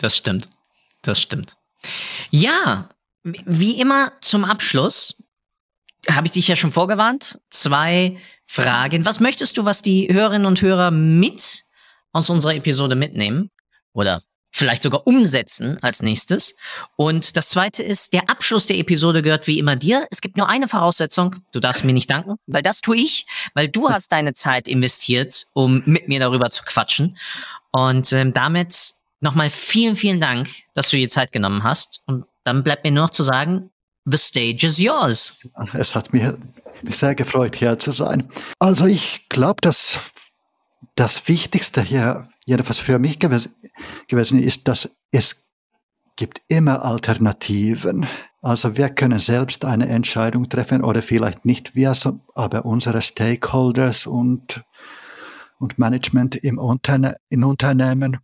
Das 0.00 0.16
stimmt. 0.16 0.48
Das 1.02 1.20
stimmt. 1.20 1.56
Ja, 2.30 2.88
wie 3.24 3.80
immer 3.80 4.12
zum 4.20 4.44
Abschluss 4.44 5.16
habe 6.08 6.26
ich 6.26 6.32
dich 6.32 6.48
ja 6.48 6.56
schon 6.56 6.72
vorgewarnt. 6.72 7.38
Zwei 7.50 8.18
Fragen. 8.46 9.04
Was 9.04 9.20
möchtest 9.20 9.58
du, 9.58 9.64
was 9.64 9.82
die 9.82 10.08
Hörerinnen 10.12 10.46
und 10.46 10.62
Hörer 10.62 10.90
mit 10.90 11.64
aus 12.12 12.30
unserer 12.30 12.54
Episode 12.54 12.94
mitnehmen? 12.94 13.50
Oder 13.92 14.22
vielleicht 14.50 14.82
sogar 14.82 15.06
umsetzen 15.06 15.78
als 15.82 16.02
nächstes. 16.02 16.56
Und 16.96 17.36
das 17.36 17.50
zweite 17.50 17.82
ist, 17.82 18.12
der 18.12 18.28
Abschluss 18.30 18.66
der 18.66 18.78
Episode 18.78 19.22
gehört 19.22 19.46
wie 19.46 19.58
immer 19.58 19.76
dir. 19.76 20.06
Es 20.10 20.20
gibt 20.20 20.36
nur 20.36 20.48
eine 20.48 20.68
Voraussetzung. 20.68 21.36
Du 21.52 21.60
darfst 21.60 21.84
mir 21.84 21.92
nicht 21.92 22.10
danken, 22.10 22.36
weil 22.46 22.62
das 22.62 22.80
tue 22.80 22.96
ich, 22.96 23.26
weil 23.54 23.68
du 23.68 23.88
hast 23.90 24.10
deine 24.10 24.34
Zeit 24.34 24.66
investiert, 24.66 25.46
um 25.52 25.82
mit 25.84 26.08
mir 26.08 26.20
darüber 26.20 26.50
zu 26.50 26.64
quatschen. 26.64 27.16
Und 27.70 28.12
ähm, 28.12 28.32
damit 28.32 28.94
nochmal 29.20 29.50
vielen, 29.50 29.96
vielen 29.96 30.20
Dank, 30.20 30.48
dass 30.74 30.90
du 30.90 30.96
dir 30.96 31.08
Zeit 31.08 31.32
genommen 31.32 31.62
hast. 31.62 32.02
Und 32.06 32.24
dann 32.48 32.62
bleibt 32.62 32.84
mir 32.84 32.90
nur 32.90 33.04
noch 33.04 33.10
zu 33.10 33.22
sagen, 33.22 33.70
the 34.06 34.16
stage 34.16 34.66
is 34.66 34.78
yours. 34.78 35.38
Es 35.74 35.94
hat 35.94 36.12
mir 36.12 36.38
sehr 36.90 37.14
gefreut, 37.14 37.56
hier 37.56 37.78
zu 37.78 37.92
sein. 37.92 38.28
Also 38.58 38.86
ich 38.86 39.28
glaube, 39.28 39.60
dass 39.60 40.00
das 40.94 41.28
Wichtigste 41.28 41.82
hier, 41.82 42.28
jedenfalls 42.46 42.78
für 42.78 42.98
mich 42.98 43.18
gewesen, 43.18 43.54
gewesen 44.08 44.42
ist, 44.42 44.66
dass 44.66 44.96
es 45.10 45.46
gibt 46.16 46.40
immer 46.48 46.84
Alternativen. 46.84 48.06
Also 48.40 48.76
wir 48.76 48.88
können 48.88 49.18
selbst 49.18 49.64
eine 49.64 49.88
Entscheidung 49.88 50.48
treffen 50.48 50.82
oder 50.82 51.02
vielleicht 51.02 51.44
nicht 51.44 51.74
wir, 51.74 51.92
aber 52.34 52.64
unsere 52.64 53.02
Stakeholders 53.02 54.06
und, 54.06 54.64
und 55.58 55.78
Management 55.78 56.36
im, 56.36 56.58
Unterne 56.58 57.16
im 57.28 57.44
Unternehmen, 57.44 58.18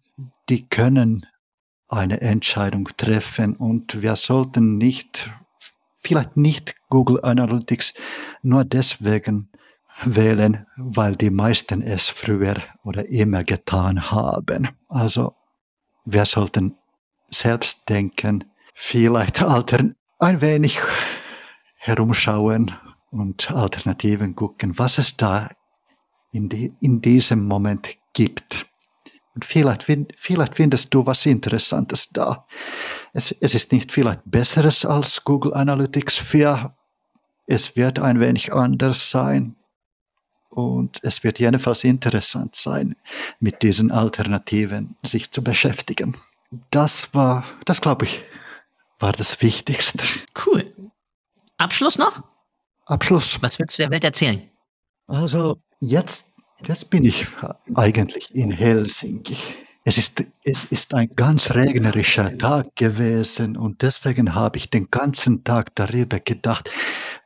die 0.48 0.66
können 0.66 1.26
eine 1.88 2.20
Entscheidung 2.20 2.88
treffen 2.96 3.56
und 3.56 4.02
wir 4.02 4.16
sollten 4.16 4.78
nicht, 4.78 5.30
vielleicht 5.98 6.36
nicht 6.36 6.74
Google 6.88 7.20
Analytics 7.22 7.94
nur 8.42 8.64
deswegen 8.64 9.50
wählen, 10.04 10.66
weil 10.76 11.16
die 11.16 11.30
meisten 11.30 11.82
es 11.82 12.08
früher 12.08 12.56
oder 12.82 13.08
immer 13.08 13.44
getan 13.44 14.10
haben. 14.10 14.68
Also 14.88 15.34
wir 16.04 16.24
sollten 16.24 16.76
selbst 17.30 17.88
denken, 17.88 18.44
vielleicht 18.74 19.42
altern, 19.42 19.96
ein 20.18 20.40
wenig 20.40 20.78
herumschauen 21.76 22.72
und 23.10 23.50
Alternativen 23.50 24.34
gucken, 24.34 24.78
was 24.78 24.98
es 24.98 25.16
da 25.16 25.50
in, 26.32 26.48
die, 26.48 26.74
in 26.80 27.00
diesem 27.00 27.46
Moment 27.46 27.96
gibt. 28.12 28.63
Und 29.34 29.44
vielleicht, 29.44 29.84
vielleicht 30.16 30.54
findest 30.54 30.94
du 30.94 31.06
was 31.06 31.26
Interessantes 31.26 32.10
da. 32.10 32.46
Es, 33.12 33.32
es 33.32 33.54
ist 33.54 33.72
nicht 33.72 33.90
vielleicht 33.90 34.20
Besseres 34.24 34.84
als 34.86 35.24
Google 35.24 35.54
Analytics 35.54 36.18
4. 36.18 36.74
Es 37.46 37.74
wird 37.74 37.98
ein 37.98 38.20
wenig 38.20 38.52
anders 38.52 39.10
sein. 39.10 39.56
Und 40.50 41.00
es 41.02 41.24
wird 41.24 41.40
jedenfalls 41.40 41.82
interessant 41.82 42.54
sein, 42.54 42.94
mit 43.40 43.62
diesen 43.62 43.90
Alternativen 43.90 44.96
sich 45.04 45.32
zu 45.32 45.42
beschäftigen. 45.42 46.16
Das 46.70 47.12
war, 47.12 47.44
das 47.64 47.80
glaube 47.80 48.04
ich, 48.04 48.22
war 49.00 49.10
das 49.10 49.42
Wichtigste. 49.42 50.04
Cool. 50.46 50.72
Abschluss 51.56 51.98
noch? 51.98 52.22
Abschluss. 52.86 53.42
Was 53.42 53.58
willst 53.58 53.78
du 53.78 53.82
der 53.82 53.90
Welt 53.90 54.04
erzählen? 54.04 54.48
Also 55.08 55.58
jetzt 55.80 56.33
Jetzt 56.66 56.88
bin 56.88 57.04
ich 57.04 57.26
eigentlich 57.74 58.34
in 58.34 58.50
Helsinki. 58.50 59.36
Es 59.84 59.98
ist, 59.98 60.24
es 60.44 60.64
ist 60.64 60.94
ein 60.94 61.10
ganz 61.14 61.50
regnerischer 61.50 62.38
Tag 62.38 62.74
gewesen 62.74 63.58
und 63.58 63.82
deswegen 63.82 64.34
habe 64.34 64.56
ich 64.56 64.70
den 64.70 64.90
ganzen 64.90 65.44
Tag 65.44 65.74
darüber 65.74 66.20
gedacht, 66.20 66.70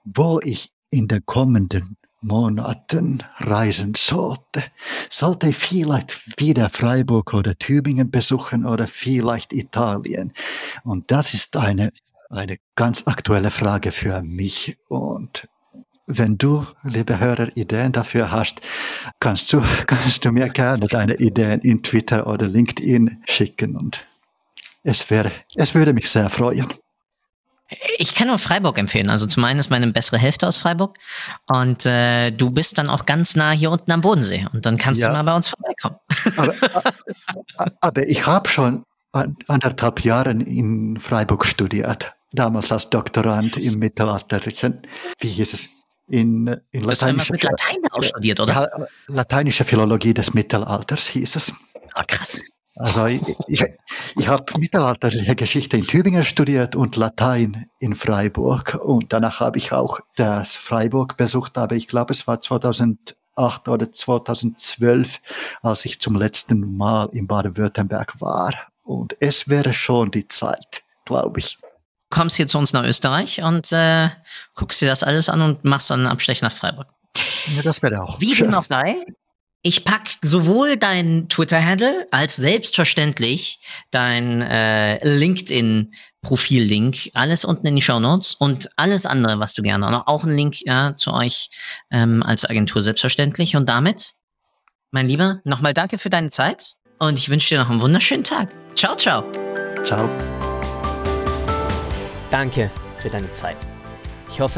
wo 0.05 0.41
ich 0.43 0.72
in 0.91 1.07
den 1.07 1.24
kommenden 1.24 1.97
Monaten 2.20 3.22
reisen 3.36 3.95
sollte. 3.95 4.64
Sollte 5.09 5.51
ich 5.51 5.57
vielleicht 5.57 6.41
wieder 6.41 6.68
Freiburg 6.68 7.32
oder 7.32 7.57
Tübingen 7.57 8.11
besuchen 8.11 8.66
oder 8.66 8.89
vielleicht 8.89 9.53
Italien? 9.53 10.32
Und 10.82 11.12
das 11.12 11.32
ist 11.32 11.57
eine, 11.57 11.93
eine 12.28 12.57
ganz 12.74 13.07
aktuelle 13.07 13.53
Frage 13.53 13.93
für 13.93 14.20
mich 14.22 14.78
und 14.89 15.49
wenn 16.09 16.39
du, 16.39 16.67
liebe 16.83 17.21
Hörer, 17.21 17.55
Ideen 17.57 17.93
dafür 17.93 18.31
hast, 18.31 18.61
kannst 19.21 19.53
du, 19.53 19.63
kannst 19.87 20.25
du 20.25 20.33
mir 20.33 20.49
gerne 20.49 20.87
deine 20.87 21.15
Ideen 21.15 21.61
in 21.61 21.83
Twitter 21.83 22.27
oder 22.27 22.47
LinkedIn 22.47 23.23
schicken 23.27 23.77
und 23.77 24.05
es 24.83 25.09
wäre, 25.11 25.31
es 25.55 25.75
würde 25.75 25.93
mich 25.93 26.11
sehr 26.11 26.31
freuen. 26.31 26.67
Ich 27.99 28.15
kann 28.15 28.29
nur 28.29 28.39
Freiburg 28.39 28.79
empfehlen. 28.79 29.11
Also 29.11 29.27
zum 29.27 29.45
einen 29.45 29.61
ist 29.61 29.69
meine 29.69 29.87
bessere 29.89 30.17
Hälfte 30.17 30.47
aus 30.47 30.57
Freiburg 30.57 30.97
und 31.47 31.85
äh, 31.85 32.31
du 32.31 32.51
bist 32.51 32.79
dann 32.79 32.89
auch 32.89 33.05
ganz 33.05 33.37
nah 33.37 33.51
hier 33.51 33.71
unten 33.71 33.93
am 33.93 34.01
Bodensee 34.01 34.47
und 34.55 34.65
dann 34.65 34.79
kannst 34.79 35.03
ja. 35.03 35.09
du 35.09 35.13
mal 35.13 35.25
bei 35.25 35.37
uns 35.37 35.49
vorbeikommen. 35.49 35.97
Aber, 36.39 37.73
aber 37.83 38.09
ich 38.09 38.27
habe 38.27 38.49
schon 38.49 38.85
anderthalb 39.13 40.03
Jahre 40.05 40.31
in 40.31 40.99
Freiburg 40.99 41.45
studiert, 41.45 42.15
damals 42.33 42.73
als 42.73 42.89
Doktorand 42.89 43.59
im 43.59 43.79
mittelalterlichen, 43.79 44.83
wie 45.19 45.29
hieß 45.29 45.53
es, 45.53 45.69
in, 46.09 46.61
in 46.71 46.85
lateinischer 46.85 47.33
mit 47.33 47.43
Latein 47.43 47.79
auch 47.91 48.03
studiert, 48.03 48.41
oder? 48.41 48.53
Ja, 48.53 48.87
lateinische 49.09 49.65
Philologie 49.65 50.15
des 50.15 50.35
Mittelalters 50.35 51.09
hieß 51.09 51.37
es. 51.37 51.53
Ah, 51.95 52.05
krass. 52.05 52.43
Also 52.79 53.07
ich, 53.07 53.21
ich, 53.49 53.65
ich 54.17 54.29
habe 54.29 54.57
mittelalterliche 54.57 55.35
Geschichte 55.35 55.77
in 55.77 55.85
Tübingen 55.85 56.23
studiert 56.23 56.77
und 56.77 56.95
Latein 56.95 57.69
in 57.81 57.97
Freiburg. 57.97 58.79
Und 58.81 59.13
danach 59.13 59.41
habe 59.41 59.59
ich 59.59 59.73
auch 59.73 59.99
das 60.15 60.55
Freiburg 60.55 61.17
besucht, 61.17 61.59
aber 61.59 61.75
ich 61.75 61.89
glaube, 61.89 62.13
es 62.13 62.29
war 62.29 62.41
2008 62.41 63.69
oder 63.69 63.93
2012, 63.93 65.21
als 65.63 65.85
ich 65.87 66.01
zum 66.01 66.15
letzten 66.15 66.77
Mal 66.77 67.09
in 67.13 67.27
Baden-Württemberg 67.27 68.21
war. 68.21 68.53
Und 68.85 69.17
es 69.19 69.49
wäre 69.49 69.73
schon 69.73 70.13
die 70.13 70.29
Zeit, 70.29 70.83
glaube 71.05 71.41
ich. 71.41 71.59
Kommst 72.11 72.37
hier 72.37 72.47
zu 72.47 72.59
uns 72.59 72.73
nach 72.73 72.85
Österreich 72.85 73.43
und 73.43 73.71
äh, 73.73 74.09
guckst 74.55 74.81
dir 74.81 74.89
das 74.89 75.03
alles 75.03 75.29
an 75.29 75.43
und 75.43 75.65
machst 75.65 75.91
dann 75.91 76.01
einen 76.01 76.09
Abstech 76.09 76.41
nach 76.41 76.53
Freiburg. 76.53 76.89
Ja, 77.55 77.63
das 77.63 77.83
wäre 77.83 78.03
auch. 78.03 78.21
Wie 78.21 78.35
dem 78.35 78.55
auch 78.55 78.65
sei, 78.65 79.05
ich 79.63 79.85
pack 79.85 80.11
sowohl 80.23 80.77
dein 80.77 81.29
Twitter-Handle 81.29 82.07
als 82.11 82.37
selbstverständlich 82.37 83.61
dein 83.91 84.41
äh, 84.41 85.05
LinkedIn-Profil-Link, 85.07 87.11
alles 87.15 87.45
unten 87.45 87.67
in 87.67 87.77
die 87.77 87.83
Show 87.83 87.99
Notes 87.99 88.35
und 88.35 88.69
alles 88.77 89.05
andere, 89.05 89.41
was 89.41 89.55
du 89.55 89.63
gerne 89.63 89.91
noch. 89.91 90.07
Auch 90.07 90.25
ein 90.25 90.37
Link 90.37 90.65
ja, 90.65 90.95
zu 90.95 91.13
euch 91.13 91.51
ähm, 91.91 92.23
als 92.23 92.45
Agentur 92.45 92.83
selbstverständlich. 92.83 93.57
Und 93.57 93.69
damit, 93.69 94.13
mein 94.93 95.09
Lieber, 95.09 95.41
nochmal 95.45 95.75
danke 95.75 95.99
für 95.99 96.11
deine 96.11 96.31
Zeit 96.31 96.77
und 96.99 97.19
ich 97.19 97.29
wünsche 97.29 97.49
dir 97.49 97.61
noch 97.61 97.71
einen 97.71 97.81
wunderschönen 97.81 98.25
Tag. 98.25 98.51
Ciao, 98.77 98.95
ciao. 98.95 99.25
Ciao. 99.83 100.09
Danke 102.31 102.70
für 102.99 103.09
deine 103.09 103.33
Zeit. 103.33 103.57
Ich 104.29 104.41
hoffe, 104.41 104.57